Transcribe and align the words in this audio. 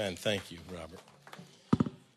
Amen. 0.00 0.16
Thank 0.16 0.50
you, 0.50 0.56
Robert. 0.74 0.98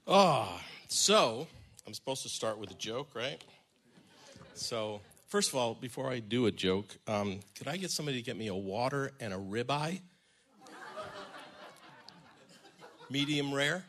Oh, 0.08 0.58
so 0.88 1.46
I'm 1.86 1.94
supposed 1.94 2.24
to 2.24 2.30
start 2.30 2.58
with 2.58 2.72
a 2.72 2.76
joke, 2.76 3.10
right? 3.14 3.44
So, 4.54 5.02
first 5.28 5.50
of 5.50 5.56
all, 5.56 5.74
before 5.74 6.10
I 6.10 6.20
do 6.20 6.46
a 6.46 6.52
joke, 6.52 6.96
um, 7.10 7.42
could 7.58 7.68
I 7.68 7.76
get 7.76 7.92
somebody 7.92 8.20
to 8.20 8.24
get 8.24 8.38
me 8.38 8.48
a 8.48 8.56
water 8.56 9.12
and 9.20 9.34
a 9.34 9.38
ribeye? 9.38 10.00
Medium 13.10 13.54
rare. 13.54 13.84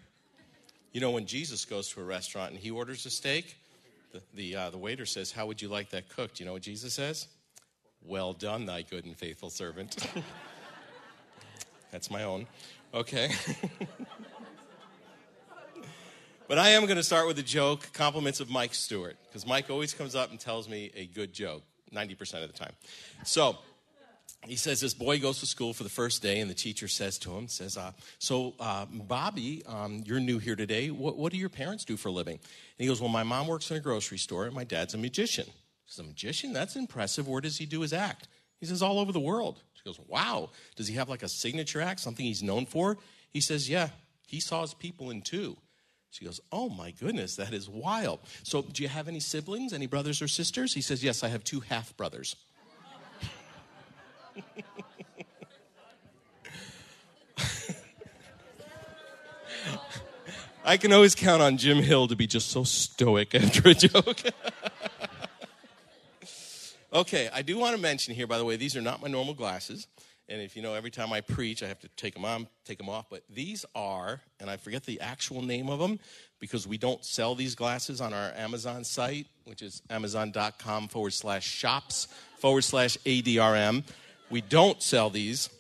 You 0.93 1.01
know, 1.01 1.13
when 1.13 1.25
Jesus 1.25 1.65
goes 1.65 1.89
to 1.91 2.01
a 2.01 2.05
restaurant 2.05 2.51
and 2.51 2.59
he 2.59 2.73
orders 2.73 3.07
a 3.07 3.11
steak, 3.11 3.57
the, 4.11 4.21
the, 4.35 4.57
uh, 4.57 4.71
the 4.71 4.79
waiter 4.79 5.07
says, 5.07 5.31
How 5.31 5.47
would 5.47 5.63
you 5.63 5.69
like 5.69 5.91
that 5.91 6.09
cooked? 6.09 6.41
You 6.41 6.47
know 6.47 6.55
what 6.55 6.63
Jesus 6.63 6.95
says? 6.95 7.29
Well 8.03 8.33
done, 8.33 8.67
thy 8.67 8.83
good 8.83 9.05
and 9.05 9.17
faithful 9.17 9.51
servant. 9.51 10.05
That's 11.95 12.11
my 12.11 12.25
own. 12.25 12.49
Okay. 12.93 13.31
but 16.49 16.59
I 16.59 16.71
am 16.71 16.87
going 16.87 16.96
to 16.96 17.05
start 17.05 17.29
with 17.29 17.39
a 17.39 17.43
joke, 17.45 17.89
compliments 17.93 18.41
of 18.41 18.51
Mike 18.51 18.75
Stewart, 18.75 19.17
because 19.29 19.46
Mike 19.46 19.71
always 19.71 19.95
comes 19.95 20.17
up 20.17 20.32
and 20.32 20.41
tells 20.41 20.68
me 20.68 20.91
a 20.96 21.07
good 21.07 21.32
joke 21.32 21.63
90% 21.95 22.43
of 22.43 22.53
the 22.53 22.59
time. 22.59 22.73
So, 23.23 23.59
he 24.45 24.57
says 24.57 24.81
this 24.81 24.93
boy 24.93 25.21
goes 25.21 25.39
to 25.39 25.46
school 25.46 25.73
for 25.73 25.85
the 25.85 25.89
first 25.89 26.21
day 26.21 26.41
and 26.41 26.51
the 26.51 26.54
teacher 26.54 26.89
says 26.89 27.17
to 27.21 27.31
him 27.31 27.49
says 27.49 27.79
uh, 27.79 27.93
so 28.18 28.53
uh, 28.61 28.85
bobby 28.85 29.63
um, 29.67 30.03
you're 30.04 30.21
new 30.21 30.39
here 30.39 30.54
today. 30.54 30.90
What, 30.90 31.17
what, 31.17 31.32
do 31.32 31.39
your 31.39 31.49
parents 31.49 31.82
do 31.82 31.96
for 31.96 32.09
a 32.09 32.12
living? 32.12 32.34
And 32.34 32.42
he 32.77 32.87
goes 32.87 33.01
well 33.01 33.09
my 33.09 33.23
mom 33.23 33.47
works 33.47 33.70
in 33.70 33.79
a 33.79 33.81
grocery 33.81 34.19
store 34.19 34.45
and 34.45 34.55
my 34.55 34.65
dad's 34.65 34.92
a 34.92 34.98
magician. 34.98 35.47
He 35.47 35.53
says 35.87 36.01
a 36.01 36.09
magician? 36.09 36.53
That's 36.53 36.77
impressive. 36.77 37.27
Where 37.27 37.41
does 37.41 37.56
he 37.56 37.65
do 37.65 37.81
his 37.81 37.95
act? 37.95 38.29
He 38.61 38.67
says 38.67 38.83
all 38.83 38.98
over 38.98 39.12
the 39.12 39.20
world 39.20 39.62
she 39.84 39.91
goes 39.91 40.01
wow 40.09 40.51
does 40.77 40.89
he 40.89 40.95
have 40.95 41.09
like 41.09 41.23
a 41.23 41.29
signature 41.29 41.81
act 41.81 42.01
something 42.01 42.25
he's 42.25 42.43
known 42.43 42.67
for 42.67 42.97
he 43.31 43.41
says 43.41 43.69
yeah 43.69 43.91
he 44.27 44.41
saws 44.41 44.75
people 44.75 45.11
in 45.11 45.20
two 45.23 45.57
she 46.15 46.25
goes, 46.25 46.41
Oh 46.53 46.69
my 46.69 46.93
goodness, 46.93 47.35
that 47.37 47.53
is 47.53 47.69
wild. 47.69 48.21
So, 48.45 48.63
do 48.63 48.85
you 48.85 48.89
have 48.89 49.09
any 49.09 49.19
siblings, 49.19 49.73
any 49.73 49.89
brothers 49.89 50.23
or 50.23 50.29
sisters? 50.29 50.73
He 50.73 50.81
says, 50.81 51.03
Yes, 51.03 51.25
I 51.25 51.29
have 51.29 51.43
two 51.43 51.59
half 51.59 51.97
brothers. 51.97 52.37
I 60.65 60.77
can 60.77 60.93
always 60.93 61.17
count 61.17 61.43
on 61.43 61.57
Jim 61.57 61.79
Hill 61.79 62.07
to 62.07 62.15
be 62.15 62.29
just 62.29 62.48
so 62.51 62.63
stoic 62.63 63.35
after 63.35 63.69
a 63.71 63.75
joke. 63.75 64.21
okay, 66.95 67.28
I 67.33 67.42
do 67.42 67.59
want 67.59 67.75
to 67.75 67.83
mention 67.83 68.14
here, 68.14 68.27
by 68.27 68.39
the 68.39 68.45
way, 68.45 68.56
these 68.56 68.77
are 68.77 68.83
not 68.83 69.03
my 69.03 69.09
normal 69.09 69.34
glasses. 69.34 69.87
And 70.28 70.41
if 70.41 70.56
you 70.56 70.62
know, 70.62 70.73
every 70.73 70.91
time 70.91 71.12
I 71.12 71.20
preach, 71.20 71.62
I 71.62 71.67
have 71.67 71.81
to 71.81 71.89
take 71.97 72.14
them 72.14 72.25
on, 72.25 72.47
take 72.64 72.78
them 72.78 72.89
off. 72.89 73.06
But 73.11 73.25
these 73.28 73.67
are, 73.75 74.23
and 74.41 74.48
I 74.48 74.56
forget 74.56 74.84
the 74.84 75.01
actual 75.01 75.42
name 75.42 75.69
of 75.69 75.78
them 75.78 75.98
because 76.41 76.67
we 76.67 76.78
don't 76.78 77.05
sell 77.05 77.34
these 77.34 77.55
glasses 77.55 78.01
on 78.01 78.14
our 78.14 78.33
Amazon 78.34 78.84
site, 78.84 79.27
which 79.45 79.61
is 79.61 79.83
amazon.com 79.91 80.89
forward 80.89 81.12
slash 81.12 81.47
shops 81.47 82.09
forward 82.39 82.62
slash 82.62 82.97
ADRM. 83.05 83.84
We 84.31 84.41
don't 84.41 84.83
sell 84.83 85.11
these. 85.11 85.51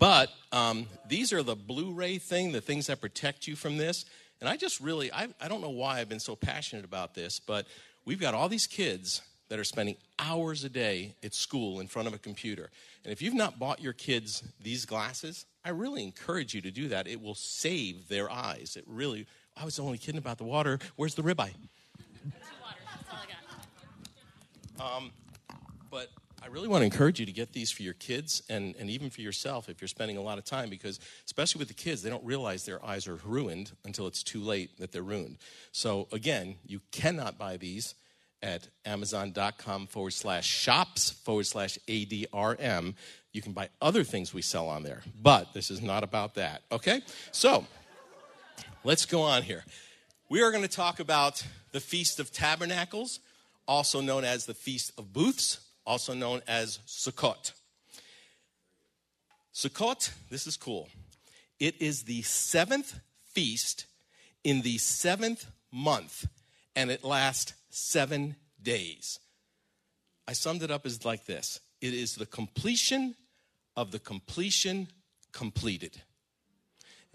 But 0.00 0.30
um, 0.50 0.88
these 1.08 1.32
are 1.32 1.44
the 1.44 1.54
Blu 1.54 1.92
ray 1.92 2.18
thing, 2.18 2.50
the 2.50 2.60
things 2.60 2.88
that 2.88 3.00
protect 3.00 3.46
you 3.46 3.54
from 3.54 3.76
this. 3.76 4.04
And 4.40 4.50
I 4.50 4.56
just 4.56 4.80
really, 4.80 5.12
I, 5.12 5.28
I 5.40 5.46
don't 5.46 5.60
know 5.60 5.70
why 5.70 6.00
I've 6.00 6.08
been 6.08 6.18
so 6.18 6.34
passionate 6.34 6.84
about 6.84 7.14
this, 7.14 7.38
but 7.38 7.68
we've 8.04 8.18
got 8.18 8.34
all 8.34 8.48
these 8.48 8.66
kids 8.66 9.22
that 9.48 9.58
are 9.58 9.64
spending 9.64 9.96
hours 10.18 10.64
a 10.64 10.68
day 10.68 11.14
at 11.22 11.34
school 11.34 11.80
in 11.80 11.86
front 11.86 12.08
of 12.08 12.14
a 12.14 12.18
computer. 12.18 12.70
And 13.04 13.12
if 13.12 13.22
you've 13.22 13.34
not 13.34 13.58
bought 13.58 13.80
your 13.80 13.92
kids 13.92 14.42
these 14.60 14.84
glasses, 14.84 15.46
I 15.64 15.70
really 15.70 16.02
encourage 16.02 16.54
you 16.54 16.60
to 16.62 16.70
do 16.70 16.88
that. 16.88 17.06
It 17.06 17.20
will 17.20 17.34
save 17.34 18.08
their 18.08 18.30
eyes. 18.30 18.76
It 18.76 18.84
really, 18.86 19.26
I 19.56 19.64
was 19.64 19.78
only 19.78 19.98
kidding 19.98 20.18
about 20.18 20.38
the 20.38 20.44
water. 20.44 20.78
Where's 20.96 21.14
the 21.14 21.22
ribeye? 21.22 21.54
Um, 24.78 25.10
but 25.90 26.10
I 26.42 26.48
really 26.48 26.68
want 26.68 26.82
to 26.82 26.84
encourage 26.84 27.18
you 27.18 27.26
to 27.26 27.32
get 27.32 27.52
these 27.52 27.70
for 27.70 27.82
your 27.82 27.94
kids 27.94 28.42
and, 28.48 28.76
and 28.78 28.90
even 28.90 29.10
for 29.10 29.22
yourself 29.22 29.68
if 29.68 29.80
you're 29.80 29.88
spending 29.88 30.16
a 30.16 30.20
lot 30.20 30.38
of 30.38 30.44
time 30.44 30.68
because, 30.68 31.00
especially 31.24 31.58
with 31.60 31.68
the 31.68 31.74
kids, 31.74 32.02
they 32.02 32.10
don't 32.10 32.24
realize 32.24 32.64
their 32.64 32.84
eyes 32.84 33.08
are 33.08 33.18
ruined 33.24 33.72
until 33.84 34.06
it's 34.06 34.22
too 34.22 34.40
late 34.40 34.78
that 34.78 34.92
they're 34.92 35.02
ruined. 35.02 35.38
So, 35.72 36.08
again, 36.12 36.56
you 36.66 36.80
cannot 36.92 37.38
buy 37.38 37.56
these 37.56 37.94
at 38.46 38.68
amazon.com 38.84 39.88
forward 39.88 40.12
slash 40.12 40.46
shops 40.46 41.10
forward 41.10 41.46
slash 41.46 41.78
ADRM. 41.88 42.94
You 43.32 43.42
can 43.42 43.52
buy 43.52 43.68
other 43.82 44.04
things 44.04 44.32
we 44.32 44.42
sell 44.42 44.68
on 44.68 44.82
there, 44.82 45.02
but 45.20 45.52
this 45.52 45.70
is 45.70 45.82
not 45.82 46.04
about 46.04 46.36
that, 46.36 46.62
okay? 46.72 47.02
So, 47.32 47.66
let's 48.84 49.04
go 49.04 49.20
on 49.22 49.42
here. 49.42 49.64
We 50.30 50.42
are 50.42 50.50
going 50.50 50.62
to 50.62 50.68
talk 50.68 51.00
about 51.00 51.44
the 51.72 51.80
Feast 51.80 52.20
of 52.20 52.32
Tabernacles, 52.32 53.20
also 53.68 54.00
known 54.00 54.24
as 54.24 54.46
the 54.46 54.54
Feast 54.54 54.92
of 54.96 55.12
Booths 55.12 55.60
also 55.86 56.12
known 56.12 56.42
as 56.48 56.80
Sukkot. 56.86 57.52
Sukkot, 59.54 60.10
this 60.28 60.46
is 60.46 60.56
cool. 60.56 60.88
It 61.58 61.80
is 61.80 62.02
the 62.02 62.22
seventh 62.22 63.00
feast 63.24 63.86
in 64.44 64.62
the 64.62 64.78
seventh 64.78 65.46
month, 65.72 66.26
and 66.76 66.90
it 66.90 67.02
lasts 67.02 67.54
seven 67.70 68.36
days. 68.62 69.18
I 70.28 70.34
summed 70.34 70.62
it 70.62 70.70
up 70.70 70.86
as 70.86 71.04
like 71.04 71.24
this 71.24 71.60
it 71.80 71.94
is 71.94 72.14
the 72.14 72.26
completion 72.26 73.14
of 73.76 73.90
the 73.90 73.98
completion 73.98 74.88
completed. 75.32 76.00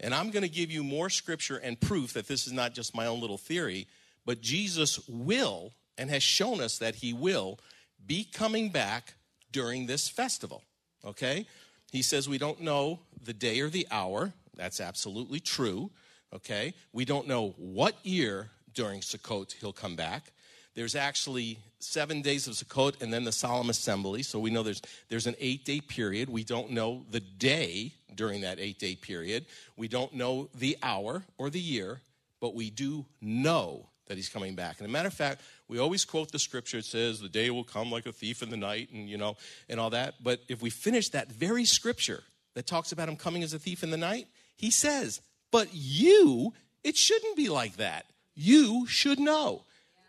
And 0.00 0.14
I'm 0.14 0.30
going 0.30 0.42
to 0.42 0.48
give 0.48 0.70
you 0.70 0.82
more 0.82 1.08
scripture 1.08 1.56
and 1.56 1.80
proof 1.80 2.12
that 2.14 2.26
this 2.26 2.46
is 2.46 2.52
not 2.52 2.74
just 2.74 2.94
my 2.94 3.06
own 3.06 3.20
little 3.20 3.38
theory, 3.38 3.86
but 4.26 4.40
Jesus 4.40 5.00
will 5.08 5.72
and 5.96 6.10
has 6.10 6.22
shown 6.22 6.60
us 6.60 6.78
that 6.78 6.96
he 6.96 7.12
will 7.12 7.58
be 8.04 8.24
coming 8.24 8.70
back 8.70 9.14
during 9.52 9.86
this 9.86 10.08
festival. 10.08 10.62
Okay? 11.04 11.46
He 11.92 12.02
says 12.02 12.28
we 12.28 12.38
don't 12.38 12.60
know 12.60 13.00
the 13.22 13.32
day 13.32 13.60
or 13.60 13.68
the 13.68 13.86
hour. 13.90 14.32
That's 14.56 14.80
absolutely 14.80 15.40
true. 15.40 15.90
Okay? 16.34 16.74
We 16.92 17.04
don't 17.04 17.28
know 17.28 17.54
what 17.56 17.94
year 18.04 18.50
during 18.74 19.00
Sukkot 19.00 19.52
he'll 19.60 19.72
come 19.72 19.96
back. 19.96 20.32
There's 20.74 20.94
actually 20.94 21.58
seven 21.80 22.22
days 22.22 22.46
of 22.46 22.54
Sukkot 22.54 23.02
and 23.02 23.12
then 23.12 23.24
the 23.24 23.32
solemn 23.32 23.68
assembly. 23.68 24.22
So 24.22 24.38
we 24.38 24.50
know 24.50 24.62
there's, 24.62 24.80
there's 25.08 25.26
an 25.26 25.36
eight 25.38 25.64
day 25.64 25.80
period. 25.80 26.30
We 26.30 26.44
don't 26.44 26.70
know 26.70 27.04
the 27.10 27.20
day 27.20 27.92
during 28.14 28.40
that 28.42 28.58
eight 28.58 28.78
day 28.78 28.94
period. 28.94 29.46
We 29.76 29.88
don't 29.88 30.14
know 30.14 30.48
the 30.54 30.78
hour 30.82 31.24
or 31.36 31.50
the 31.50 31.60
year, 31.60 32.00
but 32.40 32.54
we 32.54 32.70
do 32.70 33.04
know 33.20 33.88
that 34.06 34.16
he's 34.16 34.28
coming 34.28 34.54
back. 34.54 34.78
And 34.78 34.88
a 34.88 34.90
matter 34.90 35.08
of 35.08 35.14
fact, 35.14 35.42
we 35.68 35.78
always 35.78 36.04
quote 36.04 36.32
the 36.32 36.38
scripture. 36.38 36.78
It 36.78 36.84
says, 36.84 37.20
"The 37.20 37.28
day 37.28 37.50
will 37.50 37.64
come 37.64 37.90
like 37.90 38.06
a 38.06 38.12
thief 38.12 38.42
in 38.42 38.50
the 38.50 38.56
night," 38.56 38.90
and 38.92 39.08
you 39.08 39.16
know, 39.16 39.36
and 39.68 39.78
all 39.78 39.90
that. 39.90 40.22
But 40.22 40.40
if 40.48 40.60
we 40.60 40.70
finish 40.70 41.08
that 41.10 41.30
very 41.30 41.64
scripture 41.64 42.24
that 42.54 42.66
talks 42.66 42.92
about 42.92 43.08
him 43.08 43.16
coming 43.16 43.42
as 43.42 43.54
a 43.54 43.58
thief 43.58 43.82
in 43.82 43.90
the 43.90 43.96
night, 43.96 44.26
he 44.56 44.70
says, 44.70 45.20
"But 45.50 45.68
you, 45.72 46.52
it 46.82 46.96
shouldn't 46.96 47.36
be 47.36 47.48
like 47.48 47.76
that. 47.76 48.06
You 48.34 48.86
should 48.86 49.18
know. 49.18 49.64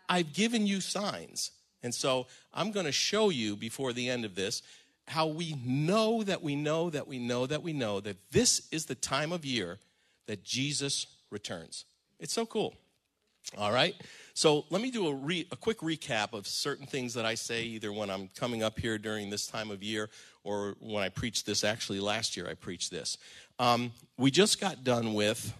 I've 0.08 0.32
given 0.32 0.66
you 0.66 0.80
signs." 0.80 1.50
And 1.82 1.94
so 1.94 2.26
I'm 2.52 2.72
going 2.72 2.86
to 2.86 2.92
show 2.92 3.28
you 3.28 3.56
before 3.56 3.92
the 3.92 4.08
end 4.08 4.24
of 4.24 4.34
this 4.34 4.62
how 5.06 5.26
we 5.26 5.54
know 5.64 6.22
that 6.22 6.42
we 6.42 6.56
know 6.56 6.88
that 6.90 7.06
we 7.06 7.18
know 7.18 7.46
that 7.46 7.62
we 7.62 7.72
know 7.74 8.00
that 8.00 8.16
this 8.30 8.66
is 8.72 8.86
the 8.86 8.94
time 8.94 9.32
of 9.32 9.44
year 9.44 9.78
that 10.26 10.42
Jesus 10.42 11.06
returns. 11.30 11.84
It's 12.18 12.32
so 12.32 12.46
cool. 12.46 12.74
All 13.58 13.70
right? 13.70 13.94
So 14.32 14.64
let 14.70 14.80
me 14.80 14.90
do 14.90 15.08
a, 15.08 15.14
re, 15.14 15.46
a 15.52 15.56
quick 15.56 15.80
recap 15.80 16.32
of 16.32 16.46
certain 16.46 16.86
things 16.86 17.12
that 17.14 17.26
I 17.26 17.34
say 17.34 17.64
either 17.64 17.92
when 17.92 18.08
I'm 18.08 18.28
coming 18.34 18.62
up 18.62 18.78
here 18.78 18.96
during 18.96 19.28
this 19.28 19.46
time 19.46 19.70
of 19.70 19.82
year 19.82 20.08
or 20.42 20.76
when 20.80 21.04
I 21.04 21.10
preached 21.10 21.44
this. 21.44 21.62
Actually, 21.62 22.00
last 22.00 22.34
year 22.36 22.48
I 22.48 22.54
preached 22.54 22.90
this. 22.90 23.18
Um, 23.58 23.92
we 24.16 24.30
just 24.30 24.58
got 24.58 24.82
done 24.82 25.12
with 25.12 25.52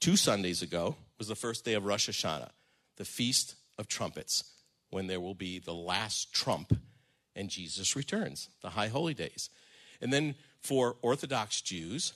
two 0.00 0.16
Sundays 0.16 0.62
ago 0.62 0.96
was 1.22 1.28
the 1.28 1.36
first 1.36 1.64
day 1.64 1.74
of 1.74 1.84
Rosh 1.84 2.10
Hashanah, 2.10 2.50
the 2.96 3.04
Feast 3.04 3.54
of 3.78 3.86
Trumpets, 3.86 4.42
when 4.90 5.06
there 5.06 5.20
will 5.20 5.36
be 5.36 5.60
the 5.60 5.72
last 5.72 6.32
trump 6.34 6.76
and 7.36 7.48
Jesus 7.48 7.94
returns, 7.94 8.48
the 8.60 8.70
High 8.70 8.88
Holy 8.88 9.14
Days. 9.14 9.48
And 10.00 10.12
then 10.12 10.34
for 10.62 10.96
Orthodox 11.00 11.60
Jews 11.60 12.12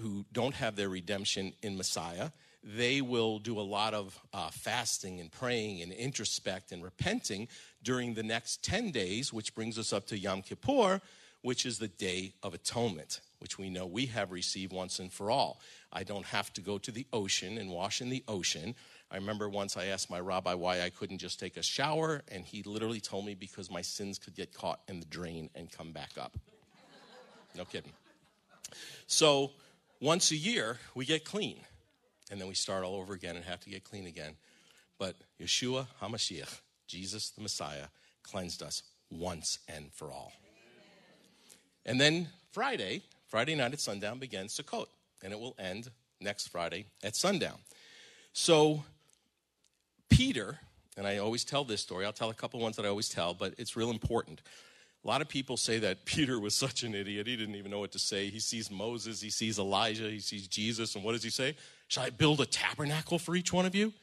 who 0.00 0.24
don't 0.30 0.54
have 0.54 0.76
their 0.76 0.88
redemption 0.88 1.54
in 1.62 1.76
Messiah, 1.76 2.30
they 2.62 3.00
will 3.00 3.40
do 3.40 3.58
a 3.58 3.60
lot 3.60 3.92
of 3.92 4.16
uh, 4.32 4.50
fasting 4.52 5.18
and 5.18 5.32
praying 5.32 5.82
and 5.82 5.90
introspect 5.90 6.70
and 6.70 6.80
repenting 6.84 7.48
during 7.82 8.14
the 8.14 8.22
next 8.22 8.62
10 8.62 8.92
days, 8.92 9.32
which 9.32 9.52
brings 9.52 9.80
us 9.80 9.92
up 9.92 10.06
to 10.06 10.16
Yom 10.16 10.42
Kippur, 10.42 11.00
which 11.40 11.66
is 11.66 11.80
the 11.80 11.88
Day 11.88 12.34
of 12.44 12.54
Atonement, 12.54 13.20
which 13.42 13.58
we 13.58 13.68
know 13.68 13.86
we 13.86 14.06
have 14.06 14.30
received 14.30 14.72
once 14.72 15.00
and 15.00 15.12
for 15.12 15.28
all. 15.28 15.60
I 15.92 16.04
don't 16.04 16.24
have 16.26 16.52
to 16.52 16.60
go 16.60 16.78
to 16.78 16.92
the 16.92 17.06
ocean 17.12 17.58
and 17.58 17.70
wash 17.70 18.00
in 18.00 18.08
the 18.08 18.22
ocean. 18.28 18.76
I 19.10 19.16
remember 19.16 19.48
once 19.48 19.76
I 19.76 19.86
asked 19.86 20.08
my 20.08 20.20
rabbi 20.20 20.54
why 20.54 20.80
I 20.80 20.90
couldn't 20.90 21.18
just 21.18 21.40
take 21.40 21.56
a 21.56 21.62
shower, 21.62 22.22
and 22.28 22.44
he 22.44 22.62
literally 22.62 23.00
told 23.00 23.26
me 23.26 23.34
because 23.34 23.68
my 23.68 23.82
sins 23.82 24.18
could 24.18 24.36
get 24.36 24.54
caught 24.54 24.80
in 24.86 25.00
the 25.00 25.06
drain 25.06 25.50
and 25.56 25.70
come 25.70 25.90
back 25.90 26.12
up. 26.16 26.38
No 27.56 27.64
kidding. 27.64 27.92
So, 29.08 29.50
once 30.00 30.30
a 30.30 30.36
year, 30.36 30.78
we 30.94 31.04
get 31.04 31.24
clean. 31.24 31.58
And 32.30 32.40
then 32.40 32.48
we 32.48 32.54
start 32.54 32.84
all 32.84 32.94
over 32.94 33.12
again 33.12 33.36
and 33.36 33.44
have 33.44 33.60
to 33.60 33.70
get 33.70 33.84
clean 33.84 34.06
again. 34.06 34.36
But 34.98 35.16
Yeshua 35.40 35.88
HaMashiach, 36.00 36.60
Jesus 36.86 37.30
the 37.30 37.42
Messiah, 37.42 37.86
cleansed 38.22 38.62
us 38.62 38.84
once 39.10 39.58
and 39.68 39.92
for 39.92 40.12
all. 40.12 40.32
And 41.84 42.00
then 42.00 42.28
Friday, 42.52 43.02
Friday 43.32 43.54
night 43.54 43.72
at 43.72 43.80
sundown 43.80 44.18
begins 44.18 44.60
Sukkot, 44.60 44.88
and 45.24 45.32
it 45.32 45.40
will 45.40 45.56
end 45.58 45.90
next 46.20 46.48
Friday 46.48 46.84
at 47.02 47.16
sundown. 47.16 47.56
So 48.34 48.84
Peter, 50.10 50.58
and 50.98 51.06
I 51.06 51.16
always 51.16 51.42
tell 51.42 51.64
this 51.64 51.80
story, 51.80 52.04
I'll 52.04 52.12
tell 52.12 52.28
a 52.28 52.34
couple 52.34 52.60
ones 52.60 52.76
that 52.76 52.84
I 52.84 52.90
always 52.90 53.08
tell, 53.08 53.32
but 53.32 53.54
it's 53.56 53.74
real 53.74 53.88
important. 53.88 54.42
A 55.02 55.08
lot 55.08 55.22
of 55.22 55.30
people 55.30 55.56
say 55.56 55.78
that 55.78 56.04
Peter 56.04 56.38
was 56.38 56.54
such 56.54 56.82
an 56.82 56.94
idiot. 56.94 57.26
He 57.26 57.34
didn't 57.34 57.54
even 57.54 57.70
know 57.70 57.78
what 57.78 57.92
to 57.92 57.98
say. 57.98 58.28
He 58.28 58.38
sees 58.38 58.70
Moses, 58.70 59.22
he 59.22 59.30
sees 59.30 59.58
Elijah, 59.58 60.10
he 60.10 60.20
sees 60.20 60.46
Jesus, 60.46 60.94
and 60.94 61.02
what 61.02 61.12
does 61.12 61.22
he 61.22 61.30
say? 61.30 61.56
Shall 61.88 62.02
I 62.02 62.10
build 62.10 62.42
a 62.42 62.46
tabernacle 62.46 63.18
for 63.18 63.34
each 63.34 63.50
one 63.50 63.64
of 63.64 63.74
you? 63.74 63.94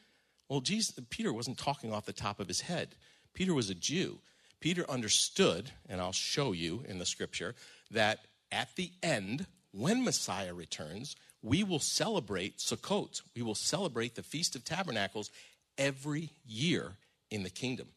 Well, 0.50 0.60
Jesus, 0.60 1.00
Peter 1.12 1.32
wasn't 1.32 1.60
talking 1.60 1.94
off 1.94 2.08
the 2.08 2.14
top 2.14 2.40
of 2.40 2.48
his 2.48 2.62
head. 2.62 2.96
Peter 3.36 3.54
was 3.54 3.70
a 3.70 3.76
Jew. 3.76 4.18
Peter 4.60 4.90
understood, 4.90 5.70
and 5.88 6.02
I'll 6.02 6.14
show 6.14 6.52
you 6.52 6.84
in 6.88 6.98
the 6.98 7.06
scripture, 7.06 7.54
that 7.92 8.22
at 8.52 8.76
the 8.76 8.92
end, 9.04 9.46
when 9.72 10.04
Messiah 10.04 10.54
returns, 10.54 11.16
we 11.42 11.64
will 11.64 11.80
celebrate 11.80 12.58
Sukkot. 12.58 13.22
We 13.36 13.42
will 13.42 13.56
celebrate 13.56 14.16
the 14.16 14.24
Feast 14.24 14.56
of 14.56 14.66
Tabernacles 14.66 15.30
every 15.78 16.32
year 16.46 16.94
in 17.32 17.44
the 17.44 17.50
kingdom. 17.50 17.88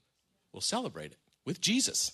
We'll 0.52 0.60
celebrate 0.60 1.12
it 1.12 1.18
with 1.44 1.60
Jesus. 1.60 2.12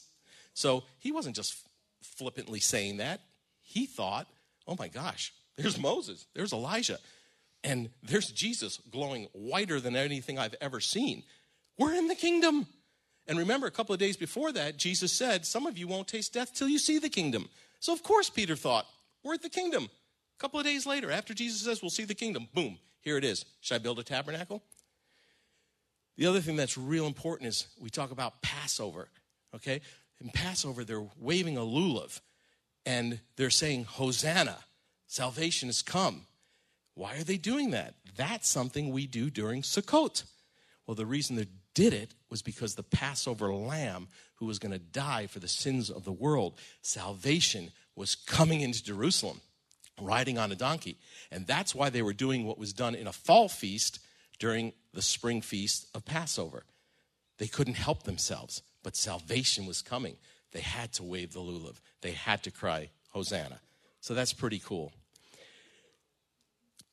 So 0.54 0.84
he 0.98 1.12
wasn't 1.12 1.36
just 1.36 1.56
flippantly 2.02 2.60
saying 2.60 2.98
that. 2.98 3.20
He 3.60 3.86
thought, 3.86 4.26
oh 4.66 4.76
my 4.78 4.88
gosh, 4.88 5.32
there's 5.56 5.78
Moses, 5.78 6.26
there's 6.34 6.52
Elijah, 6.52 6.98
and 7.64 7.90
there's 8.02 8.30
Jesus 8.30 8.78
glowing 8.90 9.28
whiter 9.32 9.80
than 9.80 9.96
anything 9.96 10.38
I've 10.38 10.54
ever 10.60 10.80
seen. 10.80 11.24
We're 11.76 11.94
in 11.94 12.08
the 12.08 12.14
kingdom. 12.14 12.66
And 13.26 13.38
remember, 13.38 13.66
a 13.66 13.70
couple 13.70 13.92
of 13.92 13.98
days 13.98 14.16
before 14.16 14.52
that, 14.52 14.78
Jesus 14.78 15.12
said, 15.12 15.44
Some 15.44 15.66
of 15.66 15.76
you 15.76 15.86
won't 15.86 16.08
taste 16.08 16.32
death 16.32 16.54
till 16.54 16.68
you 16.68 16.78
see 16.78 16.98
the 16.98 17.10
kingdom. 17.10 17.48
So, 17.80 17.92
of 17.92 18.02
course, 18.02 18.30
Peter 18.30 18.56
thought, 18.56 18.86
We're 19.22 19.34
at 19.34 19.42
the 19.42 19.48
kingdom. 19.48 19.84
A 19.84 20.40
couple 20.40 20.60
of 20.60 20.66
days 20.66 20.86
later, 20.86 21.10
after 21.10 21.34
Jesus 21.34 21.62
says, 21.62 21.82
We'll 21.82 21.90
see 21.90 22.04
the 22.04 22.14
kingdom, 22.14 22.48
boom, 22.54 22.78
here 23.00 23.16
it 23.16 23.24
is. 23.24 23.44
Should 23.60 23.76
I 23.76 23.78
build 23.78 23.98
a 23.98 24.04
tabernacle? 24.04 24.62
The 26.16 26.26
other 26.26 26.40
thing 26.40 26.56
that's 26.56 26.76
real 26.76 27.06
important 27.06 27.48
is 27.48 27.68
we 27.80 27.90
talk 27.90 28.10
about 28.10 28.42
Passover, 28.42 29.08
okay? 29.54 29.80
In 30.20 30.30
Passover, 30.30 30.84
they're 30.84 31.06
waving 31.16 31.56
a 31.56 31.60
lulav 31.60 32.20
and 32.84 33.20
they're 33.36 33.50
saying, 33.50 33.84
Hosanna, 33.84 34.56
salvation 35.06 35.68
has 35.68 35.80
come. 35.82 36.26
Why 36.94 37.16
are 37.16 37.22
they 37.22 37.36
doing 37.36 37.70
that? 37.70 37.94
That's 38.16 38.48
something 38.48 38.90
we 38.90 39.06
do 39.06 39.30
during 39.30 39.62
Sukkot. 39.62 40.24
Well, 40.86 40.96
the 40.96 41.06
reason 41.06 41.36
they 41.36 41.46
did 41.74 41.92
it 41.92 42.14
was 42.30 42.42
because 42.42 42.74
the 42.74 42.82
Passover 42.82 43.52
lamb 43.52 44.08
who 44.36 44.46
was 44.46 44.58
going 44.58 44.72
to 44.72 44.78
die 44.78 45.26
for 45.26 45.38
the 45.38 45.48
sins 45.48 45.90
of 45.90 46.04
the 46.04 46.12
world, 46.12 46.58
salvation 46.82 47.70
was 47.96 48.14
coming 48.14 48.60
into 48.60 48.82
Jerusalem 48.82 49.40
riding 50.00 50.38
on 50.38 50.52
a 50.52 50.56
donkey. 50.56 50.98
And 51.30 51.46
that's 51.46 51.74
why 51.74 51.90
they 51.90 52.02
were 52.02 52.12
doing 52.12 52.44
what 52.44 52.58
was 52.58 52.72
done 52.72 52.94
in 52.94 53.06
a 53.06 53.12
fall 53.12 53.48
feast 53.48 54.00
during 54.38 54.72
the 54.94 55.02
spring 55.02 55.40
feast 55.40 55.86
of 55.94 56.04
Passover. 56.04 56.64
They 57.38 57.48
couldn't 57.48 57.74
help 57.74 58.04
themselves, 58.04 58.62
but 58.82 58.96
salvation 58.96 59.66
was 59.66 59.82
coming. 59.82 60.16
They 60.52 60.60
had 60.60 60.92
to 60.94 61.02
wave 61.02 61.32
the 61.32 61.40
lulav, 61.40 61.76
they 62.00 62.12
had 62.12 62.42
to 62.44 62.50
cry, 62.50 62.90
Hosanna. 63.10 63.60
So 64.00 64.14
that's 64.14 64.32
pretty 64.32 64.60
cool. 64.60 64.92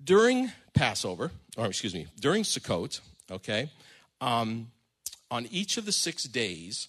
During 0.04 0.51
Passover, 0.74 1.31
or 1.57 1.68
excuse 1.68 1.94
me, 1.94 2.07
during 2.19 2.44
Sukkot, 2.44 3.00
okay, 3.31 3.69
um, 4.25 4.72
on 5.30 5.45
each 5.51 5.77
of 5.77 5.86
the 5.86 5.92
six 5.92 6.24
days, 6.24 6.88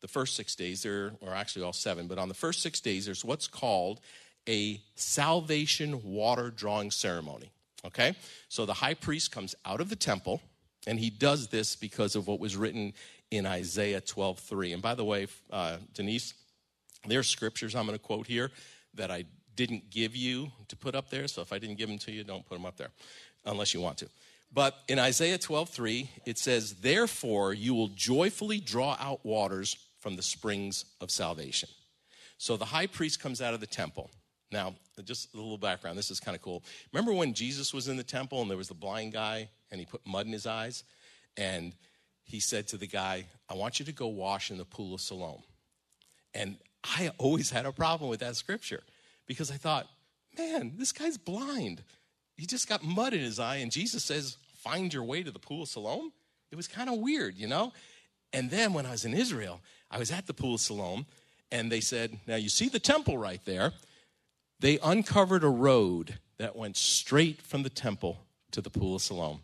the 0.00 0.08
first 0.08 0.34
six 0.34 0.54
days, 0.54 0.82
there 0.82 1.12
are 1.26 1.34
actually 1.34 1.62
all 1.62 1.72
seven, 1.74 2.06
but 2.06 2.18
on 2.18 2.28
the 2.28 2.34
first 2.34 2.62
six 2.62 2.80
days, 2.80 3.04
there's 3.04 3.24
what's 3.24 3.46
called 3.46 4.00
a 4.48 4.80
salvation 4.94 6.02
water 6.02 6.50
drawing 6.50 6.90
ceremony. 6.90 7.50
Okay? 7.84 8.14
So 8.48 8.64
the 8.64 8.72
high 8.72 8.94
priest 8.94 9.30
comes 9.30 9.54
out 9.66 9.80
of 9.82 9.90
the 9.90 9.96
temple, 9.96 10.40
and 10.86 10.98
he 10.98 11.10
does 11.10 11.48
this 11.48 11.76
because 11.76 12.16
of 12.16 12.26
what 12.26 12.40
was 12.40 12.56
written 12.56 12.94
in 13.30 13.44
Isaiah 13.44 14.00
12:3. 14.00 14.72
And 14.72 14.82
by 14.82 14.94
the 14.94 15.04
way, 15.04 15.26
uh, 15.50 15.76
Denise, 15.92 16.32
there 17.06 17.20
are 17.20 17.24
scriptures 17.24 17.74
I'm 17.74 17.86
going 17.86 17.98
to 17.98 18.02
quote 18.02 18.26
here 18.26 18.50
that 18.94 19.10
I 19.10 19.26
didn't 19.54 19.90
give 19.90 20.16
you 20.16 20.50
to 20.68 20.76
put 20.76 20.94
up 20.94 21.10
there. 21.10 21.28
So 21.28 21.42
if 21.42 21.52
I 21.52 21.58
didn't 21.58 21.76
give 21.76 21.88
them 21.88 21.98
to 21.98 22.12
you, 22.12 22.24
don't 22.24 22.46
put 22.46 22.54
them 22.54 22.64
up 22.64 22.76
there 22.76 22.90
unless 23.44 23.74
you 23.74 23.80
want 23.82 23.98
to. 23.98 24.08
But 24.50 24.82
in 24.88 24.98
Isaiah 24.98 25.38
12:3, 25.38 26.08
it 26.24 26.38
says, 26.38 26.76
"Therefore 26.76 27.52
you 27.52 27.74
will 27.74 27.88
joyfully 27.88 28.60
draw 28.60 28.96
out 28.98 29.24
waters 29.24 29.76
from 29.98 30.16
the 30.16 30.22
springs 30.22 30.84
of 31.00 31.10
salvation." 31.10 31.68
So 32.38 32.56
the 32.56 32.64
high 32.66 32.86
priest 32.86 33.20
comes 33.20 33.40
out 33.40 33.54
of 33.54 33.60
the 33.60 33.66
temple. 33.66 34.10
Now, 34.50 34.76
just 35.04 35.34
a 35.34 35.36
little 35.36 35.58
background. 35.58 35.98
This 35.98 36.10
is 36.10 36.20
kind 36.20 36.34
of 36.34 36.40
cool. 36.40 36.64
Remember 36.92 37.12
when 37.12 37.34
Jesus 37.34 37.74
was 37.74 37.88
in 37.88 37.96
the 37.96 38.04
temple 38.04 38.40
and 38.40 38.50
there 38.50 38.56
was 38.56 38.68
the 38.68 38.74
blind 38.74 39.12
guy 39.12 39.50
and 39.70 39.78
he 39.78 39.84
put 39.84 40.06
mud 40.06 40.26
in 40.26 40.32
his 40.32 40.46
eyes? 40.46 40.84
And 41.36 41.74
he 42.24 42.40
said 42.40 42.66
to 42.68 42.78
the 42.78 42.86
guy, 42.86 43.26
I 43.48 43.54
want 43.54 43.78
you 43.78 43.84
to 43.84 43.92
go 43.92 44.06
wash 44.06 44.50
in 44.50 44.56
the 44.58 44.64
pool 44.64 44.94
of 44.94 45.00
Siloam. 45.00 45.42
And 46.32 46.58
I 46.82 47.10
always 47.18 47.50
had 47.50 47.66
a 47.66 47.72
problem 47.72 48.08
with 48.08 48.20
that 48.20 48.36
scripture 48.36 48.84
because 49.26 49.50
I 49.50 49.56
thought, 49.56 49.88
man, 50.36 50.76
this 50.76 50.92
guy's 50.92 51.18
blind. 51.18 51.82
He 52.38 52.46
just 52.46 52.68
got 52.68 52.82
mud 52.82 53.12
in 53.12 53.20
his 53.20 53.38
eye, 53.38 53.56
and 53.56 53.70
Jesus 53.70 54.02
says, 54.02 54.38
find 54.56 54.94
your 54.94 55.04
way 55.04 55.22
to 55.22 55.30
the 55.30 55.38
pool 55.38 55.64
of 55.64 55.68
Siloam. 55.68 56.12
It 56.50 56.56
was 56.56 56.66
kind 56.66 56.88
of 56.88 56.98
weird, 56.98 57.36
you 57.36 57.46
know? 57.46 57.72
And 58.32 58.50
then 58.50 58.72
when 58.72 58.86
I 58.86 58.92
was 58.92 59.04
in 59.04 59.12
Israel, 59.12 59.60
I 59.90 59.98
was 59.98 60.10
at 60.10 60.26
the 60.26 60.32
pool 60.32 60.54
of 60.54 60.60
Siloam, 60.60 61.04
and 61.52 61.70
they 61.70 61.80
said, 61.80 62.18
Now 62.26 62.36
you 62.36 62.48
see 62.48 62.68
the 62.68 62.78
temple 62.78 63.18
right 63.18 63.44
there 63.44 63.72
they 64.60 64.78
uncovered 64.82 65.44
a 65.44 65.48
road 65.48 66.18
that 66.38 66.56
went 66.56 66.76
straight 66.76 67.40
from 67.42 67.62
the 67.62 67.70
temple 67.70 68.24
to 68.52 68.60
the 68.60 68.70
pool 68.70 68.96
of 68.96 69.02
Siloam. 69.02 69.40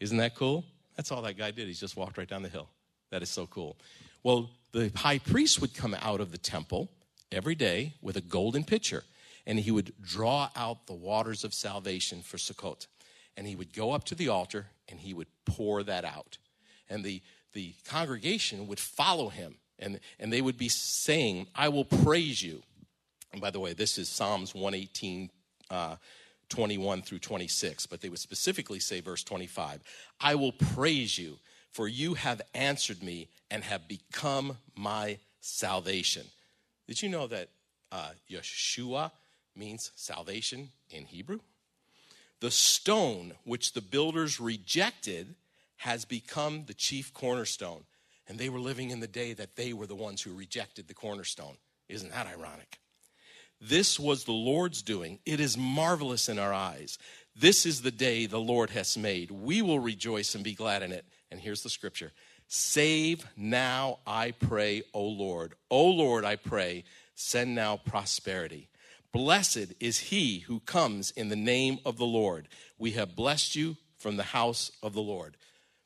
Isn't 0.00 0.18
that 0.18 0.34
cool? 0.34 0.64
That's 0.96 1.10
all 1.12 1.22
that 1.22 1.38
guy 1.38 1.50
did. 1.50 1.68
He 1.68 1.74
just 1.74 1.96
walked 1.96 2.18
right 2.18 2.28
down 2.28 2.42
the 2.42 2.48
hill. 2.48 2.68
That 3.10 3.22
is 3.22 3.30
so 3.30 3.46
cool. 3.46 3.76
Well, 4.22 4.50
the 4.72 4.92
high 4.94 5.18
priest 5.18 5.60
would 5.60 5.74
come 5.74 5.96
out 6.00 6.20
of 6.20 6.30
the 6.30 6.38
temple 6.38 6.90
every 7.32 7.54
day 7.54 7.94
with 8.02 8.16
a 8.16 8.20
golden 8.20 8.64
pitcher, 8.64 9.02
and 9.46 9.58
he 9.58 9.70
would 9.70 9.92
draw 10.00 10.50
out 10.54 10.86
the 10.86 10.94
waters 10.94 11.44
of 11.44 11.54
salvation 11.54 12.22
for 12.22 12.36
Sukkot. 12.36 12.86
And 13.36 13.46
he 13.46 13.56
would 13.56 13.72
go 13.72 13.92
up 13.92 14.04
to 14.04 14.14
the 14.14 14.28
altar 14.28 14.66
and 14.88 15.00
he 15.00 15.14
would 15.14 15.28
pour 15.44 15.82
that 15.82 16.04
out. 16.04 16.38
And 16.88 17.04
the, 17.04 17.22
the 17.52 17.74
congregation 17.84 18.66
would 18.66 18.80
follow 18.80 19.28
him, 19.28 19.56
and, 19.78 20.00
and 20.18 20.32
they 20.32 20.42
would 20.42 20.58
be 20.58 20.68
saying, 20.68 21.46
I 21.54 21.68
will 21.68 21.84
praise 21.84 22.42
you. 22.42 22.62
And 23.32 23.40
by 23.40 23.50
the 23.50 23.60
way, 23.60 23.72
this 23.72 23.96
is 23.96 24.08
Psalms 24.08 24.54
118, 24.54 25.30
uh, 25.70 25.96
21 26.48 27.02
through 27.02 27.20
26, 27.20 27.86
but 27.86 28.00
they 28.00 28.08
would 28.08 28.18
specifically 28.18 28.80
say, 28.80 29.00
verse 29.00 29.22
25, 29.22 29.80
I 30.20 30.34
will 30.34 30.52
praise 30.52 31.16
you, 31.16 31.38
for 31.70 31.86
you 31.86 32.14
have 32.14 32.42
answered 32.54 33.02
me 33.02 33.28
and 33.50 33.62
have 33.62 33.86
become 33.86 34.58
my 34.76 35.18
salvation. 35.40 36.26
Did 36.88 37.02
you 37.02 37.08
know 37.08 37.28
that 37.28 37.50
uh, 37.92 38.10
Yeshua 38.28 39.12
means 39.60 39.92
salvation 39.94 40.70
in 40.90 41.04
Hebrew? 41.04 41.38
The 42.40 42.50
stone 42.50 43.34
which 43.44 43.74
the 43.74 43.82
builders 43.82 44.40
rejected 44.40 45.36
has 45.76 46.04
become 46.04 46.64
the 46.66 46.74
chief 46.74 47.14
cornerstone. 47.14 47.84
And 48.26 48.38
they 48.38 48.48
were 48.48 48.58
living 48.58 48.90
in 48.90 49.00
the 49.00 49.06
day 49.06 49.32
that 49.34 49.56
they 49.56 49.72
were 49.72 49.86
the 49.86 49.94
ones 49.94 50.22
who 50.22 50.32
rejected 50.32 50.88
the 50.88 50.94
cornerstone. 50.94 51.56
Isn't 51.88 52.12
that 52.12 52.26
ironic? 52.26 52.78
This 53.60 54.00
was 54.00 54.24
the 54.24 54.32
Lord's 54.32 54.82
doing. 54.82 55.18
It 55.26 55.38
is 55.38 55.58
marvelous 55.58 56.28
in 56.28 56.38
our 56.38 56.52
eyes. 56.52 56.96
This 57.36 57.66
is 57.66 57.82
the 57.82 57.90
day 57.90 58.26
the 58.26 58.40
Lord 58.40 58.70
has 58.70 58.96
made. 58.96 59.30
We 59.30 59.60
will 59.60 59.78
rejoice 59.78 60.34
and 60.34 60.42
be 60.42 60.54
glad 60.54 60.82
in 60.82 60.92
it. 60.92 61.04
And 61.30 61.40
here's 61.40 61.62
the 61.62 61.68
scripture 61.68 62.12
Save 62.48 63.26
now, 63.36 63.98
I 64.06 64.32
pray, 64.32 64.82
O 64.94 65.04
Lord. 65.04 65.54
O 65.70 65.86
Lord, 65.86 66.24
I 66.24 66.36
pray, 66.36 66.84
send 67.14 67.54
now 67.54 67.76
prosperity. 67.76 68.69
Blessed 69.12 69.74
is 69.80 69.98
he 69.98 70.40
who 70.40 70.60
comes 70.60 71.10
in 71.10 71.28
the 71.28 71.36
name 71.36 71.78
of 71.84 71.98
the 71.98 72.06
Lord. 72.06 72.48
We 72.78 72.92
have 72.92 73.16
blessed 73.16 73.56
you 73.56 73.76
from 73.98 74.16
the 74.16 74.22
house 74.22 74.70
of 74.82 74.92
the 74.92 75.02
Lord. 75.02 75.36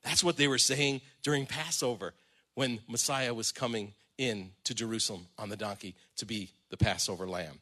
That's 0.03 0.23
what 0.23 0.37
they 0.37 0.47
were 0.47 0.59
saying 0.59 1.01
during 1.23 1.47
Passover 1.47 2.13
when 2.55 2.81
Messiah 2.89 3.33
was 3.33 3.51
coming 3.51 3.95
in 4.19 4.51
to 4.65 4.75
Jerusalem 4.75 5.27
on 5.39 5.49
the 5.49 5.57
donkey 5.57 5.95
to 6.17 6.27
be 6.27 6.51
the 6.71 6.77
Passover 6.77 7.27
lamb. 7.27 7.61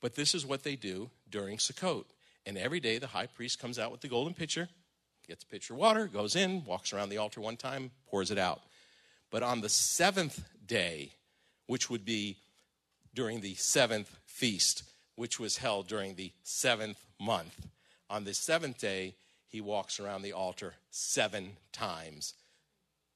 But 0.00 0.14
this 0.14 0.34
is 0.34 0.46
what 0.46 0.62
they 0.62 0.76
do 0.76 1.10
during 1.28 1.58
Sukkot. 1.58 2.04
And 2.46 2.56
every 2.56 2.80
day 2.80 2.98
the 2.98 3.06
high 3.06 3.26
priest 3.26 3.58
comes 3.58 3.78
out 3.78 3.90
with 3.90 4.00
the 4.00 4.08
golden 4.08 4.34
pitcher, 4.34 4.68
gets 5.26 5.44
pitcher 5.44 5.74
of 5.74 5.80
water, 5.80 6.06
goes 6.06 6.36
in, 6.36 6.64
walks 6.64 6.92
around 6.92 7.08
the 7.08 7.18
altar 7.18 7.40
one 7.40 7.56
time, 7.56 7.90
pours 8.06 8.30
it 8.30 8.38
out. 8.38 8.62
But 9.30 9.42
on 9.42 9.60
the 9.60 9.68
seventh 9.68 10.44
day, 10.66 11.12
which 11.66 11.90
would 11.90 12.04
be 12.04 12.36
during 13.14 13.40
the 13.40 13.54
seventh 13.54 14.14
feast, 14.34 14.82
which 15.14 15.38
was 15.38 15.58
held 15.58 15.86
during 15.86 16.16
the 16.16 16.32
seventh 16.42 16.98
month. 17.20 17.68
On 18.10 18.24
the 18.24 18.34
seventh 18.34 18.80
day, 18.80 19.14
he 19.48 19.60
walks 19.60 20.00
around 20.00 20.22
the 20.22 20.32
altar 20.32 20.74
seven 20.90 21.52
times 21.72 22.34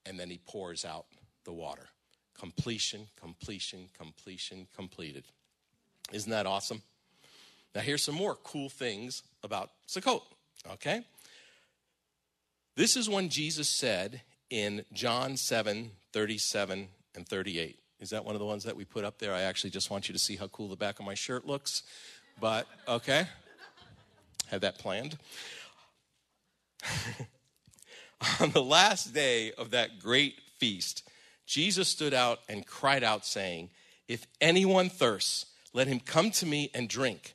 and 0.07 0.19
then 0.19 0.31
he 0.31 0.39
pours 0.47 0.85
out 0.85 1.07
the 1.45 1.53
water. 1.53 1.89
Completion, 2.39 3.09
completion, 3.21 3.89
completion, 3.99 4.69
completed. 4.77 5.25
Isn't 6.13 6.31
that 6.31 6.47
awesome? 6.47 6.83
Now, 7.75 7.81
here's 7.81 8.05
some 8.05 8.15
more 8.15 8.37
cool 8.37 8.69
things 8.69 9.25
about 9.43 9.71
Sukkot, 9.89 10.23
okay? 10.75 11.03
This 12.77 12.97
is 12.97 13.09
when 13.09 13.29
Jesus 13.29 13.69
said 13.69 14.23
in 14.51 14.85
John 14.93 15.37
7 15.37 15.91
37 16.13 16.89
and 17.17 17.29
38. 17.29 17.79
Is 18.01 18.11
that 18.11 18.25
one 18.25 18.35
of 18.35 18.39
the 18.39 18.47
ones 18.47 18.65
that 18.65 18.77
we 18.77 18.85
put 18.85 19.05
up 19.05 19.19
there? 19.19 19.35
I 19.35 19.43
actually 19.43 19.71
just 19.71 19.91
want 19.91 20.09
you 20.09 20.13
to 20.13 20.19
see 20.19 20.37
how 20.37 20.47
cool 20.49 20.69
the 20.69 20.77
back 20.77 21.01
of 21.01 21.07
my 21.07 21.15
shirt 21.15 21.47
looks. 21.47 21.83
But, 22.41 22.67
okay. 22.87 23.27
Had 24.47 24.61
that 24.61 24.79
planned. 24.79 25.19
On 28.41 28.51
the 28.51 28.63
last 28.63 29.13
day 29.13 29.53
of 29.53 29.71
that 29.71 29.99
great 29.99 30.41
feast, 30.59 31.09
Jesus 31.47 31.89
stood 31.89 32.15
out 32.15 32.41
and 32.49 32.67
cried 32.67 33.03
out, 33.03 33.25
saying, 33.27 33.71
If 34.07 34.27
anyone 34.41 34.91
thirsts, 34.91 35.47
let 35.73 35.87
him 35.87 36.01
come 36.01 36.31
to 36.33 36.47
me 36.47 36.71
and 36.75 36.89
drink. 36.89 37.35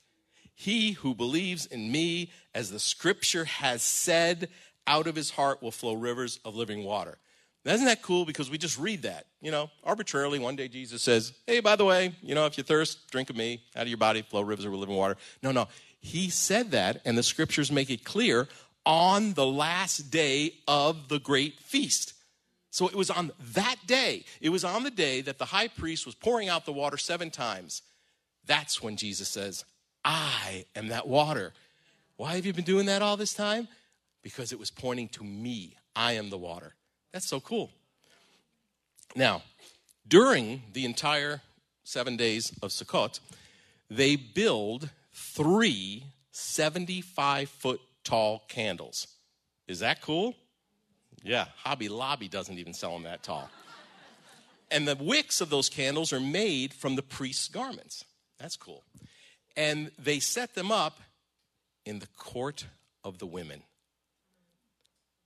He 0.55 0.91
who 0.91 1.13
believes 1.13 1.65
in 1.65 1.91
me, 1.91 2.31
as 2.53 2.71
the 2.71 2.79
scripture 2.79 3.45
has 3.45 3.81
said, 3.81 4.49
out 4.85 5.07
of 5.07 5.15
his 5.15 5.31
heart 5.31 5.61
will 5.61 5.71
flow 5.71 5.93
rivers 5.93 6.39
of 6.45 6.55
living 6.55 6.83
water. 6.83 7.17
Now, 7.65 7.73
isn't 7.73 7.85
that 7.85 8.01
cool? 8.01 8.25
Because 8.25 8.49
we 8.49 8.57
just 8.57 8.77
read 8.77 9.03
that, 9.03 9.25
you 9.41 9.49
know, 9.49 9.69
arbitrarily. 9.83 10.37
One 10.37 10.55
day 10.55 10.67
Jesus 10.67 11.01
says, 11.01 11.33
Hey, 11.47 11.61
by 11.61 11.75
the 11.75 11.85
way, 11.85 12.13
you 12.21 12.35
know, 12.35 12.45
if 12.45 12.57
you 12.57 12.63
thirst, 12.63 13.09
drink 13.09 13.29
of 13.29 13.37
me. 13.37 13.63
Out 13.75 13.83
of 13.83 13.87
your 13.87 13.97
body 13.97 14.21
flow 14.21 14.41
rivers 14.41 14.65
of 14.65 14.73
living 14.73 14.95
water. 14.95 15.15
No, 15.41 15.51
no. 15.51 15.67
He 15.99 16.29
said 16.29 16.71
that, 16.71 17.01
and 17.05 17.17
the 17.17 17.23
scriptures 17.23 17.71
make 17.71 17.89
it 17.89 18.03
clear 18.03 18.49
on 18.85 19.33
the 19.33 19.45
last 19.45 20.11
day 20.11 20.55
of 20.67 21.07
the 21.07 21.19
great 21.19 21.59
feast. 21.59 22.13
So 22.69 22.87
it 22.87 22.95
was 22.95 23.09
on 23.09 23.31
that 23.53 23.75
day, 23.85 24.25
it 24.41 24.49
was 24.49 24.65
on 24.65 24.83
the 24.83 24.91
day 24.91 25.21
that 25.21 25.37
the 25.37 25.45
high 25.45 25.67
priest 25.67 26.05
was 26.05 26.15
pouring 26.15 26.49
out 26.49 26.65
the 26.65 26.73
water 26.73 26.97
seven 26.97 27.29
times. 27.29 27.83
That's 28.45 28.81
when 28.81 28.97
Jesus 28.97 29.29
says, 29.29 29.63
I 30.03 30.65
am 30.75 30.89
that 30.89 31.07
water. 31.07 31.53
Why 32.17 32.35
have 32.35 32.45
you 32.45 32.51
been 32.51 32.65
doing 32.65 32.87
that 32.87 33.01
all 33.01 33.15
this 33.15 33.33
time? 33.33 33.67
Because 34.21 34.51
it 34.51 34.59
was 34.59 34.71
pointing 34.71 35.07
to 35.09 35.23
me. 35.23 35.77
I 35.95 36.13
am 36.13 36.29
the 36.29 36.37
water. 36.37 36.73
That's 37.13 37.27
so 37.27 37.39
cool. 37.39 37.69
Now, 39.15 39.43
during 40.07 40.63
the 40.73 40.83
entire 40.83 41.41
seven 41.83 42.17
days 42.17 42.51
of 42.61 42.71
Sukkot, 42.71 43.19
they 43.89 44.15
build 44.15 44.89
three 45.13 46.05
75 46.31 47.49
foot 47.49 47.79
tall 48.03 48.43
candles. 48.47 49.07
Is 49.67 49.79
that 49.79 50.01
cool? 50.01 50.35
Yeah, 51.23 51.45
Hobby 51.57 51.87
Lobby 51.87 52.27
doesn't 52.27 52.57
even 52.57 52.73
sell 52.73 52.93
them 52.93 53.03
that 53.03 53.23
tall. 53.23 53.49
and 54.71 54.87
the 54.87 54.95
wicks 54.95 55.39
of 55.39 55.49
those 55.49 55.69
candles 55.69 56.11
are 56.11 56.19
made 56.19 56.73
from 56.73 56.95
the 56.95 57.03
priest's 57.03 57.47
garments. 57.47 58.03
That's 58.39 58.57
cool. 58.57 58.83
And 59.55 59.91
they 59.97 60.19
set 60.19 60.55
them 60.55 60.71
up 60.71 60.99
in 61.85 61.99
the 61.99 62.07
court 62.17 62.65
of 63.03 63.19
the 63.19 63.27
women. 63.27 63.61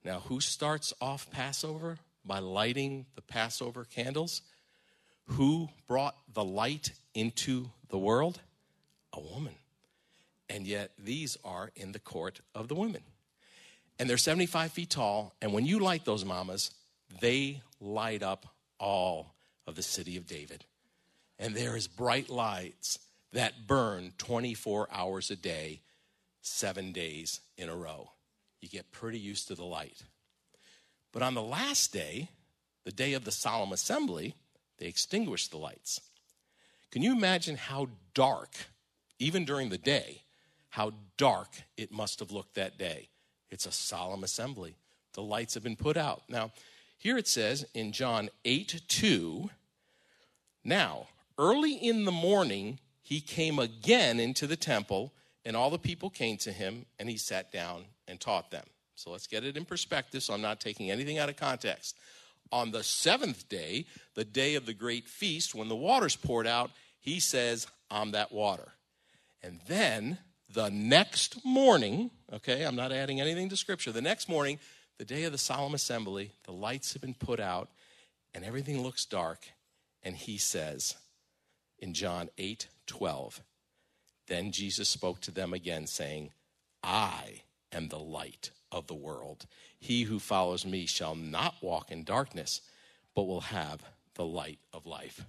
Now, 0.08 0.20
who 0.20 0.40
starts 0.40 0.94
off 1.02 1.30
Passover 1.30 1.98
by 2.24 2.38
lighting 2.38 3.04
the 3.14 3.20
Passover 3.20 3.84
candles? 3.84 4.40
Who 5.26 5.68
brought 5.86 6.16
the 6.32 6.42
light 6.42 6.92
into 7.12 7.72
the 7.90 7.98
world? 7.98 8.40
A 9.12 9.20
woman. 9.20 9.54
And 10.48 10.66
yet, 10.66 10.92
these 10.98 11.36
are 11.44 11.72
in 11.76 11.92
the 11.92 11.98
court 11.98 12.40
of 12.54 12.68
the 12.68 12.74
women. 12.74 13.02
And 13.98 14.08
they're 14.08 14.16
75 14.16 14.72
feet 14.72 14.88
tall. 14.88 15.34
And 15.42 15.52
when 15.52 15.66
you 15.66 15.78
light 15.78 16.06
those 16.06 16.24
mamas, 16.24 16.70
they 17.20 17.60
light 17.78 18.22
up 18.22 18.46
all 18.80 19.34
of 19.66 19.74
the 19.74 19.82
city 19.82 20.16
of 20.16 20.26
David. 20.26 20.64
And 21.38 21.54
there 21.54 21.76
is 21.76 21.86
bright 21.86 22.30
lights 22.30 22.98
that 23.34 23.66
burn 23.66 24.14
24 24.16 24.88
hours 24.90 25.30
a 25.30 25.36
day, 25.36 25.82
seven 26.40 26.92
days 26.92 27.42
in 27.58 27.68
a 27.68 27.76
row 27.76 28.12
you 28.60 28.68
get 28.68 28.90
pretty 28.92 29.18
used 29.18 29.48
to 29.48 29.54
the 29.54 29.64
light. 29.64 30.02
But 31.12 31.22
on 31.22 31.34
the 31.34 31.42
last 31.42 31.92
day, 31.92 32.28
the 32.84 32.92
day 32.92 33.14
of 33.14 33.24
the 33.24 33.32
solemn 33.32 33.72
assembly, 33.72 34.34
they 34.78 34.86
extinguished 34.86 35.50
the 35.50 35.58
lights. 35.58 36.00
Can 36.90 37.02
you 37.02 37.12
imagine 37.12 37.56
how 37.56 37.88
dark, 38.14 38.50
even 39.18 39.44
during 39.44 39.68
the 39.68 39.78
day, 39.78 40.22
how 40.70 40.92
dark 41.16 41.48
it 41.76 41.92
must 41.92 42.20
have 42.20 42.30
looked 42.30 42.54
that 42.54 42.78
day? 42.78 43.08
It's 43.50 43.66
a 43.66 43.72
solemn 43.72 44.24
assembly. 44.24 44.76
The 45.14 45.22
lights 45.22 45.54
have 45.54 45.62
been 45.62 45.76
put 45.76 45.96
out. 45.96 46.22
Now, 46.28 46.52
here 46.96 47.16
it 47.16 47.28
says 47.28 47.66
in 47.74 47.92
John 47.92 48.28
8 48.44 48.82
2, 48.88 49.50
now, 50.64 51.06
early 51.38 51.74
in 51.74 52.04
the 52.04 52.12
morning, 52.12 52.78
he 53.00 53.20
came 53.20 53.58
again 53.58 54.20
into 54.20 54.46
the 54.46 54.56
temple, 54.56 55.12
and 55.44 55.56
all 55.56 55.70
the 55.70 55.78
people 55.78 56.10
came 56.10 56.36
to 56.38 56.52
him, 56.52 56.86
and 56.98 57.08
he 57.08 57.16
sat 57.16 57.52
down 57.52 57.84
and 58.06 58.20
taught 58.20 58.50
them. 58.50 58.64
So 58.94 59.10
let's 59.10 59.26
get 59.26 59.44
it 59.44 59.56
in 59.56 59.64
perspective 59.64 60.22
so 60.22 60.34
I'm 60.34 60.42
not 60.42 60.60
taking 60.60 60.90
anything 60.90 61.18
out 61.18 61.28
of 61.28 61.36
context. 61.36 61.96
On 62.50 62.70
the 62.70 62.82
seventh 62.82 63.48
day, 63.48 63.86
the 64.14 64.24
day 64.24 64.54
of 64.54 64.66
the 64.66 64.74
great 64.74 65.06
feast, 65.06 65.54
when 65.54 65.68
the 65.68 65.76
water's 65.76 66.16
poured 66.16 66.46
out, 66.46 66.70
he 66.98 67.20
says, 67.20 67.66
I'm 67.90 68.12
that 68.12 68.32
water. 68.32 68.72
And 69.42 69.60
then 69.68 70.18
the 70.52 70.70
next 70.70 71.44
morning, 71.44 72.10
okay, 72.32 72.64
I'm 72.64 72.76
not 72.76 72.90
adding 72.90 73.20
anything 73.20 73.48
to 73.50 73.56
scripture, 73.56 73.92
the 73.92 74.02
next 74.02 74.28
morning, 74.28 74.58
the 74.98 75.04
day 75.04 75.24
of 75.24 75.32
the 75.32 75.38
solemn 75.38 75.74
assembly, 75.74 76.32
the 76.44 76.52
lights 76.52 76.92
have 76.94 77.02
been 77.02 77.14
put 77.14 77.38
out 77.38 77.68
and 78.34 78.44
everything 78.44 78.82
looks 78.82 79.04
dark. 79.04 79.46
And 80.02 80.16
he 80.16 80.38
says 80.38 80.96
in 81.78 81.94
John 81.94 82.28
8 82.38 82.68
12, 82.86 83.42
then 84.28 84.52
Jesus 84.52 84.88
spoke 84.88 85.20
to 85.22 85.30
them 85.30 85.52
again, 85.52 85.86
saying, 85.86 86.30
I 86.82 87.42
am 87.72 87.88
the 87.88 87.98
light 87.98 88.50
of 88.70 88.86
the 88.86 88.94
world. 88.94 89.46
He 89.78 90.04
who 90.04 90.18
follows 90.18 90.64
me 90.64 90.86
shall 90.86 91.14
not 91.14 91.56
walk 91.60 91.90
in 91.90 92.04
darkness, 92.04 92.60
but 93.14 93.24
will 93.24 93.40
have 93.40 93.82
the 94.14 94.24
light 94.24 94.58
of 94.72 94.86
life. 94.86 95.24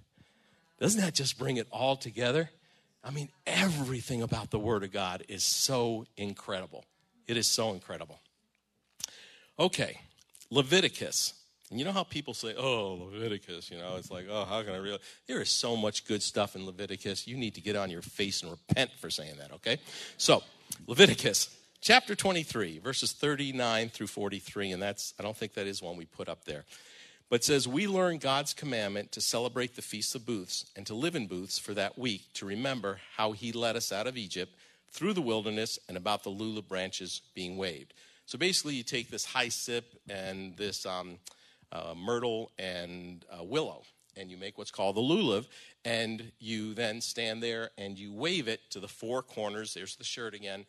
Doesn't 0.78 1.00
that 1.00 1.14
just 1.14 1.38
bring 1.38 1.56
it 1.56 1.66
all 1.70 1.96
together? 1.96 2.50
I 3.02 3.10
mean, 3.10 3.30
everything 3.46 4.22
about 4.22 4.50
the 4.50 4.58
Word 4.58 4.84
of 4.84 4.92
God 4.92 5.24
is 5.28 5.42
so 5.42 6.06
incredible. 6.16 6.84
It 7.26 7.36
is 7.36 7.46
so 7.46 7.72
incredible. 7.72 8.20
Okay, 9.58 10.00
Leviticus. 10.50 11.34
And 11.70 11.78
you 11.78 11.84
know 11.84 11.92
how 11.92 12.02
people 12.02 12.34
say, 12.34 12.54
oh, 12.56 13.10
Leviticus, 13.12 13.70
you 13.70 13.78
know, 13.78 13.94
it's 13.96 14.10
like, 14.10 14.26
oh, 14.28 14.44
how 14.44 14.62
can 14.62 14.74
I 14.74 14.78
really? 14.78 14.98
There 15.28 15.40
is 15.40 15.50
so 15.50 15.76
much 15.76 16.04
good 16.04 16.22
stuff 16.22 16.56
in 16.56 16.66
Leviticus. 16.66 17.28
You 17.28 17.36
need 17.36 17.54
to 17.54 17.60
get 17.60 17.76
on 17.76 17.90
your 17.90 18.02
face 18.02 18.42
and 18.42 18.50
repent 18.50 18.90
for 19.00 19.08
saying 19.08 19.36
that, 19.38 19.52
okay? 19.52 19.78
So, 20.16 20.42
Leviticus 20.88 21.56
chapter 21.80 22.14
23, 22.14 22.78
verses 22.78 23.12
39 23.12 23.88
through 23.88 24.06
43, 24.06 24.72
and 24.72 24.82
that's, 24.82 25.14
I 25.18 25.22
don't 25.22 25.36
think 25.36 25.54
that 25.54 25.66
is 25.66 25.82
one 25.82 25.96
we 25.96 26.04
put 26.04 26.28
up 26.28 26.44
there. 26.44 26.64
But 27.28 27.44
says, 27.44 27.68
We 27.68 27.86
learn 27.86 28.18
God's 28.18 28.52
commandment 28.52 29.12
to 29.12 29.20
celebrate 29.20 29.76
the 29.76 29.82
Feast 29.82 30.14
of 30.14 30.26
Booths 30.26 30.66
and 30.76 30.86
to 30.86 30.94
live 30.94 31.14
in 31.14 31.26
booths 31.26 31.58
for 31.58 31.74
that 31.74 31.96
week 31.96 32.22
to 32.34 32.46
remember 32.46 33.00
how 33.16 33.32
he 33.32 33.52
led 33.52 33.76
us 33.76 33.92
out 33.92 34.06
of 34.06 34.16
Egypt 34.16 34.52
through 34.90 35.12
the 35.12 35.22
wilderness 35.22 35.78
and 35.88 35.96
about 35.96 36.24
the 36.24 36.30
lulav 36.30 36.66
branches 36.66 37.22
being 37.34 37.56
waved. 37.56 37.94
So 38.26 38.36
basically, 38.36 38.74
you 38.74 38.82
take 38.82 39.10
this 39.10 39.24
hyssop 39.24 39.84
and 40.08 40.56
this 40.56 40.84
um, 40.84 41.18
uh, 41.72 41.94
myrtle 41.96 42.52
and 42.58 43.24
uh, 43.30 43.42
willow, 43.42 43.82
and 44.16 44.30
you 44.30 44.36
make 44.36 44.58
what's 44.58 44.70
called 44.70 44.96
the 44.96 45.00
lulav, 45.00 45.46
and 45.84 46.32
you 46.38 46.74
then 46.74 47.00
stand 47.00 47.42
there 47.42 47.70
and 47.78 47.98
you 47.98 48.12
wave 48.12 48.48
it 48.48 48.60
to 48.70 48.80
the 48.80 48.88
four 48.88 49.22
corners. 49.22 49.74
There's 49.74 49.96
the 49.96 50.04
shirt 50.04 50.34
again 50.34 50.66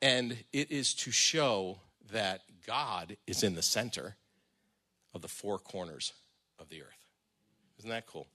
and 0.00 0.36
it 0.52 0.70
is 0.70 0.94
to 0.94 1.10
show 1.10 1.78
that 2.12 2.42
God 2.66 3.16
is 3.26 3.42
in 3.42 3.54
the 3.54 3.62
center 3.62 4.16
of 5.14 5.22
the 5.22 5.28
four 5.28 5.58
corners 5.58 6.12
of 6.58 6.68
the 6.68 6.82
earth. 6.82 7.06
Isn't 7.78 7.90
that 7.90 8.06
cool? 8.06 8.26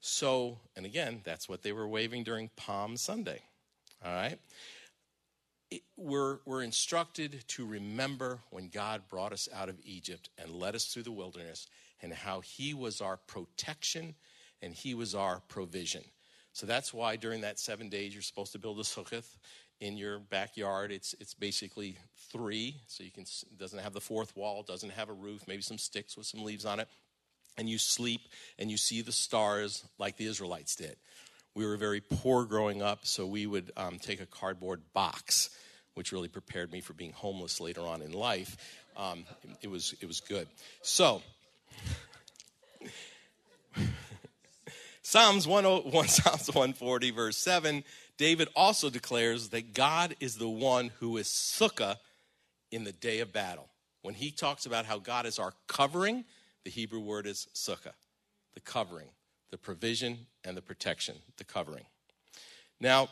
So, 0.00 0.58
and 0.76 0.84
again, 0.84 1.20
that's 1.24 1.48
what 1.48 1.62
they 1.62 1.72
were 1.72 1.86
waving 1.86 2.24
during 2.24 2.50
Palm 2.56 2.96
Sunday. 2.96 3.40
All 4.04 4.12
right? 4.12 4.38
We're, 5.96 6.38
we're 6.44 6.62
instructed 6.62 7.44
to 7.48 7.66
remember 7.66 8.40
when 8.50 8.68
God 8.68 9.02
brought 9.08 9.32
us 9.32 9.48
out 9.54 9.68
of 9.68 9.76
Egypt 9.84 10.28
and 10.38 10.50
led 10.50 10.74
us 10.74 10.86
through 10.86 11.04
the 11.04 11.12
wilderness 11.12 11.68
and 12.00 12.12
how 12.12 12.40
He 12.40 12.74
was 12.74 13.00
our 13.00 13.16
protection 13.16 14.14
and 14.60 14.74
He 14.74 14.94
was 14.94 15.14
our 15.14 15.40
provision. 15.48 16.02
So 16.52 16.66
that's 16.66 16.92
why 16.92 17.16
during 17.16 17.40
that 17.42 17.58
seven 17.58 17.88
days 17.88 18.12
you're 18.12 18.22
supposed 18.22 18.52
to 18.52 18.58
build 18.58 18.78
a 18.78 18.82
sukkah 18.82 19.24
in 19.80 19.96
your 19.96 20.18
backyard. 20.18 20.92
It's 20.92 21.14
it's 21.18 21.34
basically 21.34 21.96
three, 22.30 22.76
so 22.86 23.02
you 23.02 23.10
can 23.10 23.24
doesn't 23.58 23.80
have 23.80 23.92
the 23.92 24.00
fourth 24.00 24.36
wall, 24.36 24.62
doesn't 24.62 24.92
have 24.92 25.08
a 25.08 25.12
roof, 25.12 25.42
maybe 25.48 25.62
some 25.62 25.78
sticks 25.78 26.16
with 26.16 26.26
some 26.26 26.44
leaves 26.44 26.64
on 26.64 26.78
it, 26.78 26.88
and 27.58 27.68
you 27.68 27.78
sleep 27.78 28.20
and 28.58 28.70
you 28.70 28.76
see 28.76 29.02
the 29.02 29.12
stars 29.12 29.84
like 29.98 30.16
the 30.16 30.26
Israelites 30.26 30.76
did. 30.76 30.96
We 31.54 31.66
were 31.66 31.76
very 31.76 32.00
poor 32.00 32.44
growing 32.44 32.80
up, 32.80 33.06
so 33.06 33.26
we 33.26 33.46
would 33.46 33.72
um, 33.76 33.98
take 33.98 34.20
a 34.20 34.26
cardboard 34.26 34.80
box, 34.94 35.50
which 35.94 36.12
really 36.12 36.28
prepared 36.28 36.72
me 36.72 36.80
for 36.80 36.94
being 36.94 37.12
homeless 37.12 37.60
later 37.60 37.82
on 37.82 38.00
in 38.00 38.12
life. 38.12 38.56
Um, 38.96 39.24
it, 39.60 39.68
was, 39.68 39.94
it 40.00 40.06
was 40.06 40.20
good. 40.20 40.48
So, 40.80 41.22
Psalms 45.02 45.46
101, 45.46 46.08
Psalms 46.08 46.46
140, 46.48 47.10
verse 47.10 47.36
7, 47.36 47.84
David 48.16 48.48
also 48.56 48.88
declares 48.88 49.50
that 49.50 49.74
God 49.74 50.16
is 50.20 50.36
the 50.36 50.48
one 50.48 50.90
who 51.00 51.16
is 51.16 51.26
sukkah 51.26 51.96
in 52.70 52.84
the 52.84 52.92
day 52.92 53.20
of 53.20 53.32
battle. 53.32 53.68
When 54.00 54.14
he 54.14 54.30
talks 54.30 54.64
about 54.64 54.86
how 54.86 54.98
God 54.98 55.26
is 55.26 55.38
our 55.38 55.52
covering, 55.66 56.24
the 56.64 56.70
Hebrew 56.70 57.00
word 57.00 57.26
is 57.26 57.46
sukkah, 57.54 57.92
the 58.54 58.60
covering, 58.60 59.08
the 59.52 59.58
provision 59.58 60.26
and 60.44 60.56
the 60.56 60.62
protection, 60.62 61.14
the 61.36 61.44
covering. 61.44 61.84
Now, 62.80 63.08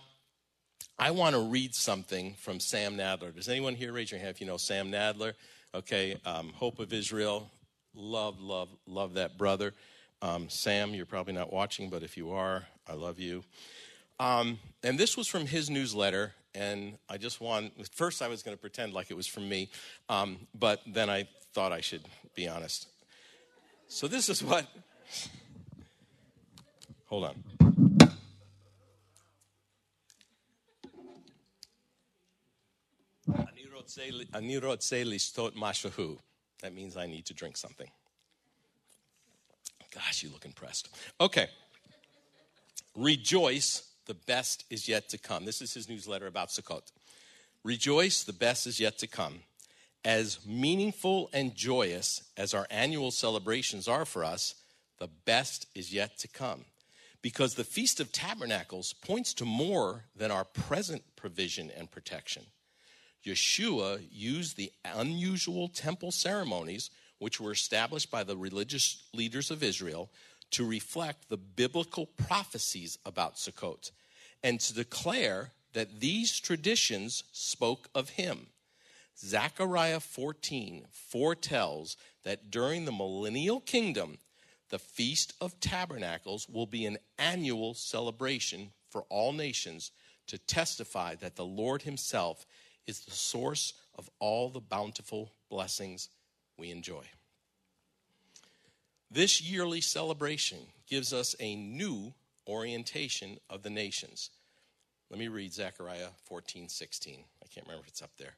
I 0.98 1.12
want 1.12 1.36
to 1.36 1.40
read 1.40 1.74
something 1.74 2.34
from 2.34 2.58
Sam 2.58 2.96
Nadler. 2.96 3.32
Does 3.32 3.48
anyone 3.48 3.76
here 3.76 3.92
raise 3.92 4.10
your 4.10 4.18
hand 4.18 4.30
if 4.30 4.40
you 4.40 4.46
know 4.46 4.56
Sam 4.56 4.90
Nadler? 4.90 5.34
Okay, 5.74 6.16
um, 6.26 6.52
Hope 6.56 6.80
of 6.80 6.92
Israel. 6.92 7.48
Love, 7.94 8.40
love, 8.40 8.68
love 8.86 9.14
that 9.14 9.38
brother. 9.38 9.74
Um, 10.22 10.48
Sam, 10.48 10.94
you're 10.94 11.06
probably 11.06 11.32
not 11.34 11.52
watching, 11.52 11.90
but 11.90 12.02
if 12.02 12.16
you 12.16 12.32
are, 12.32 12.66
I 12.88 12.94
love 12.94 13.18
you. 13.18 13.44
Um, 14.18 14.58
and 14.82 14.98
this 14.98 15.16
was 15.16 15.28
from 15.28 15.46
his 15.46 15.70
newsletter, 15.70 16.32
and 16.54 16.98
I 17.08 17.16
just 17.16 17.40
want, 17.40 17.72
first 17.94 18.20
I 18.20 18.28
was 18.28 18.42
going 18.42 18.56
to 18.56 18.60
pretend 18.60 18.92
like 18.92 19.10
it 19.10 19.16
was 19.16 19.26
from 19.26 19.48
me, 19.48 19.70
um, 20.08 20.46
but 20.54 20.80
then 20.86 21.08
I 21.08 21.28
thought 21.52 21.72
I 21.72 21.80
should 21.80 22.02
be 22.34 22.48
honest. 22.48 22.88
So 23.88 24.08
this 24.08 24.28
is 24.28 24.42
what, 24.42 24.66
hold 27.10 27.24
on. 27.24 27.44
That 36.62 36.72
means 36.74 36.96
I 36.96 37.06
need 37.06 37.26
to 37.26 37.34
drink 37.34 37.56
something. 37.56 37.88
Gosh, 39.92 40.22
you 40.22 40.30
look 40.30 40.44
impressed. 40.44 40.88
Okay. 41.20 41.48
Rejoice, 42.96 43.88
the 44.06 44.14
best 44.14 44.64
is 44.70 44.88
yet 44.88 45.08
to 45.08 45.18
come. 45.18 45.44
This 45.44 45.60
is 45.60 45.74
his 45.74 45.88
newsletter 45.88 46.26
about 46.26 46.48
Sukkot. 46.48 46.92
Rejoice, 47.64 48.22
the 48.22 48.32
best 48.32 48.66
is 48.66 48.78
yet 48.78 48.98
to 48.98 49.06
come. 49.06 49.40
As 50.04 50.38
meaningful 50.46 51.28
and 51.32 51.54
joyous 51.54 52.22
as 52.36 52.54
our 52.54 52.66
annual 52.70 53.10
celebrations 53.10 53.88
are 53.88 54.04
for 54.04 54.24
us, 54.24 54.54
the 54.98 55.08
best 55.24 55.66
is 55.74 55.92
yet 55.92 56.16
to 56.18 56.28
come. 56.28 56.64
Because 57.22 57.54
the 57.54 57.64
Feast 57.64 58.00
of 58.00 58.12
Tabernacles 58.12 58.94
points 58.94 59.34
to 59.34 59.44
more 59.44 60.04
than 60.16 60.30
our 60.30 60.44
present 60.44 61.02
provision 61.16 61.70
and 61.76 61.90
protection. 61.90 62.44
Yeshua 63.24 64.00
used 64.10 64.56
the 64.56 64.72
unusual 64.84 65.68
temple 65.68 66.10
ceremonies 66.10 66.90
which 67.18 67.38
were 67.38 67.52
established 67.52 68.10
by 68.10 68.24
the 68.24 68.36
religious 68.36 69.04
leaders 69.12 69.50
of 69.50 69.62
Israel 69.62 70.10
to 70.50 70.64
reflect 70.64 71.28
the 71.28 71.36
biblical 71.36 72.06
prophecies 72.06 72.98
about 73.04 73.36
Sukkot 73.36 73.90
and 74.42 74.58
to 74.60 74.74
declare 74.74 75.52
that 75.74 76.00
these 76.00 76.40
traditions 76.40 77.24
spoke 77.32 77.88
of 77.94 78.10
him. 78.10 78.46
Zechariah 79.18 80.00
14 80.00 80.86
foretells 80.90 81.96
that 82.24 82.50
during 82.50 82.86
the 82.86 82.92
millennial 82.92 83.60
kingdom, 83.60 84.18
the 84.70 84.78
Feast 84.78 85.34
of 85.40 85.58
Tabernacles 85.60 86.48
will 86.48 86.66
be 86.66 86.86
an 86.86 86.98
annual 87.18 87.74
celebration 87.74 88.70
for 88.88 89.02
all 89.08 89.32
nations 89.32 89.90
to 90.28 90.38
testify 90.38 91.16
that 91.16 91.36
the 91.36 91.44
Lord 91.44 91.82
Himself 91.82 92.46
is 92.86 93.00
the 93.00 93.10
source 93.10 93.74
of 93.96 94.08
all 94.18 94.48
the 94.48 94.60
bountiful 94.60 95.32
blessings 95.50 96.08
we 96.56 96.70
enjoy. 96.70 97.04
This 99.10 99.42
yearly 99.42 99.80
celebration 99.80 100.58
gives 100.88 101.12
us 101.12 101.34
a 101.40 101.56
new 101.56 102.14
orientation 102.48 103.38
of 103.48 103.62
the 103.62 103.70
nations. 103.70 104.30
Let 105.10 105.18
me 105.18 105.26
read 105.26 105.52
Zechariah 105.52 106.10
14, 106.24 106.68
16. 106.68 107.24
I 107.42 107.46
can't 107.52 107.66
remember 107.66 107.82
if 107.82 107.88
it's 107.88 108.02
up 108.02 108.12
there. 108.18 108.36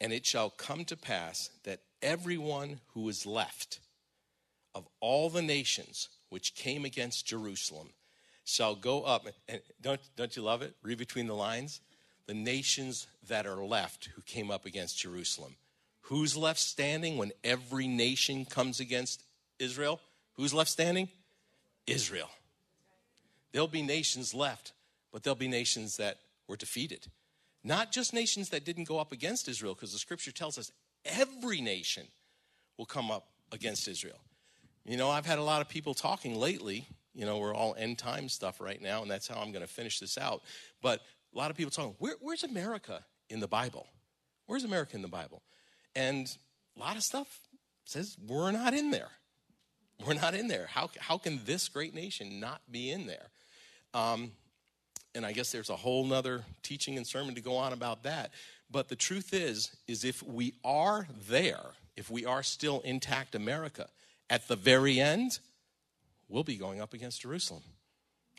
And 0.00 0.12
it 0.12 0.24
shall 0.24 0.50
come 0.50 0.84
to 0.84 0.96
pass 0.96 1.50
that 1.64 1.80
everyone 2.00 2.80
who 2.94 3.08
is 3.08 3.26
left 3.26 3.80
of 4.74 4.86
all 5.00 5.30
the 5.30 5.42
nations 5.42 6.08
which 6.28 6.54
came 6.54 6.84
against 6.84 7.26
Jerusalem 7.26 7.90
shall 8.44 8.74
go 8.74 9.02
up. 9.02 9.26
And 9.48 9.60
don't, 9.80 10.00
don't 10.16 10.34
you 10.34 10.42
love 10.42 10.62
it? 10.62 10.74
Read 10.82 10.98
between 10.98 11.26
the 11.26 11.34
lines. 11.34 11.80
The 12.26 12.34
nations 12.34 13.06
that 13.28 13.46
are 13.46 13.62
left 13.64 14.08
who 14.14 14.22
came 14.22 14.50
up 14.50 14.64
against 14.64 14.98
Jerusalem. 14.98 15.56
Who's 16.02 16.36
left 16.36 16.60
standing 16.60 17.16
when 17.16 17.32
every 17.44 17.86
nation 17.86 18.44
comes 18.44 18.80
against 18.80 19.24
Israel? 19.58 20.00
Who's 20.34 20.54
left 20.54 20.70
standing? 20.70 21.08
Israel. 21.86 22.30
There'll 23.52 23.68
be 23.68 23.82
nations 23.82 24.34
left, 24.34 24.72
but 25.12 25.22
there'll 25.22 25.36
be 25.36 25.48
nations 25.48 25.96
that 25.98 26.18
were 26.48 26.56
defeated. 26.56 27.06
Not 27.62 27.92
just 27.92 28.12
nations 28.12 28.48
that 28.48 28.64
didn't 28.64 28.84
go 28.84 28.98
up 28.98 29.12
against 29.12 29.48
Israel, 29.48 29.74
because 29.74 29.92
the 29.92 29.98
scripture 29.98 30.32
tells 30.32 30.58
us 30.58 30.72
every 31.04 31.60
nation 31.60 32.06
will 32.76 32.86
come 32.86 33.10
up 33.10 33.28
against 33.52 33.86
Israel. 33.86 34.18
You 34.84 34.96
know, 34.96 35.10
I've 35.10 35.26
had 35.26 35.38
a 35.38 35.42
lot 35.42 35.60
of 35.60 35.68
people 35.68 35.94
talking 35.94 36.34
lately. 36.34 36.86
You 37.14 37.26
know, 37.26 37.38
we're 37.38 37.54
all 37.54 37.74
end 37.78 37.98
time 37.98 38.28
stuff 38.28 38.60
right 38.60 38.80
now, 38.80 39.02
and 39.02 39.10
that's 39.10 39.28
how 39.28 39.40
I'm 39.40 39.52
going 39.52 39.64
to 39.64 39.72
finish 39.72 39.98
this 39.98 40.18
out. 40.18 40.42
But 40.80 41.00
a 41.34 41.38
lot 41.38 41.50
of 41.50 41.56
people 41.56 41.70
talking, 41.70 41.94
Where, 41.98 42.16
where's 42.20 42.42
America 42.42 43.04
in 43.28 43.40
the 43.40 43.48
Bible? 43.48 43.86
Where's 44.46 44.64
America 44.64 44.96
in 44.96 45.02
the 45.02 45.08
Bible? 45.08 45.42
And 45.94 46.26
a 46.76 46.80
lot 46.80 46.96
of 46.96 47.02
stuff 47.02 47.40
says 47.84 48.16
we're 48.26 48.50
not 48.50 48.74
in 48.74 48.90
there. 48.90 49.10
We're 50.06 50.14
not 50.14 50.34
in 50.34 50.48
there. 50.48 50.66
How, 50.68 50.90
how 50.98 51.18
can 51.18 51.40
this 51.44 51.68
great 51.68 51.94
nation 51.94 52.40
not 52.40 52.60
be 52.70 52.90
in 52.90 53.06
there? 53.06 53.30
Um, 53.94 54.32
and 55.14 55.24
I 55.24 55.32
guess 55.32 55.52
there's 55.52 55.70
a 55.70 55.76
whole 55.76 56.04
nother 56.04 56.44
teaching 56.62 56.96
and 56.96 57.06
sermon 57.06 57.34
to 57.34 57.40
go 57.40 57.56
on 57.56 57.72
about 57.72 58.02
that. 58.04 58.32
But 58.70 58.88
the 58.88 58.96
truth 58.96 59.34
is, 59.34 59.76
is 59.86 60.04
if 60.04 60.22
we 60.22 60.54
are 60.64 61.06
there, 61.28 61.72
if 61.96 62.10
we 62.10 62.24
are 62.24 62.42
still 62.42 62.80
intact 62.80 63.34
America, 63.34 63.88
at 64.32 64.48
the 64.48 64.56
very 64.56 64.98
end, 64.98 65.38
we'll 66.26 66.42
be 66.42 66.56
going 66.56 66.80
up 66.80 66.94
against 66.94 67.20
Jerusalem. 67.20 67.62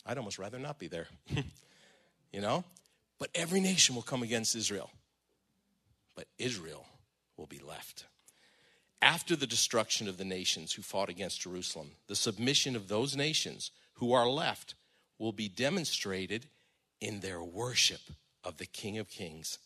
I'd 0.07 0.17
almost 0.17 0.39
rather 0.39 0.57
not 0.57 0.79
be 0.79 0.87
there. 0.87 1.05
you 2.33 2.41
know? 2.41 2.63
But 3.19 3.29
every 3.35 3.59
nation 3.59 3.93
will 3.93 4.01
come 4.01 4.23
against 4.23 4.55
Israel. 4.55 4.89
But 6.15 6.25
Israel 6.39 6.87
will 7.37 7.45
be 7.45 7.59
left. 7.59 8.05
After 9.03 9.35
the 9.35 9.45
destruction 9.45 10.07
of 10.07 10.17
the 10.17 10.25
nations 10.25 10.73
who 10.73 10.81
fought 10.81 11.09
against 11.09 11.41
Jerusalem, 11.41 11.91
the 12.07 12.15
submission 12.15 12.75
of 12.75 12.87
those 12.87 13.15
nations 13.15 13.69
who 13.97 14.13
are 14.13 14.27
left 14.27 14.73
will 15.19 15.31
be 15.31 15.47
demonstrated 15.47 16.47
in 16.99 17.19
their 17.19 17.43
worship 17.43 18.01
of 18.43 18.57
the 18.57 18.65
King 18.65 18.97
of 18.97 19.11
Kings, 19.11 19.59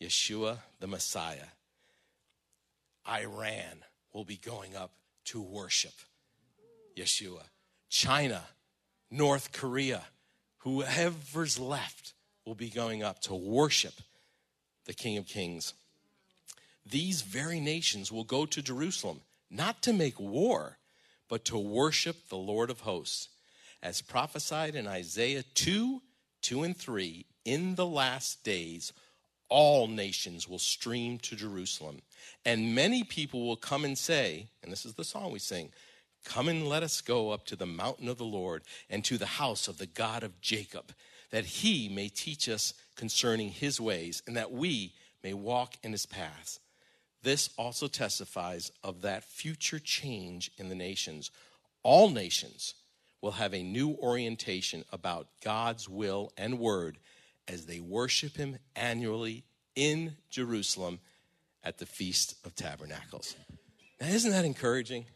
Yeshua 0.00 0.58
the 0.78 0.86
Messiah. 0.86 1.48
Iran 3.04 3.82
will 4.12 4.24
be 4.24 4.36
going 4.36 4.76
up 4.76 4.92
to 5.28 5.42
worship 5.42 5.92
Yeshua. 6.96 7.42
China, 7.90 8.42
North 9.10 9.52
Korea, 9.52 10.04
whoever's 10.58 11.58
left 11.58 12.14
will 12.46 12.54
be 12.54 12.70
going 12.70 13.02
up 13.02 13.20
to 13.22 13.34
worship 13.34 13.94
the 14.86 14.94
King 14.94 15.18
of 15.18 15.26
Kings. 15.26 15.74
These 16.84 17.20
very 17.22 17.60
nations 17.60 18.10
will 18.10 18.24
go 18.24 18.46
to 18.46 18.62
Jerusalem, 18.62 19.20
not 19.50 19.82
to 19.82 19.92
make 19.92 20.18
war, 20.18 20.78
but 21.28 21.44
to 21.46 21.58
worship 21.58 22.28
the 22.28 22.36
Lord 22.36 22.70
of 22.70 22.80
hosts. 22.80 23.28
As 23.82 24.00
prophesied 24.00 24.74
in 24.74 24.86
Isaiah 24.86 25.44
2 25.54 26.02
2 26.40 26.62
and 26.62 26.76
3, 26.76 27.26
in 27.44 27.74
the 27.74 27.86
last 27.86 28.44
days, 28.44 28.92
all 29.48 29.86
nations 29.86 30.48
will 30.48 30.58
stream 30.58 31.18
to 31.18 31.36
Jerusalem. 31.36 32.02
And 32.44 32.74
many 32.74 33.02
people 33.04 33.46
will 33.46 33.56
come 33.56 33.84
and 33.84 33.96
say, 33.96 34.48
and 34.62 34.70
this 34.70 34.84
is 34.84 34.94
the 34.94 35.04
song 35.04 35.32
we 35.32 35.38
sing 35.38 35.70
Come 36.24 36.48
and 36.48 36.68
let 36.68 36.82
us 36.82 37.00
go 37.00 37.30
up 37.30 37.46
to 37.46 37.56
the 37.56 37.64
mountain 37.64 38.08
of 38.08 38.18
the 38.18 38.24
Lord 38.24 38.62
and 38.90 39.04
to 39.04 39.16
the 39.18 39.26
house 39.26 39.68
of 39.68 39.78
the 39.78 39.86
God 39.86 40.22
of 40.22 40.40
Jacob, 40.40 40.92
that 41.30 41.44
he 41.44 41.88
may 41.88 42.08
teach 42.08 42.48
us 42.48 42.74
concerning 42.96 43.50
his 43.50 43.80
ways 43.80 44.22
and 44.26 44.36
that 44.36 44.52
we 44.52 44.92
may 45.22 45.32
walk 45.32 45.76
in 45.82 45.92
his 45.92 46.06
paths. 46.06 46.60
This 47.22 47.50
also 47.56 47.86
testifies 47.88 48.70
of 48.82 49.02
that 49.02 49.24
future 49.24 49.78
change 49.78 50.50
in 50.58 50.68
the 50.68 50.74
nations. 50.74 51.30
All 51.82 52.10
nations 52.10 52.74
will 53.20 53.32
have 53.32 53.54
a 53.54 53.62
new 53.62 53.96
orientation 54.00 54.84
about 54.92 55.28
God's 55.42 55.88
will 55.88 56.32
and 56.36 56.58
word 56.58 56.98
as 57.48 57.66
they 57.66 57.80
worship 57.80 58.36
Him 58.36 58.58
annually 58.76 59.44
in 59.74 60.16
Jerusalem 60.30 61.00
at 61.64 61.78
the 61.78 61.86
Feast 61.86 62.34
of 62.44 62.54
Tabernacles. 62.54 63.34
Now, 64.00 64.08
isn't 64.08 64.30
that 64.30 64.44
encouraging? 64.44 65.06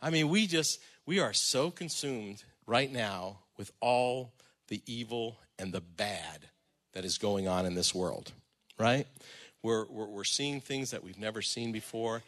I 0.00 0.10
mean, 0.10 0.28
we 0.28 0.46
just, 0.46 0.80
we 1.06 1.18
are 1.18 1.32
so 1.32 1.70
consumed 1.70 2.44
right 2.66 2.92
now 2.92 3.38
with 3.56 3.72
all 3.80 4.32
the 4.68 4.82
evil 4.86 5.38
and 5.58 5.72
the 5.72 5.80
bad 5.80 6.48
that 6.92 7.04
is 7.04 7.18
going 7.18 7.48
on 7.48 7.66
in 7.66 7.74
this 7.74 7.94
world, 7.94 8.32
right? 8.78 9.06
We're, 9.62 9.86
we're, 9.86 10.06
we're 10.06 10.24
seeing 10.24 10.60
things 10.60 10.90
that 10.90 11.02
we've 11.02 11.18
never 11.18 11.42
seen 11.42 11.72
before, 11.72 12.22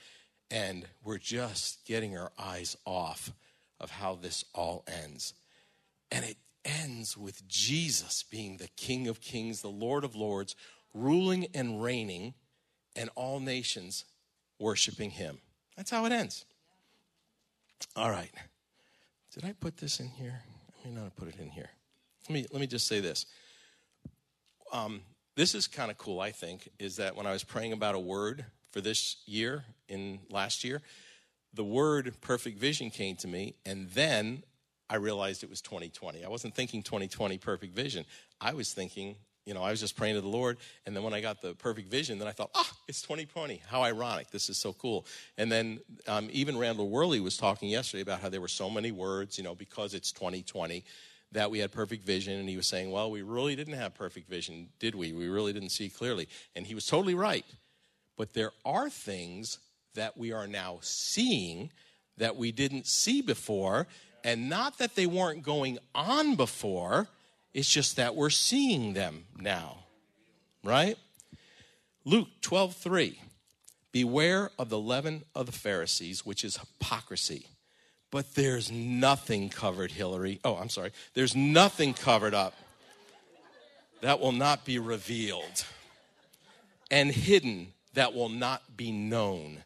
and 0.50 0.86
we're 1.04 1.18
just 1.18 1.84
getting 1.86 2.16
our 2.16 2.32
eyes 2.38 2.76
off 2.84 3.32
of 3.78 3.90
how 3.90 4.14
this 4.14 4.44
all 4.54 4.84
ends. 4.86 5.34
And 6.10 6.24
it 6.24 6.36
ends 6.66 7.16
with 7.16 7.46
Jesus 7.48 8.22
being 8.22 8.56
the 8.56 8.68
King 8.76 9.08
of 9.08 9.20
Kings, 9.20 9.62
the 9.62 9.68
Lord 9.68 10.04
of 10.04 10.14
Lords, 10.14 10.54
ruling 10.92 11.46
and 11.54 11.82
reigning, 11.82 12.34
and 12.94 13.08
all 13.14 13.40
nations 13.40 14.04
worshiping 14.58 15.10
him. 15.10 15.38
That's 15.76 15.90
how 15.90 16.04
it 16.06 16.12
ends. 16.12 16.44
All 17.94 18.10
right. 18.10 18.32
Did 19.34 19.44
I 19.44 19.52
put 19.52 19.76
this 19.76 20.00
in 20.00 20.08
here? 20.08 20.40
I 20.68 20.88
may 20.88 20.94
not 20.94 21.04
have 21.04 21.16
put 21.16 21.28
it 21.28 21.36
in 21.38 21.50
here. 21.50 21.70
Let 22.28 22.34
me, 22.34 22.46
let 22.50 22.60
me 22.60 22.66
just 22.66 22.86
say 22.86 23.00
this. 23.00 23.26
Um, 24.72 25.02
this 25.36 25.54
is 25.54 25.66
kind 25.66 25.90
of 25.90 25.98
cool, 25.98 26.20
I 26.20 26.30
think, 26.32 26.70
is 26.78 26.96
that 26.96 27.14
when 27.14 27.26
I 27.26 27.32
was 27.32 27.44
praying 27.44 27.72
about 27.72 27.94
a 27.94 28.00
word 28.00 28.46
for 28.70 28.80
this 28.80 29.16
year, 29.26 29.64
in 29.88 30.20
last 30.30 30.64
year, 30.64 30.82
the 31.52 31.64
word 31.64 32.14
perfect 32.20 32.58
vision 32.58 32.90
came 32.90 33.16
to 33.16 33.28
me, 33.28 33.54
and 33.64 33.90
then 33.90 34.42
I 34.88 34.96
realized 34.96 35.42
it 35.42 35.50
was 35.50 35.60
2020. 35.60 36.24
I 36.24 36.28
wasn't 36.28 36.54
thinking 36.54 36.82
2020 36.82 37.38
perfect 37.38 37.74
vision. 37.74 38.04
I 38.40 38.54
was 38.54 38.72
thinking, 38.72 39.16
you 39.44 39.54
know, 39.54 39.62
I 39.62 39.70
was 39.70 39.80
just 39.80 39.96
praying 39.96 40.14
to 40.16 40.20
the 40.20 40.28
Lord, 40.28 40.58
and 40.86 40.94
then 40.94 41.02
when 41.02 41.14
I 41.14 41.20
got 41.20 41.40
the 41.40 41.54
perfect 41.54 41.88
vision, 41.90 42.18
then 42.18 42.28
I 42.28 42.32
thought, 42.32 42.50
ah, 42.54 42.70
it's 42.88 43.02
2020. 43.02 43.62
How 43.68 43.82
ironic. 43.82 44.30
This 44.30 44.48
is 44.48 44.58
so 44.58 44.72
cool. 44.72 45.06
And 45.38 45.50
then 45.50 45.80
um, 46.08 46.28
even 46.32 46.56
Randall 46.56 46.88
Worley 46.88 47.20
was 47.20 47.36
talking 47.36 47.68
yesterday 47.68 48.02
about 48.02 48.20
how 48.20 48.28
there 48.28 48.40
were 48.40 48.48
so 48.48 48.68
many 48.68 48.92
words, 48.92 49.38
you 49.38 49.44
know, 49.44 49.54
because 49.54 49.94
it's 49.94 50.12
2020 50.12 50.84
that 51.32 51.50
we 51.50 51.58
had 51.58 51.72
perfect 51.72 52.04
vision. 52.04 52.38
And 52.38 52.48
he 52.48 52.56
was 52.56 52.66
saying, 52.66 52.90
well, 52.90 53.10
we 53.10 53.22
really 53.22 53.56
didn't 53.56 53.74
have 53.74 53.94
perfect 53.94 54.28
vision, 54.28 54.68
did 54.78 54.94
we? 54.94 55.12
We 55.12 55.28
really 55.28 55.52
didn't 55.52 55.70
see 55.70 55.88
clearly. 55.88 56.28
And 56.54 56.66
he 56.66 56.74
was 56.74 56.86
totally 56.86 57.14
right. 57.14 57.44
But 58.16 58.32
there 58.32 58.52
are 58.64 58.88
things 58.88 59.58
that 59.94 60.16
we 60.16 60.32
are 60.32 60.46
now 60.46 60.78
seeing 60.80 61.70
that 62.18 62.36
we 62.36 62.52
didn't 62.52 62.86
see 62.86 63.20
before. 63.20 63.86
And 64.26 64.48
not 64.48 64.78
that 64.78 64.96
they 64.96 65.06
weren't 65.06 65.44
going 65.44 65.78
on 65.94 66.34
before, 66.34 67.06
it's 67.54 67.70
just 67.70 67.94
that 67.94 68.16
we're 68.16 68.28
seeing 68.28 68.92
them 68.92 69.24
now. 69.38 69.84
Right? 70.64 70.98
Luke 72.04 72.26
12 72.40 72.74
3. 72.74 73.20
Beware 73.92 74.50
of 74.58 74.68
the 74.68 74.80
leaven 74.80 75.22
of 75.32 75.46
the 75.46 75.52
Pharisees, 75.52 76.26
which 76.26 76.44
is 76.44 76.56
hypocrisy. 76.56 77.46
But 78.10 78.34
there's 78.34 78.68
nothing 78.68 79.48
covered, 79.48 79.92
Hillary. 79.92 80.40
Oh, 80.44 80.56
I'm 80.56 80.70
sorry. 80.70 80.90
There's 81.14 81.36
nothing 81.36 81.94
covered 81.94 82.34
up 82.34 82.54
that 84.00 84.18
will 84.18 84.32
not 84.32 84.64
be 84.64 84.80
revealed, 84.80 85.64
and 86.90 87.12
hidden 87.12 87.74
that 87.94 88.12
will 88.12 88.28
not 88.28 88.76
be 88.76 88.90
known. 88.90 89.62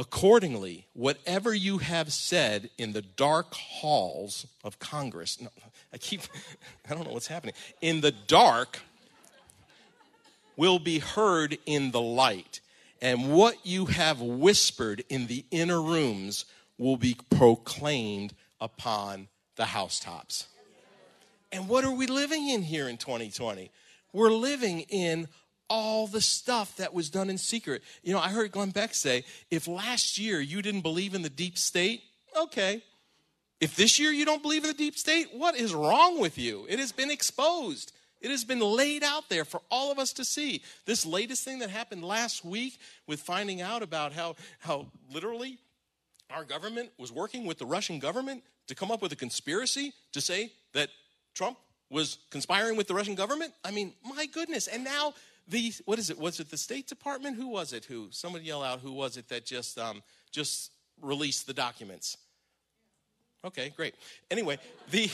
Accordingly, 0.00 0.86
whatever 0.94 1.52
you 1.52 1.76
have 1.76 2.10
said 2.10 2.70
in 2.78 2.94
the 2.94 3.02
dark 3.02 3.52
halls 3.52 4.46
of 4.64 4.78
Congress, 4.78 5.38
no, 5.38 5.50
I 5.92 5.98
keep, 5.98 6.22
I 6.90 6.94
don't 6.94 7.06
know 7.06 7.12
what's 7.12 7.26
happening, 7.26 7.54
in 7.82 8.00
the 8.00 8.10
dark 8.10 8.78
will 10.56 10.78
be 10.78 11.00
heard 11.00 11.58
in 11.66 11.90
the 11.90 12.00
light. 12.00 12.60
And 13.02 13.30
what 13.30 13.66
you 13.66 13.86
have 13.86 14.22
whispered 14.22 15.04
in 15.10 15.26
the 15.26 15.44
inner 15.50 15.82
rooms 15.82 16.46
will 16.78 16.96
be 16.96 17.18
proclaimed 17.28 18.32
upon 18.58 19.28
the 19.56 19.66
housetops. 19.66 20.46
And 21.52 21.68
what 21.68 21.84
are 21.84 21.92
we 21.92 22.06
living 22.06 22.48
in 22.48 22.62
here 22.62 22.88
in 22.88 22.96
2020? 22.96 23.70
We're 24.14 24.30
living 24.30 24.80
in 24.88 25.28
all 25.70 26.08
the 26.08 26.20
stuff 26.20 26.76
that 26.76 26.92
was 26.92 27.08
done 27.08 27.30
in 27.30 27.38
secret. 27.38 27.82
You 28.02 28.12
know, 28.12 28.18
I 28.18 28.28
heard 28.28 28.50
Glenn 28.50 28.70
Beck 28.70 28.92
say, 28.92 29.24
if 29.50 29.68
last 29.68 30.18
year 30.18 30.40
you 30.40 30.60
didn't 30.60 30.82
believe 30.82 31.14
in 31.14 31.22
the 31.22 31.30
deep 31.30 31.56
state, 31.56 32.02
okay. 32.36 32.82
If 33.60 33.76
this 33.76 33.98
year 33.98 34.10
you 34.10 34.24
don't 34.24 34.42
believe 34.42 34.64
in 34.64 34.70
the 34.70 34.76
deep 34.76 34.98
state, 34.98 35.28
what 35.32 35.54
is 35.54 35.72
wrong 35.72 36.18
with 36.18 36.36
you? 36.36 36.66
It 36.68 36.78
has 36.80 36.92
been 36.92 37.10
exposed. 37.10 37.92
It 38.20 38.30
has 38.30 38.44
been 38.44 38.60
laid 38.60 39.02
out 39.04 39.28
there 39.28 39.44
for 39.44 39.62
all 39.70 39.92
of 39.92 39.98
us 39.98 40.12
to 40.14 40.24
see. 40.24 40.62
This 40.86 41.06
latest 41.06 41.44
thing 41.44 41.60
that 41.60 41.70
happened 41.70 42.04
last 42.04 42.44
week 42.44 42.78
with 43.06 43.20
finding 43.20 43.62
out 43.62 43.82
about 43.82 44.12
how, 44.12 44.36
how 44.58 44.88
literally 45.12 45.58
our 46.30 46.44
government 46.44 46.90
was 46.98 47.12
working 47.12 47.46
with 47.46 47.58
the 47.58 47.66
Russian 47.66 47.98
government 47.98 48.42
to 48.66 48.74
come 48.74 48.90
up 48.90 49.02
with 49.02 49.12
a 49.12 49.16
conspiracy 49.16 49.92
to 50.12 50.20
say 50.20 50.52
that 50.74 50.90
Trump 51.34 51.58
was 51.90 52.18
conspiring 52.30 52.76
with 52.76 52.86
the 52.86 52.94
Russian 52.94 53.14
government. 53.14 53.52
I 53.64 53.70
mean, 53.72 53.94
my 54.04 54.26
goodness. 54.26 54.68
And 54.68 54.84
now 54.84 55.14
the 55.50 55.72
what 55.84 55.98
is 55.98 56.10
it? 56.10 56.18
Was 56.18 56.40
it 56.40 56.50
the 56.50 56.56
State 56.56 56.86
Department? 56.86 57.36
Who 57.36 57.48
was 57.48 57.72
it? 57.72 57.84
Who? 57.86 58.08
Somebody 58.10 58.44
yell 58.44 58.62
out. 58.62 58.80
Who 58.80 58.92
was 58.92 59.16
it 59.16 59.28
that 59.28 59.44
just 59.44 59.78
um, 59.78 60.02
just 60.30 60.72
released 61.02 61.46
the 61.46 61.52
documents? 61.52 62.16
Okay, 63.44 63.72
great. 63.76 63.94
Anyway, 64.30 64.58
the 64.90 65.10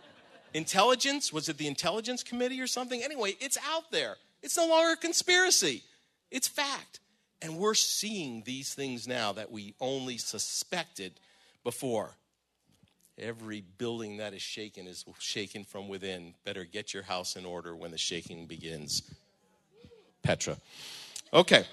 intelligence 0.54 1.32
was 1.32 1.48
it 1.48 1.58
the 1.58 1.66
intelligence 1.66 2.22
committee 2.22 2.60
or 2.60 2.66
something? 2.66 3.02
Anyway, 3.02 3.36
it's 3.40 3.58
out 3.70 3.90
there. 3.90 4.16
It's 4.42 4.56
no 4.56 4.66
longer 4.66 4.92
a 4.92 4.96
conspiracy. 4.96 5.82
It's 6.30 6.48
fact. 6.48 7.00
And 7.42 7.58
we're 7.58 7.74
seeing 7.74 8.42
these 8.44 8.74
things 8.74 9.06
now 9.06 9.32
that 9.32 9.50
we 9.50 9.74
only 9.80 10.16
suspected 10.16 11.12
before. 11.62 12.16
Every 13.18 13.62
building 13.78 14.18
that 14.18 14.34
is 14.34 14.42
shaken 14.42 14.86
is 14.86 15.04
shaken 15.18 15.64
from 15.64 15.88
within. 15.88 16.34
Better 16.44 16.64
get 16.64 16.92
your 16.92 17.02
house 17.02 17.36
in 17.36 17.44
order 17.44 17.74
when 17.76 17.90
the 17.90 17.98
shaking 17.98 18.46
begins. 18.46 19.02
Petra. 20.26 20.56
Okay. 21.32 21.64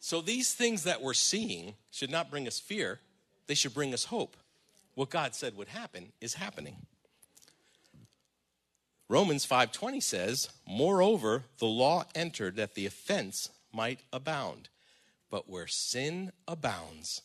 So 0.00 0.20
these 0.20 0.52
things 0.52 0.82
that 0.82 1.00
we're 1.00 1.14
seeing 1.14 1.76
should 1.90 2.10
not 2.10 2.30
bring 2.30 2.46
us 2.46 2.60
fear, 2.60 3.00
they 3.46 3.54
should 3.54 3.72
bring 3.72 3.94
us 3.94 4.04
hope. 4.04 4.36
What 4.94 5.08
God 5.08 5.34
said 5.34 5.56
would 5.56 5.68
happen 5.68 6.12
is 6.20 6.34
happening. 6.34 6.76
Romans 9.08 9.46
5:20 9.46 10.00
says, 10.00 10.50
"Moreover, 10.66 11.44
the 11.58 11.66
law 11.66 12.04
entered 12.14 12.56
that 12.56 12.74
the 12.74 12.84
offense 12.84 13.48
might 13.72 14.00
abound. 14.12 14.68
But 15.30 15.48
where 15.48 15.68
sin 15.68 16.32
abounds, 16.46 17.22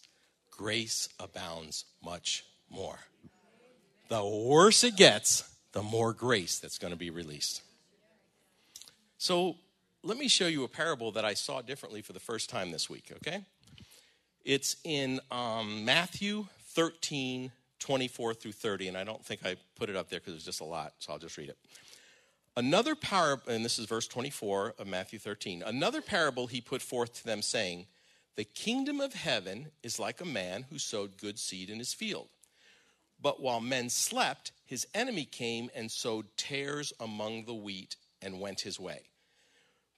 grace 0.51 1.09
abounds 1.19 1.83
much 2.01 2.45
more." 2.69 3.07
The 4.09 4.23
worse 4.23 4.83
it 4.83 4.95
gets, 4.95 5.49
the 5.71 5.83
more 5.83 6.13
grace 6.13 6.59
that's 6.59 6.77
going 6.77 6.93
to 6.93 6.97
be 6.97 7.09
released. 7.09 7.61
So 9.17 9.55
let 10.03 10.17
me 10.17 10.27
show 10.27 10.47
you 10.47 10.63
a 10.63 10.67
parable 10.67 11.11
that 11.13 11.25
I 11.25 11.33
saw 11.33 11.61
differently 11.61 12.01
for 12.01 12.13
the 12.13 12.19
first 12.19 12.49
time 12.49 12.71
this 12.71 12.89
week, 12.89 13.11
okay? 13.17 13.41
It's 14.43 14.75
in 14.83 15.19
um, 15.31 15.83
Matthew 15.83 16.45
13, 16.73 17.51
24 17.79 18.33
through 18.35 18.51
30, 18.51 18.89
and 18.89 18.97
I 18.97 19.03
don't 19.03 19.25
think 19.25 19.45
I 19.45 19.55
put 19.75 19.89
it 19.89 19.95
up 19.95 20.09
there 20.09 20.19
because 20.19 20.35
it's 20.35 20.45
just 20.45 20.61
a 20.61 20.65
lot, 20.65 20.93
so 20.99 21.13
I'll 21.13 21.19
just 21.19 21.37
read 21.37 21.49
it. 21.49 21.57
Another 22.57 22.95
parable, 22.95 23.51
and 23.51 23.65
this 23.65 23.79
is 23.79 23.85
verse 23.85 24.07
24 24.07 24.75
of 24.79 24.87
Matthew 24.87 25.19
13. 25.19 25.63
Another 25.65 26.01
parable 26.01 26.47
he 26.47 26.61
put 26.61 26.81
forth 26.81 27.13
to 27.15 27.25
them, 27.25 27.41
saying, 27.41 27.87
The 28.37 28.45
kingdom 28.45 29.01
of 29.01 29.13
heaven 29.13 29.71
is 29.83 29.99
like 29.99 30.21
a 30.21 30.25
man 30.25 30.65
who 30.69 30.77
sowed 30.77 31.17
good 31.17 31.37
seed 31.37 31.69
in 31.69 31.79
his 31.79 31.93
field. 31.93 32.29
But 33.21 33.41
while 33.41 33.61
men 33.61 33.89
slept, 33.89 34.51
his 34.65 34.87
enemy 34.93 35.25
came 35.25 35.69
and 35.75 35.91
sowed 35.91 36.35
tares 36.37 36.93
among 36.99 37.45
the 37.45 37.53
wheat 37.53 37.95
and 38.21 38.39
went 38.39 38.61
his 38.61 38.79
way. 38.79 39.09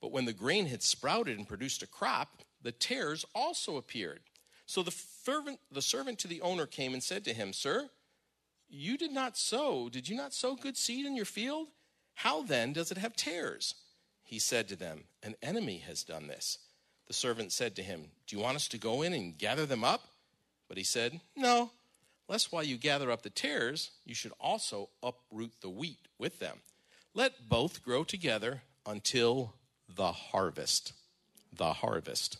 But 0.00 0.12
when 0.12 0.24
the 0.24 0.32
grain 0.32 0.66
had 0.66 0.82
sprouted 0.82 1.36
and 1.38 1.48
produced 1.48 1.82
a 1.82 1.86
crop, 1.86 2.42
the 2.62 2.72
tares 2.72 3.24
also 3.34 3.76
appeared. 3.76 4.20
So 4.66 4.82
the 4.82 4.90
servant, 4.90 5.60
the 5.72 5.82
servant 5.82 6.18
to 6.20 6.28
the 6.28 6.40
owner 6.40 6.66
came 6.66 6.92
and 6.92 7.02
said 7.02 7.24
to 7.24 7.32
him, 7.32 7.52
Sir, 7.52 7.88
you 8.68 8.98
did 8.98 9.12
not 9.12 9.36
sow. 9.36 9.88
Did 9.88 10.08
you 10.08 10.16
not 10.16 10.34
sow 10.34 10.54
good 10.54 10.76
seed 10.76 11.06
in 11.06 11.16
your 11.16 11.24
field? 11.24 11.68
How 12.14 12.42
then 12.42 12.72
does 12.72 12.90
it 12.90 12.98
have 12.98 13.16
tares? 13.16 13.74
He 14.22 14.38
said 14.38 14.68
to 14.68 14.76
them, 14.76 15.04
An 15.22 15.36
enemy 15.42 15.78
has 15.78 16.04
done 16.04 16.26
this. 16.26 16.58
The 17.06 17.14
servant 17.14 17.52
said 17.52 17.74
to 17.76 17.82
him, 17.82 18.10
Do 18.26 18.36
you 18.36 18.42
want 18.42 18.56
us 18.56 18.68
to 18.68 18.78
go 18.78 19.02
in 19.02 19.14
and 19.14 19.38
gather 19.38 19.64
them 19.64 19.84
up? 19.84 20.08
But 20.68 20.76
he 20.76 20.84
said, 20.84 21.20
No 21.34 21.70
lest 22.28 22.52
while 22.52 22.62
you 22.62 22.76
gather 22.76 23.10
up 23.10 23.22
the 23.22 23.30
tares, 23.30 23.90
you 24.04 24.14
should 24.14 24.32
also 24.38 24.90
uproot 25.02 25.52
the 25.60 25.70
wheat 25.70 26.06
with 26.18 26.38
them. 26.38 26.58
Let 27.14 27.48
both 27.48 27.82
grow 27.82 28.04
together 28.04 28.62
until 28.86 29.54
the 29.88 30.12
harvest. 30.12 30.92
The 31.52 31.72
harvest. 31.72 32.38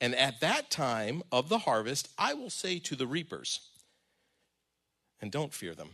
And 0.00 0.14
at 0.14 0.40
that 0.40 0.70
time 0.70 1.22
of 1.32 1.48
the 1.48 1.58
harvest, 1.58 2.08
I 2.16 2.34
will 2.34 2.50
say 2.50 2.78
to 2.80 2.96
the 2.96 3.06
reapers, 3.06 3.60
and 5.20 5.30
don't 5.30 5.52
fear 5.52 5.74
them. 5.74 5.90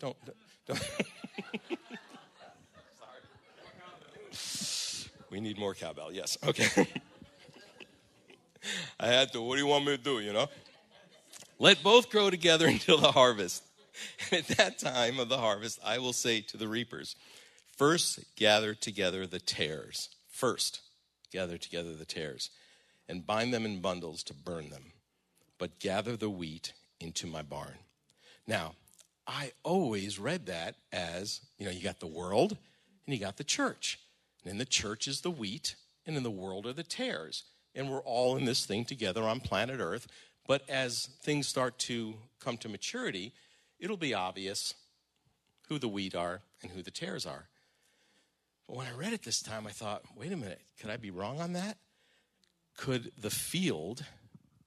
Don't. 0.00 0.16
don't. 0.66 0.80
we 5.30 5.40
need 5.40 5.58
more 5.58 5.74
cowbell, 5.74 6.12
yes. 6.12 6.36
Okay. 6.46 6.86
I 9.00 9.06
had 9.06 9.32
to, 9.32 9.40
what 9.40 9.54
do 9.54 9.60
you 9.60 9.66
want 9.66 9.86
me 9.86 9.96
to 9.96 10.02
do, 10.02 10.20
you 10.20 10.32
know? 10.32 10.48
Let 11.58 11.82
both 11.82 12.10
grow 12.10 12.30
together 12.30 12.66
until 12.68 12.98
the 12.98 13.12
harvest. 13.12 13.64
And 14.30 14.40
at 14.40 14.56
that 14.56 14.78
time 14.78 15.18
of 15.18 15.28
the 15.28 15.38
harvest, 15.38 15.80
I 15.84 15.98
will 15.98 16.12
say 16.12 16.40
to 16.42 16.56
the 16.56 16.68
reapers, 16.68 17.16
First, 17.76 18.20
gather 18.36 18.74
together 18.74 19.26
the 19.26 19.40
tares. 19.40 20.08
First, 20.28 20.80
gather 21.32 21.58
together 21.58 21.94
the 21.94 22.04
tares 22.04 22.50
and 23.08 23.26
bind 23.26 23.54
them 23.54 23.64
in 23.64 23.80
bundles 23.80 24.22
to 24.24 24.34
burn 24.34 24.70
them, 24.70 24.92
but 25.58 25.78
gather 25.78 26.16
the 26.16 26.30
wheat 26.30 26.72
into 27.00 27.26
my 27.26 27.42
barn. 27.42 27.78
Now, 28.46 28.74
I 29.26 29.52
always 29.62 30.18
read 30.18 30.46
that 30.46 30.76
as 30.92 31.40
you 31.58 31.66
know, 31.66 31.72
you 31.72 31.82
got 31.82 32.00
the 32.00 32.06
world 32.06 32.56
and 33.06 33.14
you 33.14 33.20
got 33.20 33.36
the 33.36 33.44
church. 33.44 33.98
And 34.42 34.52
in 34.52 34.58
the 34.58 34.64
church 34.64 35.08
is 35.08 35.20
the 35.20 35.30
wheat, 35.30 35.74
and 36.06 36.16
in 36.16 36.22
the 36.22 36.30
world 36.30 36.66
are 36.66 36.72
the 36.72 36.82
tares. 36.82 37.44
And 37.74 37.90
we're 37.90 38.00
all 38.00 38.36
in 38.36 38.44
this 38.44 38.64
thing 38.64 38.84
together 38.84 39.22
on 39.22 39.40
planet 39.40 39.80
Earth. 39.80 40.06
But 40.48 40.68
as 40.68 41.10
things 41.20 41.46
start 41.46 41.78
to 41.80 42.14
come 42.40 42.56
to 42.58 42.70
maturity, 42.70 43.34
it'll 43.78 43.98
be 43.98 44.14
obvious 44.14 44.74
who 45.68 45.78
the 45.78 45.88
wheat 45.88 46.14
are 46.14 46.40
and 46.62 46.72
who 46.72 46.82
the 46.82 46.90
tares 46.90 47.26
are. 47.26 47.48
But 48.66 48.76
when 48.76 48.86
I 48.86 48.92
read 48.92 49.12
it 49.12 49.22
this 49.22 49.42
time, 49.42 49.66
I 49.66 49.70
thought, 49.70 50.02
wait 50.16 50.32
a 50.32 50.36
minute, 50.36 50.62
could 50.80 50.88
I 50.88 50.96
be 50.96 51.10
wrong 51.10 51.38
on 51.40 51.52
that? 51.52 51.76
Could 52.78 53.12
the 53.18 53.30
field, 53.30 54.04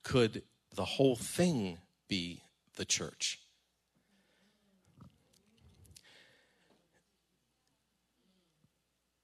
could 0.03 0.43
the 0.75 0.85
whole 0.85 1.15
thing 1.15 1.79
be 2.07 2.43
the 2.75 2.85
church? 2.85 3.39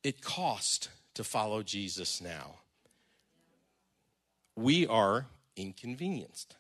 It 0.04 0.22
cost 0.22 0.90
to 1.14 1.24
follow 1.24 1.62
Jesus 1.62 2.20
now. 2.20 2.56
We 4.56 4.88
are 4.88 5.28
inconvenienced. 5.58 6.56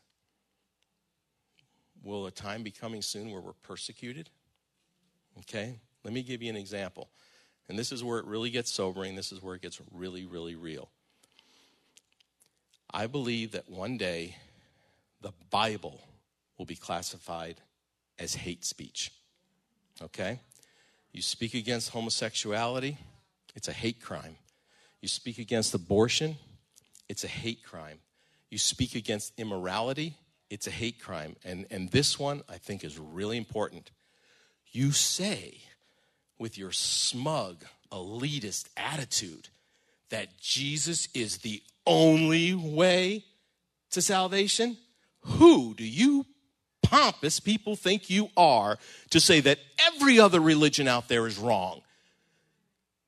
Will 2.04 2.26
a 2.26 2.32
time 2.32 2.64
be 2.64 2.72
coming 2.72 3.02
soon 3.02 3.32
where 3.32 3.42
we're 3.42 3.54
persecuted? 3.64 4.30
Okay, 5.40 5.80
let 6.04 6.14
me 6.14 6.24
give 6.24 6.42
you 6.42 6.50
an 6.50 6.56
example. 6.56 7.10
And 7.70 7.78
this 7.78 7.92
is 7.92 8.04
where 8.04 8.20
it 8.20 8.26
really 8.26 8.50
gets 8.50 8.72
sobering. 8.72 9.16
This 9.16 9.32
is 9.32 9.42
where 9.42 9.56
it 9.56 9.62
gets 9.62 9.80
really, 9.92 10.26
really 10.26 10.56
real. 10.56 10.90
I 12.92 13.08
believe 13.08 13.52
that 13.52 13.70
one 13.70 13.98
day 13.98 14.36
the 15.22 15.34
Bible 15.50 16.02
will 16.58 16.66
be 16.66 16.76
classified 16.76 17.62
as 18.18 18.36
hate 18.36 18.64
speech. 18.64 19.12
Okay? 20.02 20.40
You 21.12 21.22
speak 21.22 21.54
against 21.54 21.90
homosexuality, 21.90 22.98
it's 23.56 23.68
a 23.68 23.74
hate 23.74 24.02
crime. 24.02 24.38
You 25.02 25.08
speak 25.08 25.38
against 25.38 25.74
abortion, 25.74 26.38
it's 27.10 27.24
a 27.24 27.28
hate 27.28 27.64
crime. 27.64 28.00
You 28.50 28.58
speak 28.58 28.96
against 28.96 29.34
immorality, 29.38 30.16
it's 30.50 30.68
a 30.68 30.72
hate 30.72 31.02
crime. 31.02 31.36
And, 31.44 31.66
and 31.70 31.90
this 31.90 32.18
one 32.18 32.44
I 32.50 32.58
think 32.58 32.84
is 32.84 32.98
really 32.98 33.38
important. 33.38 33.92
You 34.72 34.92
say 34.92 35.60
with 36.40 36.58
your 36.58 36.72
smug, 36.72 37.66
elitist 37.92 38.68
attitude 38.76 39.50
that 40.10 40.40
Jesus 40.40 41.08
is 41.14 41.40
the 41.40 41.62
only 41.86 42.54
way 42.54 43.26
to 43.92 44.02
salvation? 44.02 44.78
Who 45.22 45.74
do 45.74 45.84
you 45.84 46.26
pompous 46.84 47.40
people 47.40 47.76
think 47.76 48.10
you 48.10 48.30
are 48.38 48.78
to 49.10 49.20
say 49.20 49.42
that 49.42 49.60
every 49.80 50.20
other 50.20 50.40
religion 50.40 50.88
out 50.88 51.08
there 51.08 51.28
is 51.28 51.38
wrong? 51.38 51.82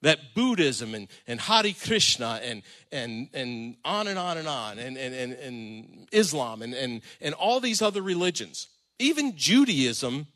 That 0.01 0.33
Buddhism 0.33 0.95
and, 0.95 1.07
and 1.27 1.41
Hare 1.41 1.73
Krishna 1.73 2.39
and, 2.43 2.61
and, 2.91 3.27
and 3.33 3.75
on 3.83 4.07
and 4.07 4.17
on 4.17 4.37
and 4.37 4.47
on, 4.47 4.79
and, 4.79 4.97
and, 4.97 5.13
and, 5.13 5.33
and 5.33 6.07
Islam 6.11 6.61
and, 6.61 6.73
and, 6.73 7.01
and 7.19 7.33
all 7.35 7.59
these 7.59 7.81
other 7.81 8.01
religions, 8.01 8.67
even 8.97 9.35
Judaism 9.35 10.27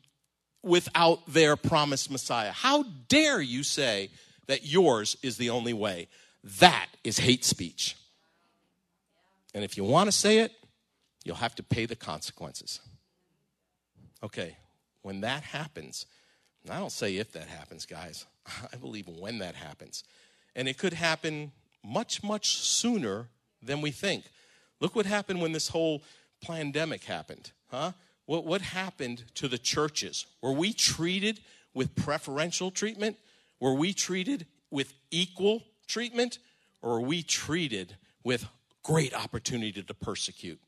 without 0.62 1.20
their 1.26 1.56
promised 1.56 2.10
Messiah. 2.10 2.52
How 2.52 2.84
dare 3.08 3.40
you 3.40 3.62
say 3.62 4.10
that 4.48 4.66
yours 4.66 5.16
is 5.22 5.36
the 5.38 5.50
only 5.50 5.72
way? 5.72 6.08
That 6.60 6.88
is 7.02 7.18
hate 7.18 7.44
speech. 7.44 7.96
And 9.54 9.64
if 9.64 9.76
you 9.76 9.84
want 9.84 10.08
to 10.08 10.12
say 10.12 10.38
it, 10.38 10.52
you'll 11.24 11.36
have 11.36 11.54
to 11.54 11.62
pay 11.62 11.86
the 11.86 11.96
consequences. 11.96 12.80
Okay, 14.22 14.56
when 15.02 15.20
that 15.20 15.42
happens, 15.42 16.06
I 16.70 16.78
don't 16.78 16.92
say 16.92 17.16
if 17.16 17.32
that 17.32 17.48
happens, 17.48 17.86
guys. 17.86 18.26
I 18.72 18.76
believe 18.76 19.08
when 19.08 19.38
that 19.38 19.54
happens. 19.54 20.04
And 20.56 20.68
it 20.68 20.78
could 20.78 20.94
happen 20.94 21.52
much, 21.84 22.22
much 22.22 22.56
sooner 22.56 23.28
than 23.62 23.80
we 23.80 23.90
think. 23.90 24.24
Look 24.80 24.96
what 24.96 25.06
happened 25.06 25.40
when 25.40 25.52
this 25.52 25.68
whole 25.68 26.02
pandemic 26.42 27.04
happened, 27.04 27.52
huh? 27.70 27.92
What, 28.26 28.44
what 28.46 28.62
happened 28.62 29.24
to 29.34 29.48
the 29.48 29.58
churches? 29.58 30.26
Were 30.40 30.52
we 30.52 30.72
treated 30.72 31.40
with 31.74 31.94
preferential 31.94 32.70
treatment? 32.70 33.16
Were 33.60 33.74
we 33.74 33.92
treated 33.92 34.46
with 34.70 34.94
equal 35.10 35.62
treatment? 35.86 36.38
Or 36.80 37.00
were 37.00 37.06
we 37.06 37.22
treated 37.22 37.96
with 38.22 38.46
great 38.82 39.14
opportunity 39.14 39.82
to 39.82 39.94
persecute? 39.94 40.60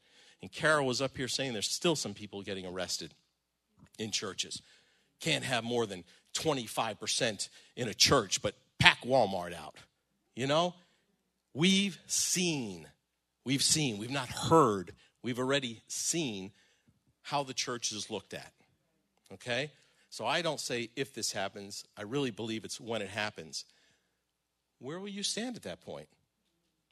And 0.42 0.52
Carol 0.52 0.86
was 0.86 1.00
up 1.00 1.16
here 1.16 1.28
saying 1.28 1.54
there's 1.54 1.70
still 1.70 1.96
some 1.96 2.14
people 2.14 2.42
getting 2.42 2.66
arrested 2.66 3.14
in 3.98 4.10
churches. 4.10 4.60
Can't 5.20 5.44
have 5.44 5.64
more 5.64 5.86
than 5.86 6.04
25% 6.34 7.48
in 7.76 7.88
a 7.88 7.94
church, 7.94 8.42
but 8.42 8.54
pack 8.78 9.02
Walmart 9.02 9.54
out. 9.54 9.76
You 10.34 10.46
know? 10.46 10.74
We've 11.54 11.98
seen, 12.06 12.86
we've 13.44 13.62
seen, 13.62 13.96
we've 13.96 14.10
not 14.10 14.28
heard, 14.28 14.92
we've 15.22 15.38
already 15.38 15.80
seen 15.88 16.52
how 17.22 17.42
the 17.42 17.54
church 17.54 17.92
is 17.92 18.10
looked 18.10 18.34
at. 18.34 18.52
Okay? 19.32 19.70
So 20.10 20.26
I 20.26 20.42
don't 20.42 20.60
say 20.60 20.90
if 20.96 21.14
this 21.14 21.32
happens, 21.32 21.84
I 21.96 22.02
really 22.02 22.30
believe 22.30 22.64
it's 22.64 22.80
when 22.80 23.02
it 23.02 23.08
happens. 23.08 23.64
Where 24.78 25.00
will 25.00 25.08
you 25.08 25.22
stand 25.22 25.56
at 25.56 25.62
that 25.62 25.80
point? 25.80 26.08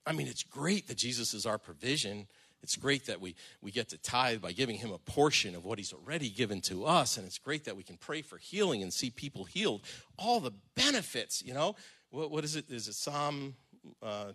I 0.06 0.12
mean, 0.12 0.26
it's 0.26 0.42
great 0.42 0.88
that 0.88 0.96
Jesus 0.96 1.34
is 1.34 1.46
our 1.46 1.58
provision. 1.58 2.26
It's 2.64 2.76
great 2.76 3.04
that 3.06 3.20
we, 3.20 3.36
we 3.60 3.70
get 3.70 3.90
to 3.90 3.98
tithe 3.98 4.40
by 4.40 4.52
giving 4.52 4.76
him 4.76 4.90
a 4.90 4.98
portion 4.98 5.54
of 5.54 5.66
what 5.66 5.78
he's 5.78 5.92
already 5.92 6.30
given 6.30 6.62
to 6.62 6.86
us. 6.86 7.18
And 7.18 7.26
it's 7.26 7.38
great 7.38 7.64
that 7.66 7.76
we 7.76 7.82
can 7.82 7.98
pray 7.98 8.22
for 8.22 8.38
healing 8.38 8.82
and 8.82 8.90
see 8.90 9.10
people 9.10 9.44
healed. 9.44 9.82
All 10.18 10.40
the 10.40 10.52
benefits, 10.74 11.42
you 11.44 11.52
know. 11.52 11.76
What, 12.10 12.30
what 12.30 12.42
is 12.42 12.56
it? 12.56 12.70
Is 12.70 12.88
it 12.88 12.94
Psalm 12.94 13.54
uh, 14.02 14.32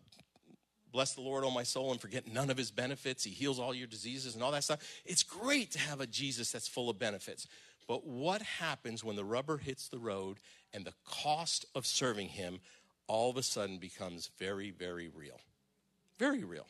Bless 0.92 1.14
the 1.14 1.22
Lord, 1.22 1.44
O 1.44 1.52
my 1.52 1.64
soul, 1.64 1.92
and 1.92 2.00
forget 2.00 2.32
none 2.32 2.50
of 2.50 2.58
his 2.58 2.72
benefits. 2.72 3.24
He 3.24 3.32
heals 3.32 3.60
all 3.60 3.74
your 3.74 3.88
diseases 3.88 4.36
and 4.36 4.44
all 4.44 4.52
that 4.52 4.64
stuff. 4.64 4.80
It's 5.06 5.24
great 5.24 5.72
to 5.72 5.80
have 5.80 6.02
a 6.02 6.08
Jesus 6.08 6.52
that's 6.52 6.68
full 6.68 6.90
of 6.90 6.98
benefits. 6.98 7.48
But 7.88 8.06
what 8.06 8.42
happens 8.42 9.04
when 9.04 9.16
the 9.16 9.26
rubber 9.26 9.58
hits 9.58 9.88
the 9.88 10.00
road 10.00 10.38
and 10.74 10.86
the 10.86 10.94
cost 11.06 11.66
of 11.76 11.86
serving 11.86 12.30
him 12.30 12.60
all 13.08 13.32
of 13.32 13.38
a 13.38 13.44
sudden 13.44 13.78
becomes 13.80 14.30
very, 14.38 14.72
very 14.72 15.10
real? 15.10 15.40
Very 16.20 16.44
real. 16.44 16.68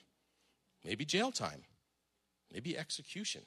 Maybe 0.90 1.06
jail 1.06 1.32
time, 1.32 1.62
maybe 2.52 2.76
execution, 2.76 3.44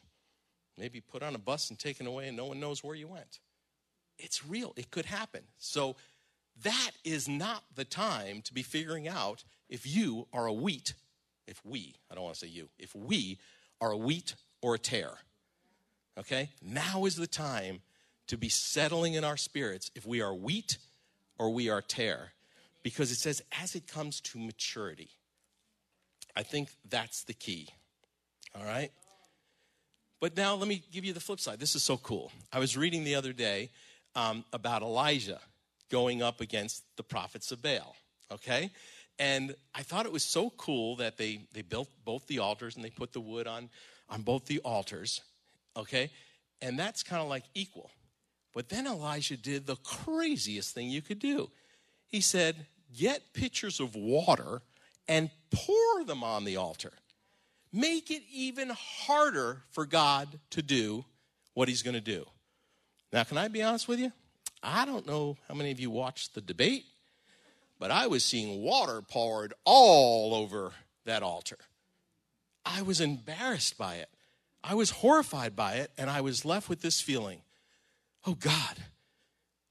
maybe 0.79 1.01
put 1.01 1.25
on 1.25 1.35
a 1.35 1.39
bus 1.39 1.71
and 1.71 1.79
taken 1.79 2.07
away 2.07 2.29
and 2.29 2.37
no 2.37 2.45
one 2.45 2.61
knows 2.61 2.85
where 2.85 2.95
you 2.95 3.09
went. 3.09 3.41
It's 4.17 4.47
real, 4.47 4.73
it 4.77 4.93
could 4.93 5.07
happen. 5.07 5.41
So, 5.59 5.97
that 6.63 6.93
is 7.03 7.29
not 7.29 7.65
the 7.75 7.85
time 7.85 8.43
to 8.43 8.55
be 8.55 8.63
figuring 8.63 9.09
out 9.09 9.43
if 9.69 9.85
you 9.85 10.29
are 10.33 10.47
a 10.47 10.53
wheat, 10.53 10.95
if 11.49 11.61
we, 11.65 11.97
I 12.09 12.15
don't 12.15 12.23
want 12.23 12.37
to 12.37 12.47
say 12.47 12.47
you, 12.47 12.69
if 12.79 12.95
we 12.95 13.41
are 13.81 13.91
a 13.91 13.97
wheat 13.97 14.37
or 14.61 14.77
a 14.77 14.79
tare. 14.79 15.17
Okay? 16.17 16.51
Now 16.63 17.07
is 17.07 17.17
the 17.17 17.27
time 17.27 17.81
to 18.29 18.37
be 18.37 18.51
settling 18.51 19.15
in 19.15 19.25
our 19.25 19.37
spirits 19.37 19.91
if 19.97 20.07
we 20.07 20.21
are 20.21 20.33
wheat 20.33 20.79
or 21.41 21.51
we 21.51 21.69
are 21.71 21.83
tare. 21.83 22.35
Because 22.85 23.11
it 23.11 23.17
says, 23.17 23.43
as 23.61 23.75
it 23.75 23.89
comes 23.89 24.21
to 24.21 24.39
maturity. 24.39 25.11
I 26.35 26.43
think 26.43 26.71
that's 26.89 27.25
the 27.25 27.35
key. 27.35 27.69
All 28.55 28.65
right? 28.65 28.91
But 30.21 30.37
now 30.37 30.55
let 30.55 30.69
me 30.69 30.83
give 30.93 31.05
you 31.05 31.13
the 31.13 31.21
flip 31.21 31.41
side. 31.41 31.59
This 31.59 31.75
is 31.75 31.83
so 31.83 31.97
cool. 31.97 32.31
I 32.53 32.59
was 32.59 32.77
reading 32.77 33.05
the 33.05 33.17
other 33.17 33.33
day 33.33 33.71
um, 34.15 34.45
about 34.53 34.83
Elijah 34.83 35.41
going 35.91 36.23
up 36.23 36.41
against 36.41 36.85
the 36.97 37.03
prophets 37.03 37.51
of 37.53 37.61
Baal. 37.61 37.97
Okay? 38.31 38.71
And 39.19 39.55
I 39.75 39.83
thought 39.83 40.07
it 40.07 40.13
was 40.13 40.25
so 40.25 40.51
cool 40.57 40.97
that 40.97 41.17
they, 41.17 41.41
they 41.53 41.63
built 41.63 41.89
both 42.05 42.27
the 42.27 42.39
altars 42.39 42.77
and 42.77 42.85
they 42.85 42.91
put 42.91 43.13
the 43.13 43.21
wood 43.21 43.47
on, 43.47 43.69
on 44.09 44.23
both 44.23 44.47
the 44.47 44.61
altars. 44.61 45.21
Okay? 45.77 46.11
And 46.61 46.79
that's 46.79 47.03
kind 47.03 47.21
of 47.21 47.29
like 47.29 47.45
equal. 47.55 47.91
But 48.55 48.69
then 48.69 48.87
Elijah 48.87 49.37
did 49.37 49.67
the 49.67 49.77
craziest 49.77 50.75
thing 50.75 50.89
you 50.89 51.03
could 51.03 51.19
do. 51.19 51.51
He 52.07 52.21
said, 52.21 52.67
Get 52.97 53.33
pitchers 53.33 53.81
of 53.81 53.95
water 53.95 54.61
and 55.09 55.31
pour 55.53 56.05
them 56.05 56.25
on 56.25 56.45
the 56.45 56.57
altar. 56.57 56.93
Make 57.73 58.11
it 58.11 58.23
even 58.33 58.71
harder 58.71 59.63
for 59.71 59.87
God 59.87 60.41
to 60.51 60.63
do 60.63 61.05
what 61.55 61.69
he's 61.69 61.83
going 61.83 61.95
to 61.95 62.01
do. 62.01 62.27
Now, 63.13 63.25
can 63.25 63.39
I 63.39 63.49
be 63.49 63.63
honest 63.63 63.89
with 63.89 63.99
you? 63.99 64.13
I 64.63 64.85
don't 64.85 65.07
know 65.07 65.37
how 65.49 65.55
many 65.55 65.71
of 65.71 65.81
you 65.81 65.91
watched 65.91 66.35
the 66.35 66.41
debate, 66.41 66.85
but 67.79 67.91
I 67.91 68.07
was 68.07 68.25
seeing 68.25 68.63
water 68.63 69.03
poured 69.03 69.55
all 69.65 70.35
over 70.35 70.73
that 71.05 71.23
altar. 71.23 71.59
I 72.65 72.83
was 72.83 73.01
embarrassed 73.01 73.77
by 73.77 73.97
it. 73.97 74.09
I 74.63 74.75
was 74.75 74.91
horrified 74.91 75.57
by 75.57 75.75
it, 75.75 75.91
and 75.99 76.09
I 76.09 76.21
was 76.21 76.45
left 76.45 76.69
with 76.69 76.83
this 76.83 77.01
feeling 77.01 77.43
oh 78.25 78.35
God, 78.35 78.77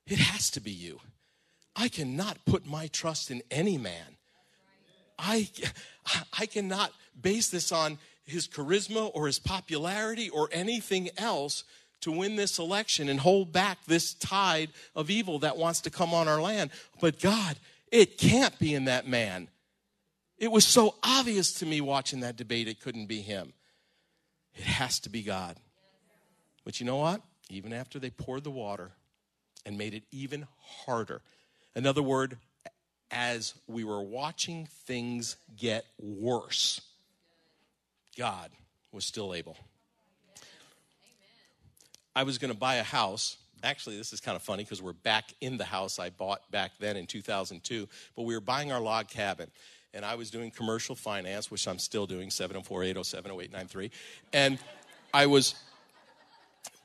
it 0.06 0.20
has 0.20 0.50
to 0.52 0.60
be 0.60 0.72
you. 0.72 1.00
I 1.76 1.88
cannot 1.88 2.46
put 2.46 2.66
my 2.66 2.88
trust 2.88 3.32
in 3.32 3.42
any 3.50 3.78
man. 3.78 4.18
I, 5.22 5.48
I 6.40 6.46
cannot 6.48 6.92
base 7.20 7.50
this 7.50 7.72
on 7.72 8.00
his 8.26 8.48
charisma 8.48 9.12
or 9.14 9.28
his 9.28 9.40
popularity 9.40 10.30
or 10.30 10.50
anything 10.52 11.10
else 11.18 11.64
to 12.02 12.12
win 12.12 12.36
this 12.36 12.58
election 12.58 13.10
and 13.10 13.20
hold 13.20 13.52
back 13.52 13.86
this 13.86 14.14
tide 14.14 14.70
of 14.96 15.10
evil 15.10 15.40
that 15.40 15.58
wants 15.58 15.82
to 15.82 15.90
come 15.90 16.14
on 16.14 16.28
our 16.28 16.42
land. 16.42 16.72
But 17.00 17.20
God, 17.20 17.58
it 17.92 18.18
can't 18.18 18.58
be 18.58 18.74
in 18.74 18.86
that 18.86 19.08
man. 19.08 19.50
It 20.38 20.52
was 20.52 20.66
so 20.66 20.96
obvious 21.04 21.54
to 21.60 21.66
me 21.68 21.82
watching 21.82 22.22
that 22.22 22.36
debate, 22.36 22.68
it 22.68 22.82
couldn't 22.82 23.06
be 23.06 23.22
him. 23.22 23.54
It 24.56 24.64
has 24.64 25.00
to 25.02 25.10
be 25.10 25.22
God. 25.22 25.58
But 26.66 26.80
you 26.80 26.86
know 26.86 26.98
what? 26.98 27.22
Even 27.50 27.74
after 27.74 28.00
they 28.00 28.10
poured 28.10 28.44
the 28.44 28.52
water 28.52 28.92
and 29.66 29.78
made 29.78 29.94
it 29.94 30.04
even 30.12 30.48
harder, 30.86 31.22
another 31.76 32.02
word, 32.02 32.38
as 33.12 33.54
we 33.68 33.84
were 33.84 34.02
watching 34.02 34.68
things 34.86 35.36
get 35.58 35.86
worse, 36.00 36.82
God 38.18 38.50
was 38.92 39.06
still 39.06 39.34
able. 39.34 39.58
I 42.16 42.24
was 42.24 42.38
going 42.38 42.52
to 42.52 42.58
buy 42.58 42.76
a 42.76 42.84
house. 42.84 43.38
Actually, 43.64 43.98
this 43.98 44.12
is 44.12 44.20
kind 44.20 44.36
of 44.36 44.42
funny 44.42 44.64
because 44.64 44.82
we're 44.82 44.94
back 44.94 45.34
in 45.40 45.58
the 45.58 45.64
house 45.64 46.00
I 46.00 46.10
bought 46.10 46.50
back 46.52 46.72
then 46.80 46.98
in 46.98 47.06
2002, 47.06 47.88
but 48.16 48.24
we 48.24 48.34
were 48.34 48.42
buying 48.42 48.72
our 48.72 48.82
log 48.82 49.08
cabin 49.08 49.50
and 49.94 50.06
I 50.06 50.16
was 50.16 50.32
doing 50.32 50.52
commercial 50.52 50.96
finance, 50.96 51.52
which 51.52 51.68
I'm 51.68 51.80
still 51.80 52.06
doing, 52.06 52.30
704 52.30 52.84
807 52.84 53.32
0893. 53.32 53.92
And 54.34 54.58
I 55.14 55.26
was 55.26 55.56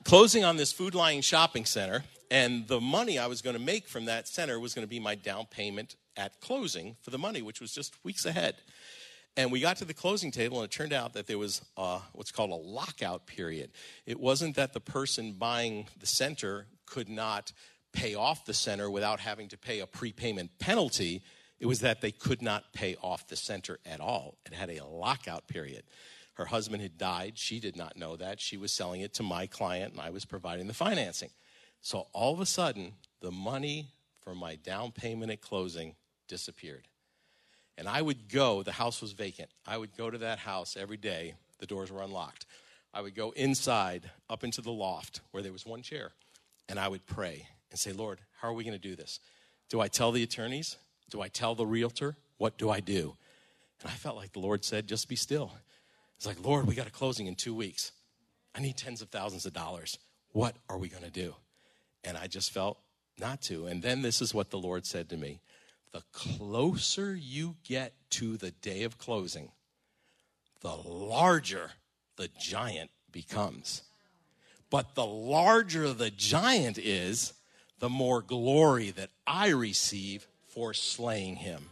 closing 0.04 0.44
on 0.44 0.56
this 0.56 0.72
Food 0.72 0.94
Lion 0.94 1.22
shopping 1.22 1.64
center, 1.64 2.04
and 2.30 2.66
the 2.66 2.80
money 2.80 3.18
I 3.18 3.26
was 3.26 3.42
going 3.42 3.56
to 3.56 3.62
make 3.62 3.86
from 3.86 4.06
that 4.06 4.26
center 4.26 4.58
was 4.58 4.74
going 4.74 4.84
to 4.84 4.90
be 4.90 4.98
my 4.98 5.14
down 5.14 5.46
payment 5.46 5.94
at 6.16 6.40
closing 6.40 6.96
for 7.02 7.10
the 7.10 7.18
money, 7.18 7.42
which 7.42 7.60
was 7.60 7.72
just 7.72 7.94
weeks 8.04 8.24
ahead. 8.26 8.56
And 9.36 9.52
we 9.52 9.60
got 9.60 9.76
to 9.78 9.84
the 9.84 9.94
closing 9.94 10.30
table, 10.30 10.60
and 10.60 10.64
it 10.64 10.74
turned 10.74 10.94
out 10.94 11.12
that 11.12 11.26
there 11.26 11.36
was 11.36 11.62
uh, 11.76 12.00
what's 12.12 12.32
called 12.32 12.50
a 12.50 12.54
lockout 12.54 13.26
period. 13.26 13.70
It 14.06 14.18
wasn't 14.18 14.56
that 14.56 14.72
the 14.72 14.80
person 14.80 15.32
buying 15.32 15.88
the 16.00 16.06
center 16.06 16.66
could 16.86 17.08
not 17.08 17.52
pay 17.92 18.14
off 18.14 18.46
the 18.46 18.54
center 18.54 18.90
without 18.90 19.20
having 19.20 19.48
to 19.48 19.58
pay 19.58 19.80
a 19.80 19.86
prepayment 19.86 20.58
penalty. 20.58 21.22
It 21.60 21.66
was 21.66 21.80
that 21.80 22.00
they 22.00 22.12
could 22.12 22.40
not 22.40 22.72
pay 22.72 22.96
off 23.02 23.28
the 23.28 23.36
center 23.36 23.78
at 23.84 24.00
all. 24.00 24.38
It 24.46 24.54
had 24.54 24.70
a 24.70 24.84
lockout 24.84 25.48
period. 25.48 25.82
Her 26.34 26.46
husband 26.46 26.82
had 26.82 26.96
died. 26.98 27.34
She 27.36 27.60
did 27.60 27.76
not 27.76 27.96
know 27.96 28.16
that. 28.16 28.40
She 28.40 28.56
was 28.56 28.72
selling 28.72 29.00
it 29.02 29.14
to 29.14 29.22
my 29.22 29.46
client, 29.46 29.92
and 29.92 30.00
I 30.00 30.10
was 30.10 30.24
providing 30.24 30.66
the 30.66 30.74
financing. 30.74 31.30
So 31.80 32.08
all 32.12 32.32
of 32.32 32.40
a 32.40 32.46
sudden, 32.46 32.92
the 33.20 33.30
money 33.30 33.88
for 34.20 34.34
my 34.34 34.56
down 34.56 34.92
payment 34.92 35.30
at 35.30 35.40
closing 35.40 35.94
disappeared. 36.28 36.88
And 37.78 37.88
I 37.88 38.00
would 38.00 38.28
go, 38.28 38.62
the 38.62 38.72
house 38.72 39.02
was 39.02 39.12
vacant. 39.12 39.50
I 39.66 39.76
would 39.76 39.96
go 39.96 40.10
to 40.10 40.18
that 40.18 40.38
house 40.38 40.76
every 40.78 40.96
day. 40.96 41.34
The 41.58 41.66
doors 41.66 41.90
were 41.90 42.02
unlocked. 42.02 42.46
I 42.94 43.02
would 43.02 43.14
go 43.14 43.30
inside, 43.32 44.10
up 44.30 44.44
into 44.44 44.62
the 44.62 44.72
loft 44.72 45.20
where 45.30 45.42
there 45.42 45.52
was 45.52 45.66
one 45.66 45.82
chair, 45.82 46.12
and 46.68 46.78
I 46.78 46.88
would 46.88 47.06
pray 47.06 47.46
and 47.70 47.78
say, 47.78 47.92
Lord, 47.92 48.20
how 48.40 48.48
are 48.48 48.54
we 48.54 48.64
going 48.64 48.78
to 48.78 48.88
do 48.88 48.96
this? 48.96 49.20
Do 49.68 49.80
I 49.80 49.88
tell 49.88 50.12
the 50.12 50.22
attorneys? 50.22 50.76
Do 51.10 51.20
I 51.20 51.28
tell 51.28 51.54
the 51.54 51.66
realtor? 51.66 52.16
What 52.38 52.56
do 52.56 52.70
I 52.70 52.80
do? 52.80 53.16
And 53.82 53.90
I 53.90 53.94
felt 53.94 54.16
like 54.16 54.32
the 54.32 54.40
Lord 54.40 54.64
said, 54.64 54.86
just 54.86 55.08
be 55.08 55.16
still. 55.16 55.52
It's 56.16 56.26
like, 56.26 56.42
Lord, 56.42 56.66
we 56.66 56.74
got 56.74 56.86
a 56.86 56.90
closing 56.90 57.26
in 57.26 57.34
two 57.34 57.54
weeks. 57.54 57.92
I 58.54 58.60
need 58.60 58.76
tens 58.76 59.02
of 59.02 59.10
thousands 59.10 59.44
of 59.44 59.52
dollars. 59.52 59.98
What 60.32 60.56
are 60.68 60.78
we 60.78 60.88
going 60.88 61.04
to 61.04 61.10
do? 61.10 61.34
And 62.04 62.16
I 62.16 62.26
just 62.26 62.50
felt 62.50 62.78
not 63.18 63.42
to. 63.42 63.66
And 63.66 63.82
then 63.82 64.02
this 64.02 64.22
is 64.22 64.32
what 64.32 64.50
the 64.50 64.58
Lord 64.58 64.86
said 64.86 65.10
to 65.10 65.16
me 65.16 65.40
The 65.92 66.02
closer 66.12 67.14
you 67.14 67.56
get 67.64 67.94
to 68.10 68.36
the 68.36 68.50
day 68.50 68.82
of 68.82 68.98
closing, 68.98 69.50
the 70.60 70.74
larger 70.74 71.72
the 72.16 72.28
giant 72.38 72.90
becomes. 73.10 73.82
But 74.70 74.94
the 74.94 75.06
larger 75.06 75.92
the 75.92 76.10
giant 76.10 76.76
is, 76.78 77.32
the 77.78 77.88
more 77.88 78.22
glory 78.22 78.90
that 78.90 79.10
I 79.26 79.48
receive 79.48 80.26
for 80.48 80.74
slaying 80.74 81.36
him. 81.36 81.68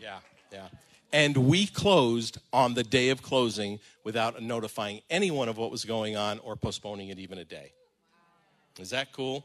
Yeah, 0.00 0.18
yeah. 0.52 0.68
And 1.12 1.36
we 1.36 1.66
closed 1.66 2.38
on 2.52 2.74
the 2.74 2.82
day 2.82 3.10
of 3.10 3.22
closing 3.22 3.80
without 4.02 4.42
notifying 4.42 5.02
anyone 5.10 5.48
of 5.48 5.58
what 5.58 5.70
was 5.70 5.84
going 5.84 6.16
on 6.16 6.38
or 6.38 6.56
postponing 6.56 7.10
it 7.10 7.18
even 7.18 7.38
a 7.38 7.44
day. 7.44 7.72
Is 8.78 8.90
that 8.90 9.12
cool? 9.12 9.44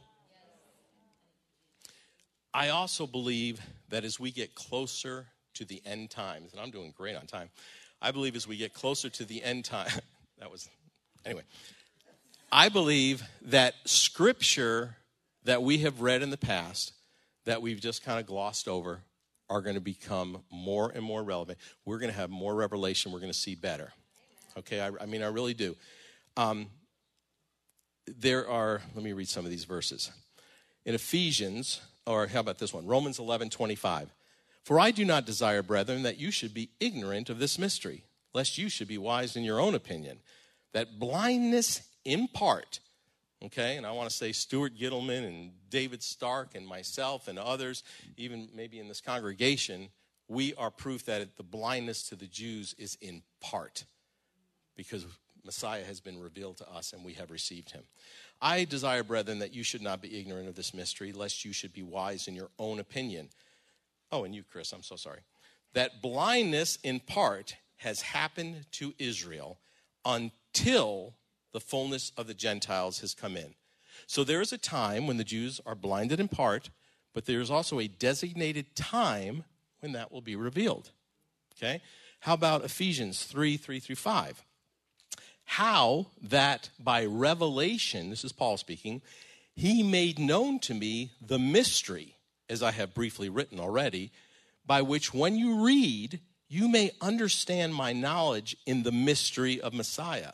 I 2.58 2.70
also 2.70 3.06
believe 3.06 3.62
that 3.90 4.04
as 4.04 4.20
we 4.20 4.32
get 4.32 4.56
closer 4.56 5.28
to 5.54 5.64
the 5.64 5.80
end 5.86 6.10
times, 6.10 6.54
and 6.54 6.60
I'm 6.60 6.72
doing 6.72 6.92
great 6.98 7.16
on 7.16 7.28
time, 7.28 7.52
I 8.02 8.10
believe 8.10 8.36
as 8.36 8.48
we 8.48 8.58
get 8.58 8.74
closer 8.74 9.12
to 9.12 9.26
the 9.26 9.44
end 9.44 9.64
time, 9.64 9.92
that 10.40 10.50
was, 10.50 10.68
anyway, 11.24 11.44
I 12.52 12.70
believe 12.70 13.22
that 13.44 13.76
scripture 13.86 14.96
that 15.44 15.62
we 15.62 15.78
have 15.80 16.02
read 16.02 16.24
in 16.24 16.32
the 16.32 16.38
past 16.38 16.94
that 17.46 17.62
we've 17.62 17.80
just 17.80 18.04
kind 18.04 18.20
of 18.20 18.26
glossed 18.26 18.68
over 18.68 19.02
are 19.52 19.62
going 19.62 19.76
to 19.76 19.80
become 19.80 20.42
more 20.52 20.90
and 20.90 21.04
more 21.04 21.22
relevant. 21.22 21.60
We're 21.86 22.00
going 22.00 22.12
to 22.12 22.18
have 22.18 22.32
more 22.32 22.56
revelation. 22.56 23.12
We're 23.12 23.20
going 23.20 23.32
to 23.32 23.38
see 23.38 23.54
better. 23.54 23.94
Okay, 24.58 24.82
I, 24.82 24.90
I 25.00 25.06
mean, 25.06 25.22
I 25.22 25.28
really 25.28 25.54
do. 25.54 25.76
Um, 26.36 26.72
there 28.08 28.50
are, 28.50 28.82
let 28.96 29.04
me 29.04 29.14
read 29.14 29.30
some 29.30 29.46
of 29.46 29.52
these 29.52 29.66
verses. 29.66 30.10
In 30.88 30.96
Ephesians, 30.96 31.82
or 32.08 32.26
how 32.28 32.40
about 32.40 32.58
this 32.58 32.74
one? 32.74 32.88
Romans 32.88 33.20
11 33.20 33.52
25. 33.52 34.12
For 34.64 34.80
I 34.80 34.92
do 34.92 35.06
not 35.06 35.26
desire, 35.26 35.62
brethren, 35.62 36.04
that 36.04 36.18
you 36.18 36.32
should 36.32 36.54
be 36.54 36.72
ignorant 36.80 37.30
of 37.30 37.40
this 37.40 37.60
mystery, 37.60 38.04
lest 38.34 38.58
you 38.58 38.68
should 38.68 38.88
be 38.88 38.98
wise 38.98 39.36
in 39.36 39.44
your 39.44 39.60
own 39.60 39.76
opinion, 39.76 40.20
that 40.74 41.00
blindness 41.00 41.82
in 42.04 42.28
part 42.28 42.80
Okay, 43.46 43.78
and 43.78 43.86
I 43.86 43.92
want 43.92 44.10
to 44.10 44.16
say 44.16 44.32
Stuart 44.32 44.76
Gittleman 44.76 45.28
and 45.28 45.52
David 45.70 46.02
Stark 46.02 46.56
and 46.56 46.66
myself 46.66 47.28
and 47.28 47.38
others, 47.38 47.84
even 48.18 48.50
maybe 48.56 48.80
in 48.80 48.88
this 48.88 49.00
congregation, 49.00 49.90
we 50.28 50.56
are 50.56 50.72
proof 50.72 51.06
that 51.06 51.38
the 51.38 51.44
blindness 51.44 52.10
to 52.10 52.16
the 52.16 52.26
Jews 52.26 52.74
is 52.80 52.98
in 53.00 53.22
part 53.40 53.86
because 54.76 55.06
Messiah 55.46 55.84
has 55.84 56.02
been 56.02 56.20
revealed 56.20 56.58
to 56.58 56.70
us 56.70 56.94
and 56.94 57.06
we 57.06 57.14
have 57.14 57.30
received 57.30 57.72
him. 57.72 57.84
I 58.42 58.66
desire, 58.66 59.04
brethren, 59.04 59.40
that 59.40 59.54
you 59.54 59.64
should 59.64 59.82
not 59.82 60.02
be 60.02 60.20
ignorant 60.20 60.48
of 60.48 60.56
this 60.56 60.74
mystery, 60.74 61.12
lest 61.12 61.44
you 61.44 61.54
should 61.54 61.74
be 61.74 61.84
wise 61.84 62.28
in 62.28 62.36
your 62.36 62.50
own 62.60 62.80
opinion. 62.80 63.30
Oh, 64.12 64.24
and 64.24 64.36
you, 64.36 64.44
Chris, 64.44 64.72
I'm 64.72 64.84
so 64.84 64.96
sorry. 64.96 65.22
That 65.74 66.02
blindness 66.02 66.78
in 66.84 67.00
part 67.00 67.56
has 67.78 68.02
happened 68.02 68.66
to 68.74 68.94
Israel 69.00 69.60
until 70.06 71.14
the 71.52 71.60
fullness 71.60 72.12
of 72.18 72.28
the 72.28 72.34
Gentiles 72.34 73.00
has 73.00 73.14
come 73.14 73.36
in. 73.36 73.56
So 74.06 74.24
there 74.24 74.42
is 74.42 74.54
a 74.54 74.58
time 74.58 75.08
when 75.08 75.18
the 75.18 75.24
Jews 75.24 75.60
are 75.66 75.76
blinded 75.76 76.20
in 76.20 76.28
part, 76.28 76.70
but 77.14 77.26
there's 77.26 77.50
also 77.50 77.80
a 77.80 77.88
designated 77.88 78.76
time 78.76 79.44
when 79.80 79.92
that 79.94 80.12
will 80.12 80.22
be 80.22 80.36
revealed. 80.36 80.92
Okay? 81.58 81.82
How 82.22 82.34
about 82.34 82.64
Ephesians 82.64 83.24
3 83.24 83.58
3 83.58 83.80
through 83.80 83.96
5? 83.96 84.44
How 85.48 86.08
that 86.22 86.70
by 86.80 87.06
revelation, 87.06 88.12
this 88.12 88.24
is 88.24 88.32
Paul 88.32 88.58
speaking, 88.58 89.02
he 89.56 89.82
made 89.82 90.20
known 90.20 90.60
to 90.60 90.76
me 90.76 91.12
the 91.20 91.40
mystery, 91.40 92.16
as 92.48 92.62
I 92.62 92.72
have 92.72 92.94
briefly 92.94 93.28
written 93.28 93.60
already, 93.60 94.12
by 94.66 94.84
which 94.84 95.14
when 95.14 95.36
you 95.36 95.66
read, 95.66 96.20
you 96.48 96.68
may 96.68 96.92
understand 97.02 97.74
my 97.74 97.92
knowledge 97.92 98.56
in 98.66 98.84
the 98.84 98.92
mystery 98.92 99.60
of 99.60 99.74
Messiah 99.74 100.34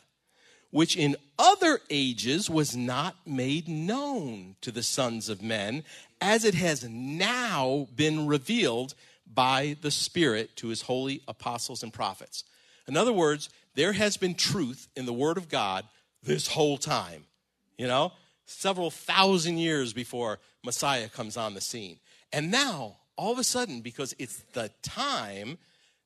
which 0.74 0.96
in 0.96 1.14
other 1.38 1.78
ages 1.88 2.50
was 2.50 2.76
not 2.76 3.14
made 3.24 3.68
known 3.68 4.56
to 4.60 4.72
the 4.72 4.82
sons 4.82 5.28
of 5.28 5.40
men, 5.40 5.84
as 6.20 6.44
it 6.44 6.54
has 6.54 6.82
now 6.82 7.86
been 7.94 8.26
revealed 8.26 8.92
by 9.24 9.76
the 9.82 9.90
Spirit 9.92 10.56
to 10.56 10.66
his 10.66 10.82
holy 10.82 11.22
apostles 11.28 11.84
and 11.84 11.92
prophets. 11.92 12.42
In 12.88 12.96
other 12.96 13.12
words, 13.12 13.50
there 13.74 13.92
has 13.92 14.16
been 14.16 14.34
truth 14.34 14.88
in 14.96 15.06
the 15.06 15.12
Word 15.12 15.36
of 15.36 15.48
God 15.48 15.84
this 16.22 16.48
whole 16.48 16.78
time, 16.78 17.24
you 17.76 17.86
know, 17.86 18.12
several 18.46 18.90
thousand 18.90 19.58
years 19.58 19.92
before 19.92 20.38
Messiah 20.64 21.08
comes 21.08 21.36
on 21.36 21.54
the 21.54 21.60
scene. 21.60 21.98
And 22.32 22.50
now, 22.50 22.96
all 23.16 23.32
of 23.32 23.38
a 23.38 23.44
sudden, 23.44 23.80
because 23.80 24.14
it's 24.18 24.42
the 24.52 24.70
time, 24.82 25.58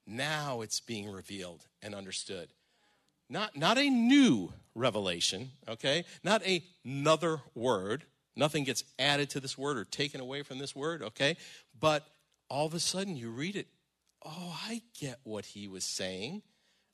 now 0.07 0.61
it's 0.61 0.81
being 0.81 1.11
revealed 1.11 1.67
and 1.83 1.95
understood. 1.95 2.49
Not, 3.31 3.57
not 3.57 3.79
a 3.79 3.91
new 3.91 4.53
revelation, 4.75 5.51
okay? 5.69 6.05
Not 6.25 6.43
a, 6.47 6.63
another 6.85 7.41
word. 7.55 8.05
Nothing 8.37 8.65
gets 8.65 8.85
added 8.99 9.31
to 9.31 9.41
this 9.41 9.59
word 9.59 9.77
or 9.77 9.85
taken 9.85 10.21
away 10.21 10.43
from 10.43 10.59
this 10.59 10.75
word, 10.75 11.03
okay? 11.03 11.37
But 11.79 12.07
all 12.49 12.67
of 12.67 12.75
a 12.75 12.81
sudden 12.81 13.17
you 13.17 13.31
read 13.31 13.57
it. 13.57 13.67
Oh, 14.25 14.59
I 14.67 14.83
get 14.99 15.19
what 15.25 15.45
he 15.45 15.69
was 15.69 15.85
saying. 15.85 16.43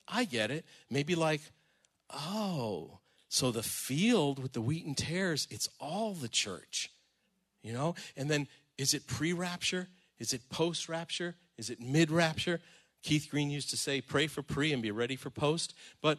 I 0.08 0.24
get 0.24 0.50
it. 0.50 0.64
Maybe 0.90 1.14
like, 1.14 1.40
oh, 2.10 2.98
so 3.28 3.50
the 3.50 3.62
field 3.62 4.40
with 4.40 4.52
the 4.52 4.60
wheat 4.60 4.86
and 4.86 4.96
tares, 4.96 5.48
it's 5.50 5.68
all 5.80 6.14
the 6.14 6.28
church, 6.28 6.90
you 7.62 7.72
know? 7.72 7.94
And 8.16 8.30
then 8.30 8.46
is 8.78 8.94
it 8.94 9.06
pre 9.06 9.32
rapture? 9.32 9.88
Is 10.18 10.32
it 10.32 10.48
post 10.50 10.88
rapture? 10.88 11.34
Is 11.58 11.70
it 11.70 11.80
mid 11.80 12.10
rapture? 12.10 12.60
Keith 13.02 13.28
Green 13.30 13.50
used 13.50 13.70
to 13.70 13.76
say, 13.76 14.00
pray 14.00 14.26
for 14.26 14.42
pre 14.42 14.72
and 14.72 14.82
be 14.82 14.90
ready 14.90 15.16
for 15.16 15.30
post. 15.30 15.74
But, 16.00 16.18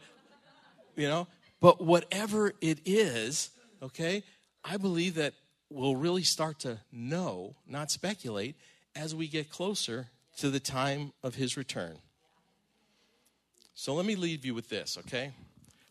you 0.95 1.07
know, 1.07 1.27
but 1.59 1.81
whatever 1.81 2.53
it 2.61 2.79
is, 2.85 3.49
okay, 3.81 4.23
I 4.63 4.77
believe 4.77 5.15
that 5.15 5.33
we'll 5.69 5.95
really 5.95 6.23
start 6.23 6.59
to 6.59 6.79
know, 6.91 7.55
not 7.67 7.91
speculate, 7.91 8.55
as 8.95 9.15
we 9.15 9.27
get 9.27 9.49
closer 9.49 10.07
to 10.37 10.49
the 10.49 10.59
time 10.59 11.11
of 11.23 11.35
his 11.35 11.57
return. 11.57 11.97
So 13.77 13.93
let 13.93 14.05
me 14.05 14.15
leave 14.15 14.45
you 14.45 14.53
with 14.53 14.69
this, 14.69 14.97
okay? 14.99 15.33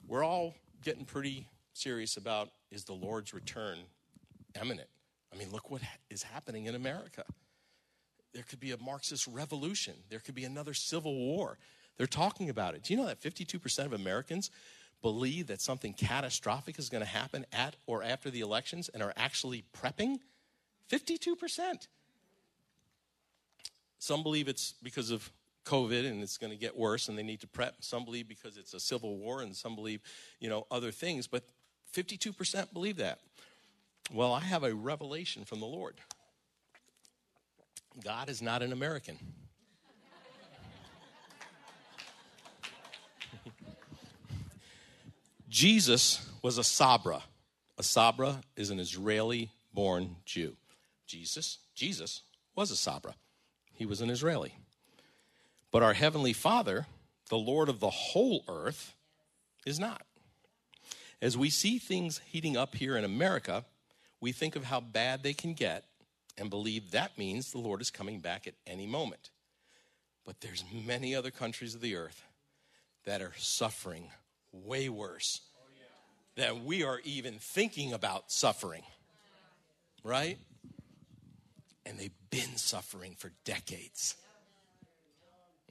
We're 0.08 0.24
all 0.24 0.54
getting 0.82 1.04
pretty 1.04 1.46
serious 1.74 2.16
about 2.16 2.48
is 2.70 2.84
the 2.84 2.94
Lord's 2.94 3.34
return 3.34 3.76
imminent? 4.58 4.88
I 5.30 5.36
mean, 5.36 5.52
look 5.52 5.70
what 5.70 5.82
is 6.08 6.22
happening 6.22 6.64
in 6.64 6.76
America. 6.76 7.24
There 8.32 8.42
could 8.42 8.58
be 8.58 8.72
a 8.72 8.78
Marxist 8.78 9.26
revolution, 9.26 9.92
there 10.08 10.18
could 10.18 10.34
be 10.34 10.44
another 10.44 10.72
civil 10.72 11.14
war. 11.14 11.58
They're 11.98 12.06
talking 12.06 12.48
about 12.48 12.74
it. 12.74 12.84
Do 12.84 12.94
you 12.94 12.98
know 12.98 13.06
that 13.06 13.20
52% 13.20 13.84
of 13.84 13.92
Americans 13.92 14.50
believe 15.02 15.48
that 15.48 15.60
something 15.60 15.92
catastrophic 15.92 16.78
is 16.78 16.88
going 16.88 17.04
to 17.04 17.08
happen 17.08 17.44
at 17.52 17.76
or 17.86 18.02
after 18.02 18.30
the 18.30 18.40
elections 18.40 18.88
and 18.88 19.02
are 19.02 19.12
actually 19.14 19.62
prepping? 19.76 20.20
52%. 20.90 21.86
Some 23.98 24.22
believe 24.22 24.48
it's 24.48 24.74
because 24.82 25.10
of 25.10 25.30
COVID 25.64 26.08
and 26.08 26.22
it's 26.22 26.38
going 26.38 26.52
to 26.52 26.58
get 26.58 26.76
worse 26.76 27.08
and 27.08 27.16
they 27.18 27.22
need 27.22 27.40
to 27.40 27.46
prep. 27.46 27.76
Some 27.80 28.04
believe 28.04 28.28
because 28.28 28.56
it's 28.56 28.74
a 28.74 28.80
civil 28.80 29.16
war 29.16 29.42
and 29.42 29.56
some 29.56 29.74
believe, 29.74 30.00
you 30.40 30.48
know, 30.48 30.66
other 30.70 30.90
things, 30.90 31.26
but 31.26 31.44
52% 31.94 32.72
believe 32.72 32.96
that. 32.96 33.20
Well, 34.12 34.32
I 34.32 34.40
have 34.40 34.64
a 34.64 34.74
revelation 34.74 35.44
from 35.44 35.60
the 35.60 35.66
Lord. 35.66 35.94
God 38.02 38.28
is 38.28 38.42
not 38.42 38.62
an 38.62 38.72
American. 38.72 39.16
Jesus 45.48 46.28
was 46.42 46.58
a 46.58 46.64
Sabra. 46.64 47.22
A 47.78 47.82
Sabra 47.82 48.40
is 48.56 48.70
an 48.70 48.78
Israeli 48.78 49.50
born 49.72 50.16
Jew. 50.24 50.56
Jesus, 51.06 51.58
Jesus 51.74 52.22
was 52.54 52.70
a 52.70 52.76
Sabra. 52.76 53.14
He 53.72 53.86
was 53.86 54.00
an 54.00 54.10
Israeli. 54.10 54.54
But 55.74 55.82
our 55.82 55.92
Heavenly 55.92 56.34
Father, 56.34 56.86
the 57.30 57.36
Lord 57.36 57.68
of 57.68 57.80
the 57.80 57.90
whole 57.90 58.44
earth, 58.46 58.94
is 59.66 59.80
not. 59.80 60.02
As 61.20 61.36
we 61.36 61.50
see 61.50 61.80
things 61.80 62.20
heating 62.26 62.56
up 62.56 62.76
here 62.76 62.96
in 62.96 63.02
America, 63.02 63.64
we 64.20 64.30
think 64.30 64.54
of 64.54 64.62
how 64.62 64.78
bad 64.78 65.24
they 65.24 65.32
can 65.32 65.52
get 65.52 65.82
and 66.38 66.48
believe 66.48 66.92
that 66.92 67.18
means 67.18 67.50
the 67.50 67.58
Lord 67.58 67.80
is 67.80 67.90
coming 67.90 68.20
back 68.20 68.46
at 68.46 68.54
any 68.68 68.86
moment. 68.86 69.30
But 70.24 70.40
there's 70.42 70.62
many 70.86 71.12
other 71.12 71.32
countries 71.32 71.74
of 71.74 71.80
the 71.80 71.96
earth 71.96 72.22
that 73.04 73.20
are 73.20 73.32
suffering 73.36 74.10
way 74.52 74.88
worse 74.88 75.40
than 76.36 76.66
we 76.66 76.84
are 76.84 77.00
even 77.02 77.34
thinking 77.40 77.92
about 77.92 78.30
suffering. 78.30 78.84
Right? 80.04 80.38
And 81.84 81.98
they've 81.98 82.12
been 82.30 82.58
suffering 82.58 83.16
for 83.18 83.32
decades. 83.44 84.14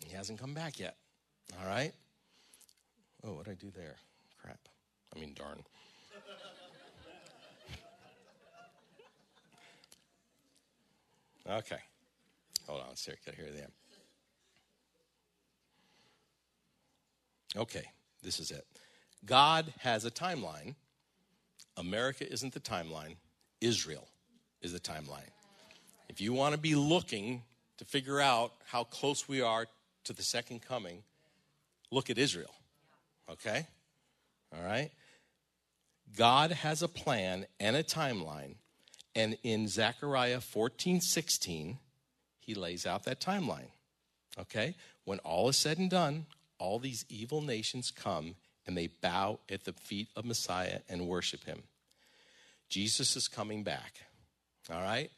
He 0.06 0.16
hasn't 0.16 0.40
come 0.40 0.54
back 0.54 0.80
yet. 0.80 0.98
All 1.60 1.68
right? 1.68 1.94
Oh, 3.24 3.34
what 3.34 3.46
did 3.46 3.52
I 3.52 3.56
do 3.56 3.72
there? 3.76 3.96
Crap. 4.42 4.60
I 5.16 5.20
mean, 5.20 5.34
darn. 5.34 5.64
Okay. 11.50 11.80
Hold 12.68 12.82
on. 12.82 12.88
Let's 12.90 13.06
hear, 13.06 13.16
hear 13.36 13.52
them. 13.52 13.72
Okay. 17.56 17.84
This 18.22 18.40
is 18.40 18.52
it. 18.52 18.66
God 19.26 19.74
has 19.80 20.06
a 20.06 20.12
timeline. 20.12 20.76
America 21.78 22.30
isn't 22.32 22.54
the 22.54 22.60
timeline. 22.60 23.16
Israel 23.62 24.08
is 24.62 24.74
the 24.74 24.80
timeline. 24.80 25.30
If 26.10 26.22
you 26.22 26.34
want 26.34 26.54
to 26.54 26.60
be 26.60 26.76
looking 26.76 27.44
to 27.78 27.86
figure 27.86 28.22
out 28.22 28.54
how 28.66 28.84
close 28.84 29.28
we 29.28 29.42
are 29.42 29.68
to 30.06 30.14
the 30.14 30.24
second 30.24 30.62
coming, 30.62 31.04
look 31.92 32.10
at 32.10 32.18
Israel. 32.18 32.54
Okay? 33.30 33.68
All 34.56 34.64
right? 34.64 34.92
God 36.18 36.52
has 36.52 36.82
a 36.82 36.88
plan 36.88 37.46
and 37.60 37.76
a 37.76 37.84
timeline. 37.84 38.56
And 39.16 39.38
in 39.44 39.68
Zechariah 39.68 40.42
14 40.42 41.02
16, 41.02 41.78
he 42.40 42.54
lays 42.56 42.86
out 42.86 43.06
that 43.06 43.22
timeline. 43.22 43.72
Okay? 44.40 44.76
When 45.06 45.20
all 45.20 45.50
is 45.50 45.58
said 45.58 45.78
and 45.78 45.90
done, 45.90 46.26
all 46.58 46.80
these 46.80 47.06
evil 47.10 47.42
nations 47.42 47.92
come 47.92 48.36
and 48.66 48.78
they 48.78 48.88
bow 48.88 49.40
at 49.50 49.66
the 49.66 49.74
feet 49.74 50.08
of 50.16 50.26
Messiah 50.26 50.80
and 50.90 51.08
worship 51.08 51.44
him. 51.44 51.64
Jesus 52.70 53.16
is 53.16 53.28
coming 53.28 53.64
back. 53.64 53.94
All 54.72 54.82
right? 54.82 55.12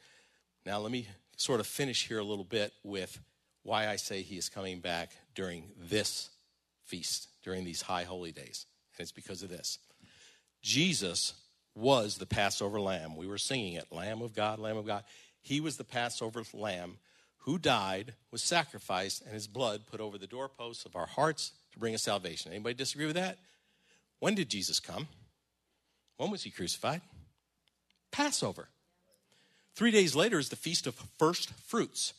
Now, 0.66 0.80
let 0.80 0.92
me 0.92 1.08
sort 1.38 1.60
of 1.60 1.68
finish 1.68 2.08
here 2.08 2.20
a 2.20 2.24
little 2.24 2.44
bit 2.44 2.74
with 2.84 3.20
why 3.66 3.90
I 3.90 3.96
say 3.96 4.22
he 4.22 4.38
is 4.38 4.48
coming 4.48 4.80
back 4.80 5.10
during 5.34 5.64
this 5.90 6.30
feast, 6.86 7.28
during 7.44 7.66
these 7.66 7.82
high 7.82 8.04
holy 8.04 8.32
days. 8.32 8.68
And 8.96 9.04
it's 9.04 9.12
because 9.12 9.44
of 9.44 9.50
this 9.50 9.80
Jesus 10.62 11.34
was 11.74 12.18
the 12.18 12.28
Passover 12.28 12.80
lamb. 12.80 13.18
We 13.18 13.28
were 13.28 13.40
singing 13.40 13.74
it 13.74 13.92
Lamb 13.92 14.22
of 14.22 14.34
God, 14.34 14.60
Lamb 14.60 14.78
of 14.78 14.86
God. 14.86 15.04
He 15.42 15.60
was 15.60 15.78
the 15.78 15.84
Passover 15.84 16.44
lamb 16.54 16.98
who 17.40 17.58
died, 17.58 18.14
was 18.32 18.42
sacrificed, 18.42 19.24
and 19.24 19.34
his 19.34 19.48
blood 19.48 19.82
put 19.92 20.00
over 20.00 20.18
the 20.18 20.28
doorposts 20.28 20.86
of 20.86 20.96
our 20.96 21.06
hearts 21.08 21.52
to 21.74 21.80
bring 21.80 21.94
us 21.94 22.04
salvation. 22.04 22.52
Anybody 22.52 22.76
disagree 22.76 23.06
with 23.08 23.16
that? 23.16 23.38
When 24.20 24.36
did 24.36 24.50
Jesus 24.50 24.80
come? 24.80 25.08
When 26.18 26.32
was 26.32 26.44
he 26.44 26.50
crucified? 26.50 27.02
Passover. 28.12 28.70
Three 29.76 29.92
days 29.92 30.16
later 30.16 30.40
is 30.40 30.50
the 30.50 30.56
Feast 30.56 30.88
of 30.88 30.96
First 31.18 31.52
Fruits. 31.52 32.14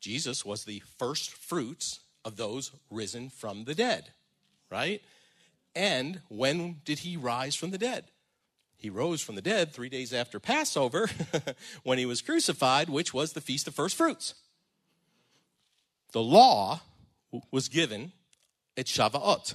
Jesus 0.00 0.44
was 0.44 0.64
the 0.64 0.82
first 0.98 1.32
fruits 1.32 2.00
of 2.24 2.36
those 2.36 2.72
risen 2.90 3.30
from 3.30 3.64
the 3.64 3.74
dead, 3.74 4.12
right? 4.70 5.02
And 5.74 6.20
when 6.28 6.80
did 6.84 7.00
he 7.00 7.16
rise 7.16 7.54
from 7.54 7.70
the 7.70 7.78
dead? 7.78 8.04
He 8.76 8.90
rose 8.90 9.20
from 9.20 9.34
the 9.34 9.42
dead 9.42 9.72
three 9.72 9.88
days 9.88 10.12
after 10.12 10.38
Passover 10.38 11.08
when 11.82 11.98
he 11.98 12.06
was 12.06 12.22
crucified, 12.22 12.88
which 12.88 13.12
was 13.12 13.32
the 13.32 13.40
Feast 13.40 13.66
of 13.66 13.74
First 13.74 13.96
Fruits. 13.96 14.34
The 16.12 16.22
law 16.22 16.80
was 17.50 17.68
given 17.68 18.12
at 18.76 18.86
Shavuot. 18.86 19.54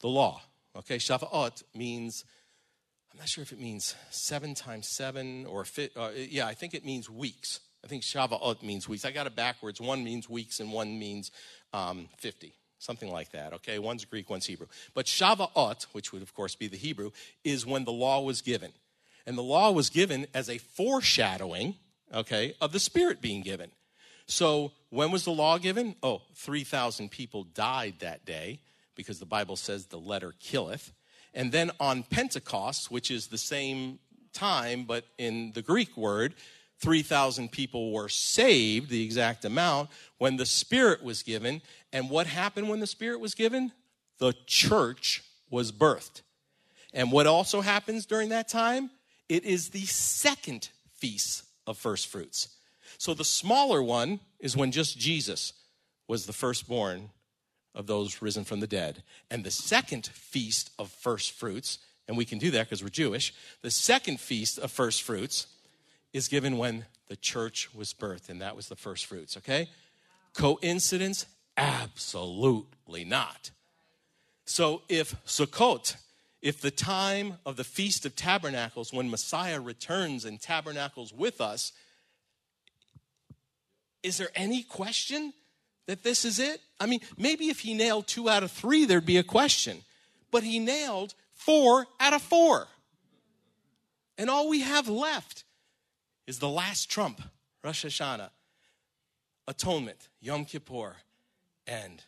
The 0.00 0.08
law. 0.08 0.42
Okay, 0.76 0.98
Shavuot 0.98 1.62
means, 1.74 2.24
I'm 3.12 3.18
not 3.18 3.28
sure 3.28 3.42
if 3.42 3.52
it 3.52 3.60
means 3.60 3.94
seven 4.10 4.54
times 4.54 4.88
seven 4.88 5.46
or, 5.46 5.64
fit, 5.64 5.92
uh, 5.96 6.10
yeah, 6.14 6.46
I 6.46 6.54
think 6.54 6.74
it 6.74 6.84
means 6.84 7.08
weeks. 7.08 7.60
I 7.84 7.86
think 7.86 8.02
Shavuot 8.02 8.62
means 8.62 8.88
weeks. 8.88 9.04
I 9.04 9.10
got 9.10 9.26
it 9.26 9.36
backwards. 9.36 9.80
One 9.80 10.02
means 10.02 10.28
weeks 10.28 10.58
and 10.58 10.72
one 10.72 10.98
means 10.98 11.30
um, 11.74 12.08
50, 12.16 12.54
something 12.78 13.12
like 13.12 13.32
that. 13.32 13.52
Okay, 13.52 13.78
one's 13.78 14.06
Greek, 14.06 14.30
one's 14.30 14.46
Hebrew. 14.46 14.68
But 14.94 15.04
Shavuot, 15.04 15.84
which 15.92 16.12
would 16.12 16.22
of 16.22 16.32
course 16.34 16.54
be 16.54 16.66
the 16.66 16.78
Hebrew, 16.78 17.10
is 17.44 17.66
when 17.66 17.84
the 17.84 17.92
law 17.92 18.22
was 18.22 18.40
given. 18.40 18.72
And 19.26 19.36
the 19.36 19.42
law 19.42 19.70
was 19.70 19.90
given 19.90 20.26
as 20.32 20.48
a 20.48 20.58
foreshadowing, 20.58 21.74
okay, 22.12 22.54
of 22.60 22.72
the 22.72 22.80
Spirit 22.80 23.20
being 23.20 23.42
given. 23.42 23.70
So 24.26 24.72
when 24.88 25.10
was 25.10 25.24
the 25.24 25.32
law 25.32 25.58
given? 25.58 25.96
Oh, 26.02 26.22
3,000 26.36 27.10
people 27.10 27.44
died 27.44 27.96
that 28.00 28.24
day 28.24 28.60
because 28.94 29.18
the 29.18 29.26
Bible 29.26 29.56
says 29.56 29.86
the 29.86 29.98
letter 29.98 30.32
killeth. 30.40 30.92
And 31.34 31.52
then 31.52 31.70
on 31.80 32.02
Pentecost, 32.02 32.90
which 32.90 33.10
is 33.10 33.26
the 33.26 33.38
same 33.38 33.98
time, 34.32 34.84
but 34.84 35.04
in 35.18 35.52
the 35.52 35.62
Greek 35.62 35.96
word, 35.96 36.34
3,000 36.80 37.50
people 37.50 37.92
were 37.92 38.08
saved, 38.08 38.90
the 38.90 39.04
exact 39.04 39.44
amount, 39.44 39.90
when 40.18 40.36
the 40.36 40.46
Spirit 40.46 41.02
was 41.02 41.22
given. 41.22 41.62
And 41.92 42.10
what 42.10 42.26
happened 42.26 42.68
when 42.68 42.80
the 42.80 42.86
Spirit 42.86 43.20
was 43.20 43.34
given? 43.34 43.72
The 44.18 44.34
church 44.46 45.22
was 45.50 45.72
birthed. 45.72 46.22
And 46.92 47.10
what 47.10 47.26
also 47.26 47.60
happens 47.60 48.06
during 48.06 48.28
that 48.30 48.48
time? 48.48 48.90
It 49.28 49.44
is 49.44 49.70
the 49.70 49.86
second 49.86 50.68
feast 50.94 51.44
of 51.66 51.78
first 51.78 52.06
fruits. 52.08 52.48
So 52.98 53.14
the 53.14 53.24
smaller 53.24 53.82
one 53.82 54.20
is 54.38 54.56
when 54.56 54.70
just 54.70 54.98
Jesus 54.98 55.52
was 56.06 56.26
the 56.26 56.32
firstborn 56.32 57.10
of 57.74 57.86
those 57.86 58.22
risen 58.22 58.44
from 58.44 58.60
the 58.60 58.66
dead. 58.66 59.02
And 59.30 59.42
the 59.42 59.50
second 59.50 60.06
feast 60.06 60.70
of 60.78 60.90
first 60.90 61.32
fruits, 61.32 61.78
and 62.06 62.16
we 62.16 62.24
can 62.24 62.38
do 62.38 62.50
that 62.52 62.66
because 62.66 62.82
we're 62.82 62.90
Jewish, 62.90 63.34
the 63.62 63.70
second 63.70 64.20
feast 64.20 64.58
of 64.58 64.70
first 64.70 65.02
fruits 65.02 65.46
is 66.14 66.28
given 66.28 66.56
when 66.56 66.86
the 67.08 67.16
church 67.16 67.74
was 67.74 67.92
birthed, 67.92 68.30
and 68.30 68.40
that 68.40 68.56
was 68.56 68.68
the 68.68 68.76
first 68.76 69.04
fruits, 69.04 69.36
okay? 69.36 69.68
Coincidence? 70.32 71.26
Absolutely 71.56 73.04
not. 73.04 73.50
So 74.46 74.82
if 74.88 75.14
Sukkot, 75.26 75.96
if 76.40 76.60
the 76.60 76.70
time 76.70 77.38
of 77.44 77.56
the 77.56 77.64
Feast 77.64 78.06
of 78.06 78.16
Tabernacles, 78.16 78.92
when 78.92 79.10
Messiah 79.10 79.60
returns 79.60 80.24
and 80.24 80.40
tabernacles 80.40 81.12
with 81.12 81.40
us, 81.40 81.72
is 84.02 84.16
there 84.16 84.30
any 84.34 84.62
question 84.62 85.32
that 85.86 86.02
this 86.04 86.24
is 86.24 86.38
it? 86.38 86.60
I 86.78 86.86
mean, 86.86 87.00
maybe 87.18 87.48
if 87.48 87.60
he 87.60 87.74
nailed 87.74 88.06
two 88.06 88.28
out 88.28 88.42
of 88.42 88.50
three, 88.50 88.84
there'd 88.84 89.06
be 89.06 89.16
a 89.16 89.22
question. 89.24 89.78
But 90.30 90.42
he 90.42 90.58
nailed 90.58 91.14
four 91.32 91.86
out 91.98 92.12
of 92.12 92.22
four. 92.22 92.68
And 94.18 94.30
all 94.30 94.48
we 94.48 94.60
have 94.60 94.88
left 94.88 95.44
is 96.26 96.38
the 96.38 96.48
last 96.48 96.90
trump, 96.90 97.20
Rosh 97.62 97.84
Hashanah, 97.84 98.30
atonement, 99.46 100.08
Yom 100.20 100.44
Kippur, 100.44 100.96
and 101.66 102.02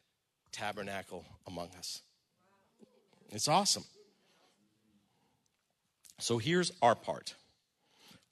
tabernacle 0.52 1.24
among 1.46 1.68
us. 1.78 2.02
It's 3.30 3.48
awesome. 3.48 3.84
So 6.18 6.38
here's 6.38 6.72
our 6.80 6.94
part 6.94 7.34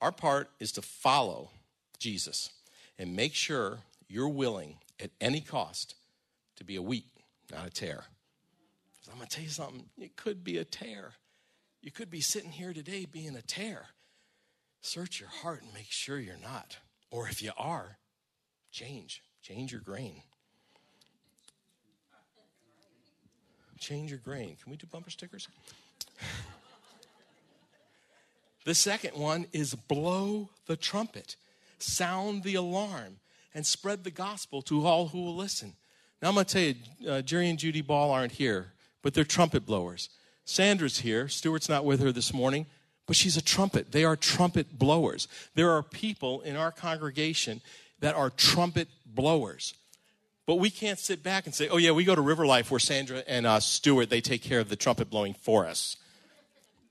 our 0.01 0.13
part 0.13 0.51
is 0.61 0.73
to 0.73 0.83
follow 0.83 1.51
Jesus 1.99 2.51
and 2.99 3.17
make 3.17 3.35
sure 3.35 3.79
you're 4.09 4.29
willing 4.29 4.77
at 5.01 5.11
any 5.21 5.41
cost 5.41 5.95
to 6.57 6.65
be 6.65 6.77
a 6.77 6.83
wheat, 6.83 7.07
not 7.51 7.67
a 7.67 7.71
tare. 7.71 8.05
I'm 9.11 9.17
going 9.17 9.29
to 9.29 9.37
tell 9.37 9.45
you 9.45 9.51
something, 9.51 9.85
it 9.99 10.17
could 10.17 10.45
be 10.45 10.59
a 10.59 10.65
tare. 10.65 11.13
You 11.83 11.91
could 11.91 12.11
be 12.11 12.21
sitting 12.21 12.51
here 12.51 12.73
today 12.73 13.05
being 13.05 13.37
a 13.37 13.43
tare. 13.43 13.87
Search 14.85 15.19
your 15.19 15.31
heart 15.31 15.63
and 15.63 15.73
make 15.73 15.91
sure 15.91 16.19
you're 16.19 16.37
not. 16.37 16.77
Or 17.11 17.27
if 17.27 17.43
you 17.43 17.53
are, 17.57 17.97
change. 18.71 19.23
Change 19.43 19.73
your 19.73 19.81
grain. 19.81 20.21
Change 23.79 24.11
your 24.11 24.21
grain. 24.21 24.59
Can 24.63 24.71
we 24.71 24.77
do 24.77 24.87
bumper 24.87 25.09
stickers? 25.09 25.49
the 28.67 28.75
second 28.75 29.17
one 29.17 29.47
is 29.55 29.75
blow 29.75 30.51
the 30.67 30.77
trumpet, 30.77 31.37
sound 31.79 32.43
the 32.43 32.55
alarm, 32.55 33.21
and 33.55 33.65
spread 33.65 34.05
the 34.05 34.11
gospel 34.11 34.61
to 34.61 34.85
all 34.87 35.09
who 35.09 35.23
will 35.23 35.35
listen. 35.35 35.73
Now, 36.21 36.29
I'm 36.29 36.35
going 36.35 36.45
to 36.45 36.53
tell 36.53 36.63
you, 36.63 37.11
uh, 37.11 37.23
Jerry 37.23 37.49
and 37.49 37.59
Judy 37.59 37.81
Ball 37.81 38.11
aren't 38.11 38.33
here, 38.33 38.75
but 39.01 39.15
they're 39.15 39.25
trumpet 39.25 39.65
blowers. 39.65 40.11
Sandra's 40.45 41.01
here. 41.01 41.27
Stuart's 41.27 41.71
not 41.71 41.87
with 41.87 42.01
her 42.01 42.13
this 42.13 42.35
morning, 42.35 42.67
but 43.07 43.17
she's 43.17 43.37
a 43.37 43.43
trumpet. 43.43 43.93
They 43.93 44.05
are 44.05 44.17
trumpet 44.17 44.79
blowers. 44.79 45.29
There 45.55 45.71
are 45.71 45.83
people 45.83 46.41
in 46.41 46.57
our 46.57 46.71
congregation 46.71 47.61
that 48.01 48.15
are 48.15 48.31
trumpet 48.31 48.89
blowers. 49.07 49.75
But 50.47 50.57
we 50.57 50.71
can't 50.71 50.99
sit 50.99 51.23
back 51.23 51.47
and 51.47 51.55
say, 51.55 51.69
oh, 51.69 51.79
yeah, 51.79 51.93
we 51.93 52.05
go 52.05 52.15
to 52.15 52.21
River 52.21 52.47
Life 52.47 52.71
where 52.71 52.81
Sandra 52.81 53.23
and 53.27 53.47
uh, 53.47 53.61
Stuart, 53.61 54.11
they 54.11 54.21
take 54.21 54.43
care 54.43 54.61
of 54.61 54.69
the 54.69 54.77
trumpet 54.77 55.09
blowing 55.09 55.35
for 55.35 55.67
us. 55.67 55.97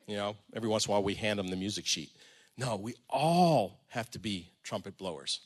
You 0.07 0.17
know, 0.17 0.35
every 0.53 0.69
once 0.69 0.85
in 0.85 0.89
a 0.89 0.93
while 0.93 1.03
we 1.03 1.13
hand 1.13 1.39
them 1.39 1.47
the 1.47 1.55
music 1.55 1.85
sheet. 1.85 2.11
No, 2.57 2.75
we 2.75 2.95
all 3.09 3.79
have 3.89 4.09
to 4.11 4.19
be 4.19 4.51
trumpet 4.63 4.97
blowers. 4.97 5.39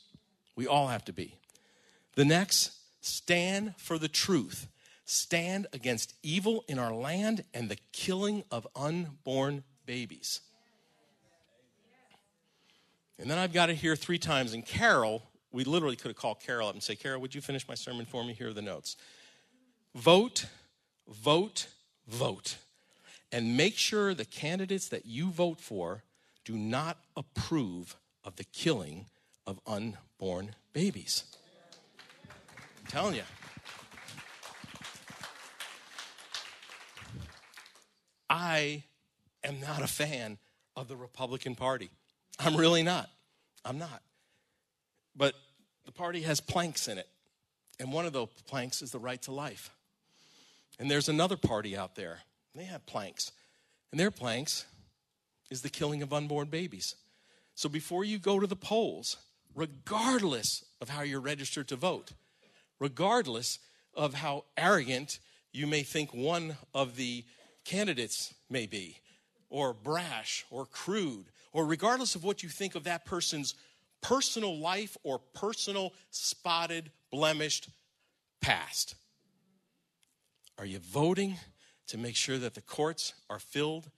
We 0.56 0.66
all 0.66 0.88
have 0.88 1.04
to 1.06 1.12
be. 1.12 1.36
The 2.14 2.24
next, 2.24 2.72
stand 3.00 3.74
for 3.76 3.98
the 3.98 4.08
truth. 4.08 4.68
Stand 5.04 5.66
against 5.72 6.14
evil 6.22 6.64
in 6.66 6.78
our 6.78 6.92
land 6.92 7.44
and 7.54 7.68
the 7.70 7.78
killing 7.92 8.44
of 8.50 8.66
unborn 8.74 9.64
babies. 9.86 10.40
And 13.18 13.30
then 13.30 13.38
I've 13.38 13.52
got 13.52 13.70
it 13.70 13.76
here 13.76 13.96
three 13.96 14.18
times. 14.18 14.52
And 14.52 14.64
Carol 14.64 15.28
we 15.50 15.64
literally 15.64 15.96
could 15.96 16.08
have 16.08 16.16
called 16.16 16.40
Carol 16.40 16.68
up 16.68 16.74
and 16.74 16.82
say, 16.82 16.94
Carol, 16.94 17.20
would 17.20 17.34
you 17.34 17.40
finish 17.40 17.66
my 17.68 17.74
sermon 17.74 18.04
for 18.04 18.22
me? 18.24 18.32
Here 18.32 18.48
are 18.48 18.52
the 18.52 18.62
notes. 18.62 18.96
Vote, 19.94 20.46
vote, 21.08 21.68
vote. 22.06 22.56
And 23.32 23.56
make 23.56 23.76
sure 23.76 24.14
the 24.14 24.24
candidates 24.24 24.88
that 24.88 25.06
you 25.06 25.30
vote 25.30 25.60
for 25.60 26.02
do 26.44 26.54
not 26.56 26.98
approve 27.16 27.96
of 28.24 28.36
the 28.36 28.44
killing 28.44 29.06
of 29.46 29.60
unborn 29.66 30.54
babies. 30.72 31.24
I'm 32.80 32.86
telling 32.90 33.14
you. 33.14 33.22
I 38.30 38.84
am 39.42 39.60
not 39.60 39.82
a 39.82 39.86
fan 39.86 40.38
of 40.76 40.88
the 40.88 40.96
Republican 40.96 41.54
Party. 41.54 41.90
I'm 42.44 42.56
really 42.56 42.82
not. 42.82 43.10
I'm 43.64 43.78
not. 43.78 44.02
But 45.16 45.34
the 45.84 45.92
party 45.92 46.22
has 46.22 46.40
planks 46.40 46.88
in 46.88 46.98
it. 46.98 47.08
And 47.80 47.92
one 47.92 48.06
of 48.06 48.12
those 48.12 48.28
planks 48.46 48.82
is 48.82 48.90
the 48.90 48.98
right 48.98 49.20
to 49.22 49.32
life. 49.32 49.70
And 50.78 50.90
there's 50.90 51.08
another 51.08 51.36
party 51.36 51.76
out 51.76 51.94
there. 51.94 52.20
They 52.54 52.64
have 52.64 52.86
planks. 52.86 53.32
And 53.90 53.98
their 53.98 54.10
planks 54.10 54.66
is 55.50 55.62
the 55.62 55.68
killing 55.68 56.02
of 56.02 56.12
unborn 56.12 56.48
babies. 56.48 56.94
So 57.54 57.68
before 57.68 58.04
you 58.04 58.18
go 58.18 58.38
to 58.38 58.46
the 58.46 58.56
polls, 58.56 59.16
regardless 59.54 60.64
of 60.80 60.90
how 60.90 61.02
you're 61.02 61.20
registered 61.20 61.68
to 61.68 61.76
vote, 61.76 62.12
regardless 62.78 63.58
of 63.94 64.14
how 64.14 64.44
arrogant 64.56 65.18
you 65.52 65.66
may 65.66 65.82
think 65.82 66.14
one 66.14 66.56
of 66.74 66.96
the 66.96 67.24
candidates 67.64 68.34
may 68.48 68.66
be, 68.66 68.98
or 69.50 69.72
brash, 69.72 70.44
or 70.50 70.66
crude, 70.66 71.26
or 71.52 71.66
regardless 71.66 72.14
of 72.14 72.24
what 72.24 72.42
you 72.42 72.48
think 72.48 72.74
of 72.74 72.84
that 72.84 73.04
person's 73.04 73.54
personal 74.00 74.58
life 74.58 74.96
or 75.02 75.18
personal 75.18 75.92
spotted, 76.10 76.90
blemished 77.10 77.68
past? 78.40 78.94
Are 80.58 80.66
you 80.66 80.78
voting 80.78 81.36
to 81.86 81.98
make 81.98 82.16
sure 82.16 82.38
that 82.38 82.54
the 82.54 82.60
courts 82.60 83.14
are 83.30 83.38
filled 83.38 83.90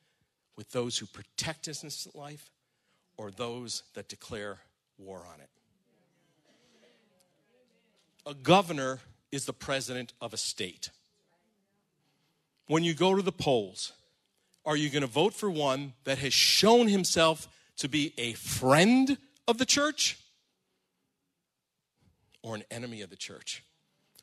with 0.56 0.70
those 0.72 0.98
who 0.98 1.06
protect 1.06 1.68
innocent 1.68 2.14
life 2.14 2.50
or 3.16 3.30
those 3.30 3.82
that 3.94 4.08
declare 4.08 4.58
war 4.98 5.26
on 5.32 5.40
it? 5.40 5.48
A 8.26 8.34
governor 8.34 9.00
is 9.32 9.46
the 9.46 9.52
president 9.52 10.12
of 10.20 10.34
a 10.34 10.36
state. 10.36 10.90
When 12.66 12.84
you 12.84 12.94
go 12.94 13.16
to 13.16 13.22
the 13.22 13.32
polls, 13.32 13.92
are 14.64 14.76
you 14.76 14.90
going 14.90 15.02
to 15.02 15.08
vote 15.08 15.34
for 15.34 15.50
one 15.50 15.94
that 16.04 16.18
has 16.18 16.32
shown 16.32 16.88
himself 16.88 17.48
to 17.78 17.88
be 17.88 18.12
a 18.18 18.34
friend 18.34 19.16
of 19.48 19.58
the 19.58 19.64
church 19.64 20.18
or 22.42 22.54
an 22.54 22.64
enemy 22.70 23.02
of 23.02 23.10
the 23.10 23.16
church. 23.16 23.64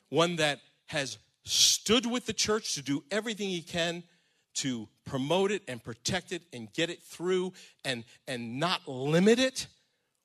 One 0.09 0.38
that 0.38 0.59
has 0.88 1.17
stood 1.43 2.05
with 2.05 2.25
the 2.25 2.33
church 2.33 2.75
to 2.75 2.81
do 2.81 3.03
everything 3.11 3.49
he 3.49 3.61
can 3.61 4.03
to 4.55 4.88
promote 5.05 5.51
it 5.51 5.63
and 5.67 5.83
protect 5.83 6.31
it 6.31 6.43
and 6.51 6.71
get 6.73 6.89
it 6.89 7.03
through 7.03 7.53
and, 7.85 8.03
and 8.27 8.59
not 8.59 8.88
limit 8.88 9.39
it, 9.39 9.67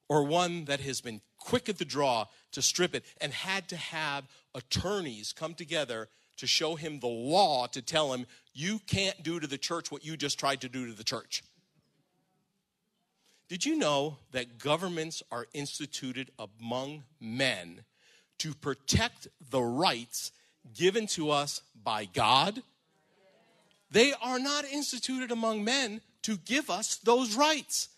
or 0.09 0.25
one 0.25 0.65
that 0.67 0.81
has 0.81 1.01
been 1.01 1.21
quick 1.39 1.69
at 1.69 1.79
the 1.79 1.85
draw 1.85 2.27
to 2.53 2.63
strip 2.63 2.95
it 2.95 3.05
and 3.21 3.33
had 3.33 3.69
to 3.69 3.77
have 3.77 4.25
attorneys 4.55 5.33
come 5.33 5.55
together 5.55 6.09
to 6.37 6.47
show 6.47 6.75
him 6.75 7.01
the 7.01 7.07
law 7.07 7.67
to 7.69 7.83
tell 7.83 8.13
him, 8.13 8.27
you 8.55 8.81
can't 8.87 9.23
do 9.23 9.41
to 9.41 9.47
the 9.47 9.59
church 9.59 9.91
what 9.91 10.05
you 10.05 10.17
just 10.17 10.39
tried 10.39 10.61
to 10.63 10.69
do 10.69 10.87
to 10.87 10.93
the 10.93 11.05
church. 11.05 11.43
Did 13.49 13.67
you 13.67 13.77
know 13.77 14.17
that 14.31 14.59
governments 14.59 15.23
are 15.31 15.47
instituted 15.53 16.31
among 16.39 17.05
men 17.21 17.85
to 18.39 18.55
protect 18.55 19.29
the 19.51 19.61
rights 19.61 20.33
given 20.75 21.07
to 21.09 21.31
us 21.31 21.61
by 21.85 22.07
God? 22.07 22.63
They 23.91 24.15
are 24.23 24.39
not 24.39 24.65
instituted 24.65 25.31
among 25.31 25.65
men 25.65 26.01
to 26.23 26.39
give 26.39 26.71
us 26.71 26.97
those 26.97 27.37
rights. 27.37 27.91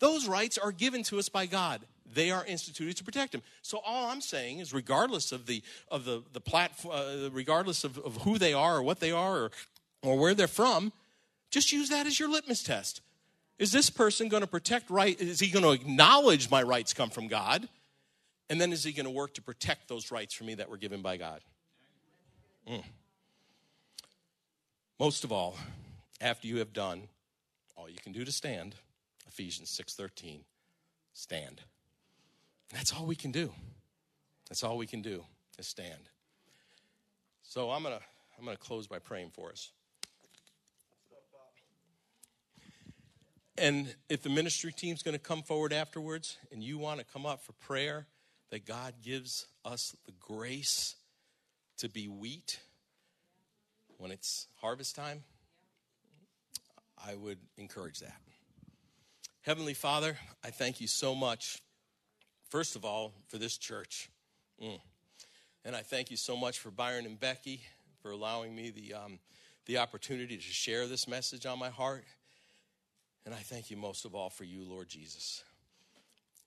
Those 0.00 0.26
rights 0.26 0.58
are 0.58 0.72
given 0.72 1.04
to 1.04 1.18
us 1.18 1.28
by 1.28 1.46
God. 1.46 1.80
They 2.12 2.30
are 2.30 2.44
instituted 2.46 2.96
to 2.96 3.04
protect 3.04 3.32
them. 3.32 3.42
So 3.62 3.80
all 3.84 4.10
I'm 4.10 4.20
saying 4.20 4.60
is, 4.60 4.72
regardless 4.72 5.32
of 5.32 5.46
the 5.46 5.62
of 5.90 6.04
the 6.04 6.22
the 6.32 6.40
platform, 6.40 6.94
uh, 6.94 7.30
regardless 7.30 7.84
of, 7.84 7.98
of 7.98 8.22
who 8.22 8.38
they 8.38 8.52
are 8.52 8.78
or 8.78 8.82
what 8.82 9.00
they 9.00 9.12
are 9.12 9.36
or 9.36 9.50
or 10.02 10.18
where 10.18 10.34
they're 10.34 10.46
from, 10.46 10.92
just 11.50 11.72
use 11.72 11.88
that 11.90 12.06
as 12.06 12.18
your 12.18 12.30
litmus 12.30 12.62
test. 12.62 13.00
Is 13.58 13.72
this 13.72 13.90
person 13.90 14.28
going 14.28 14.42
to 14.42 14.46
protect 14.46 14.88
right? 14.88 15.20
Is 15.20 15.40
he 15.40 15.48
going 15.50 15.64
to 15.64 15.72
acknowledge 15.72 16.50
my 16.50 16.62
rights 16.62 16.94
come 16.94 17.10
from 17.10 17.26
God? 17.26 17.68
And 18.48 18.60
then 18.60 18.72
is 18.72 18.84
he 18.84 18.92
going 18.92 19.04
to 19.04 19.10
work 19.10 19.34
to 19.34 19.42
protect 19.42 19.88
those 19.88 20.10
rights 20.10 20.32
for 20.32 20.44
me 20.44 20.54
that 20.54 20.70
were 20.70 20.76
given 20.76 21.02
by 21.02 21.16
God? 21.16 21.40
Mm. 22.68 22.84
Most 24.98 25.24
of 25.24 25.32
all, 25.32 25.56
after 26.20 26.46
you 26.46 26.58
have 26.58 26.72
done 26.72 27.02
all 27.76 27.88
you 27.88 27.98
can 28.02 28.12
do 28.12 28.24
to 28.24 28.32
stand, 28.32 28.74
Ephesians 29.26 29.70
6:13, 29.70 30.40
stand. 31.12 31.62
That's 32.72 32.92
all 32.92 33.06
we 33.06 33.16
can 33.16 33.32
do. 33.32 33.52
That's 34.48 34.62
all 34.62 34.76
we 34.78 34.86
can 34.86 35.02
do 35.02 35.24
is 35.58 35.66
stand. 35.66 36.10
So 37.42 37.70
I'm 37.70 37.82
going 37.82 37.96
to 37.96 38.04
I'm 38.38 38.44
going 38.44 38.56
to 38.56 38.62
close 38.62 38.86
by 38.86 38.98
praying 39.00 39.30
for 39.30 39.50
us. 39.50 39.72
And 43.56 43.92
if 44.08 44.22
the 44.22 44.28
ministry 44.30 44.72
team's 44.72 45.02
going 45.02 45.16
to 45.16 45.18
come 45.18 45.42
forward 45.42 45.72
afterwards 45.72 46.36
and 46.52 46.62
you 46.62 46.78
want 46.78 47.00
to 47.00 47.04
come 47.04 47.26
up 47.26 47.42
for 47.42 47.52
prayer, 47.54 48.06
that 48.50 48.64
God 48.64 48.94
gives 49.02 49.46
us 49.64 49.96
the 50.06 50.12
grace 50.20 50.94
to 51.78 51.88
be 51.88 52.06
wheat 52.06 52.60
when 53.96 54.12
it's 54.12 54.46
harvest 54.60 54.94
time, 54.94 55.24
I 57.04 57.16
would 57.16 57.38
encourage 57.56 57.98
that. 57.98 58.16
Heavenly 59.42 59.74
Father, 59.74 60.16
I 60.44 60.50
thank 60.50 60.80
you 60.80 60.86
so 60.86 61.14
much, 61.14 61.60
first 62.48 62.76
of 62.76 62.84
all, 62.84 63.12
for 63.28 63.38
this 63.38 63.56
church. 63.56 64.10
Mm. 64.62 64.80
And 65.64 65.76
I 65.76 65.80
thank 65.80 66.10
you 66.10 66.16
so 66.16 66.36
much 66.36 66.58
for 66.58 66.70
Byron 66.70 67.06
and 67.06 67.18
Becky 67.18 67.62
for 68.02 68.10
allowing 68.10 68.54
me 68.54 68.70
the, 68.70 68.94
um, 68.94 69.18
the 69.66 69.78
opportunity 69.78 70.36
to 70.36 70.42
share 70.42 70.86
this 70.86 71.06
message 71.06 71.46
on 71.46 71.58
my 71.58 71.68
heart. 71.68 72.04
And 73.26 73.34
I 73.34 73.38
thank 73.38 73.70
you 73.70 73.76
most 73.76 74.04
of 74.04 74.14
all 74.14 74.30
for 74.30 74.44
you, 74.44 74.64
Lord 74.64 74.88
Jesus. 74.88 75.44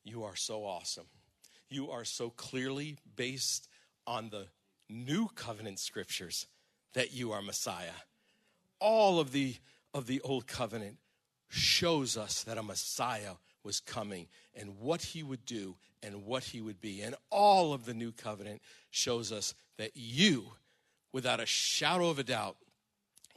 You 0.04 0.24
are 0.24 0.36
so 0.36 0.66
awesome. 0.66 1.06
You 1.70 1.91
are 1.91 2.06
so 2.06 2.30
clearly 2.32 2.97
based 3.16 3.68
on 4.08 4.30
the 4.30 4.47
new 4.89 5.28
covenant 5.36 5.80
scriptures 5.80 6.47
that 6.93 7.14
you 7.14 7.32
are 7.32 7.41
Messiah. 7.41 7.91
All 8.80 9.20
of 9.20 9.32
the 9.32 9.56
of 9.93 10.08
the 10.08 10.22
old 10.22 10.47
covenant 10.47 10.97
shows 11.49 12.18
us 12.18 12.43
that 12.43 12.58
a 12.58 12.64
Messiah 12.64 13.34
was 13.64 13.80
coming 13.80 14.28
and 14.56 14.80
what 14.80 15.02
he 15.02 15.22
would 15.22 15.45
do 15.45 15.76
and 16.04 16.26
what 16.26 16.43
he 16.43 16.62
would 16.62 16.82
be. 16.82 17.02
And 17.02 17.16
all 17.30 17.74
of 17.74 17.86
the 17.86 17.93
new 17.93 18.12
covenant 18.12 18.62
shows 18.89 19.32
us 19.32 19.54
that 19.78 19.91
you, 19.95 20.45
without 21.12 21.39
a 21.39 21.45
shadow 21.45 22.10
of 22.10 22.20
a 22.20 22.24
doubt, 22.24 22.58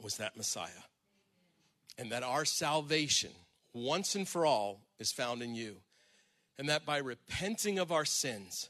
was 0.01 0.17
that 0.17 0.37
Messiah. 0.37 0.69
And 1.97 2.11
that 2.11 2.23
our 2.23 2.45
salvation, 2.45 3.31
once 3.73 4.15
and 4.15 4.27
for 4.27 4.45
all, 4.45 4.81
is 4.99 5.11
found 5.11 5.41
in 5.41 5.55
you. 5.55 5.77
And 6.57 6.69
that 6.69 6.85
by 6.85 6.97
repenting 6.97 7.79
of 7.79 7.91
our 7.91 8.05
sins 8.05 8.69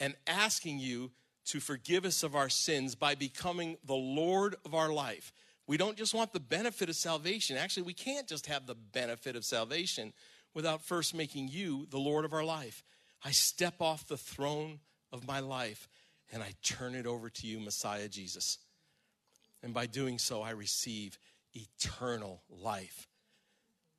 and 0.00 0.14
asking 0.26 0.78
you 0.78 1.10
to 1.46 1.60
forgive 1.60 2.04
us 2.04 2.22
of 2.22 2.34
our 2.34 2.48
sins 2.48 2.94
by 2.94 3.14
becoming 3.14 3.78
the 3.84 3.94
Lord 3.94 4.56
of 4.64 4.74
our 4.74 4.92
life, 4.92 5.32
we 5.66 5.76
don't 5.76 5.96
just 5.96 6.14
want 6.14 6.32
the 6.32 6.40
benefit 6.40 6.88
of 6.88 6.96
salvation. 6.96 7.56
Actually, 7.56 7.82
we 7.84 7.92
can't 7.92 8.26
just 8.26 8.46
have 8.46 8.66
the 8.66 8.74
benefit 8.74 9.36
of 9.36 9.44
salvation 9.44 10.12
without 10.54 10.82
first 10.82 11.14
making 11.14 11.48
you 11.48 11.86
the 11.90 11.98
Lord 11.98 12.24
of 12.24 12.32
our 12.32 12.44
life. 12.44 12.82
I 13.24 13.30
step 13.32 13.80
off 13.80 14.06
the 14.06 14.16
throne 14.16 14.80
of 15.12 15.26
my 15.26 15.40
life 15.40 15.88
and 16.32 16.42
I 16.42 16.52
turn 16.62 16.94
it 16.94 17.06
over 17.06 17.30
to 17.30 17.46
you, 17.46 17.58
Messiah 17.58 18.08
Jesus. 18.08 18.58
And 19.62 19.74
by 19.74 19.86
doing 19.86 20.18
so, 20.18 20.42
I 20.42 20.50
receive 20.50 21.18
eternal 21.54 22.42
life. 22.48 23.08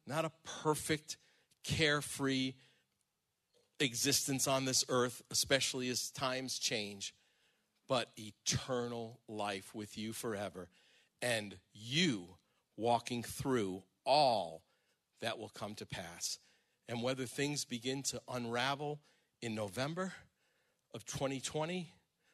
Not 0.07 0.26
a 0.26 0.32
perfect, 0.63 1.17
carefree 1.63 2.53
existence 3.80 4.47
on 4.47 4.65
this 4.65 4.86
earth, 4.89 5.22
especially 5.32 5.89
as 5.89 6.11
times 6.11 6.59
change, 6.59 7.13
but 7.88 8.09
eternal 8.17 9.20
life 9.28 9.74
with 9.74 9.97
you 9.97 10.13
forever 10.13 10.70
and 11.22 11.55
you 11.74 12.28
walking 12.78 13.24
through 13.24 13.84
all 14.05 14.63
that 15.22 15.38
will 15.38 15.49
come 15.49 15.76
to 15.76 15.86
pass. 15.86 16.39
And 16.90 17.04
whether 17.04 17.26
things 17.26 17.66
begin 17.66 18.02
to 18.04 18.20
unravel 18.28 19.00
in 19.44 19.54
November 19.54 20.12
of 20.94 21.06
2020, 21.06 21.94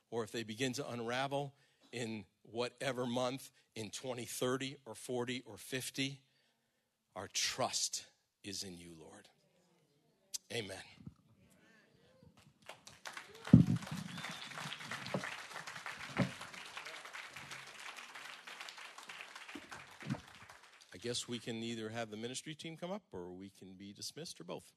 or 0.09 0.23
if 0.23 0.31
they 0.31 0.43
begin 0.43 0.71
to 0.73 0.89
unravel 0.89 1.53
in 1.91 2.23
whatever 2.43 3.05
month 3.05 3.51
in 3.75 3.89
2030 3.89 4.77
or 4.85 4.95
40 4.95 5.43
or 5.45 5.57
50, 5.57 6.21
our 7.17 7.27
trust 7.33 8.05
is 8.45 8.63
in 8.63 8.77
you, 8.77 8.91
Lord. 8.97 9.27
Amen. 10.53 10.94
Guess 21.05 21.27
we 21.27 21.37
can 21.37 21.61
either 21.61 21.89
have 21.89 22.09
the 22.09 22.17
ministry 22.17 22.55
team 22.55 22.75
come 22.75 22.91
up 22.91 23.03
or 23.13 23.29
we 23.31 23.51
can 23.59 23.73
be 23.77 23.93
dismissed 23.93 24.41
or 24.41 24.43
both. 24.43 24.73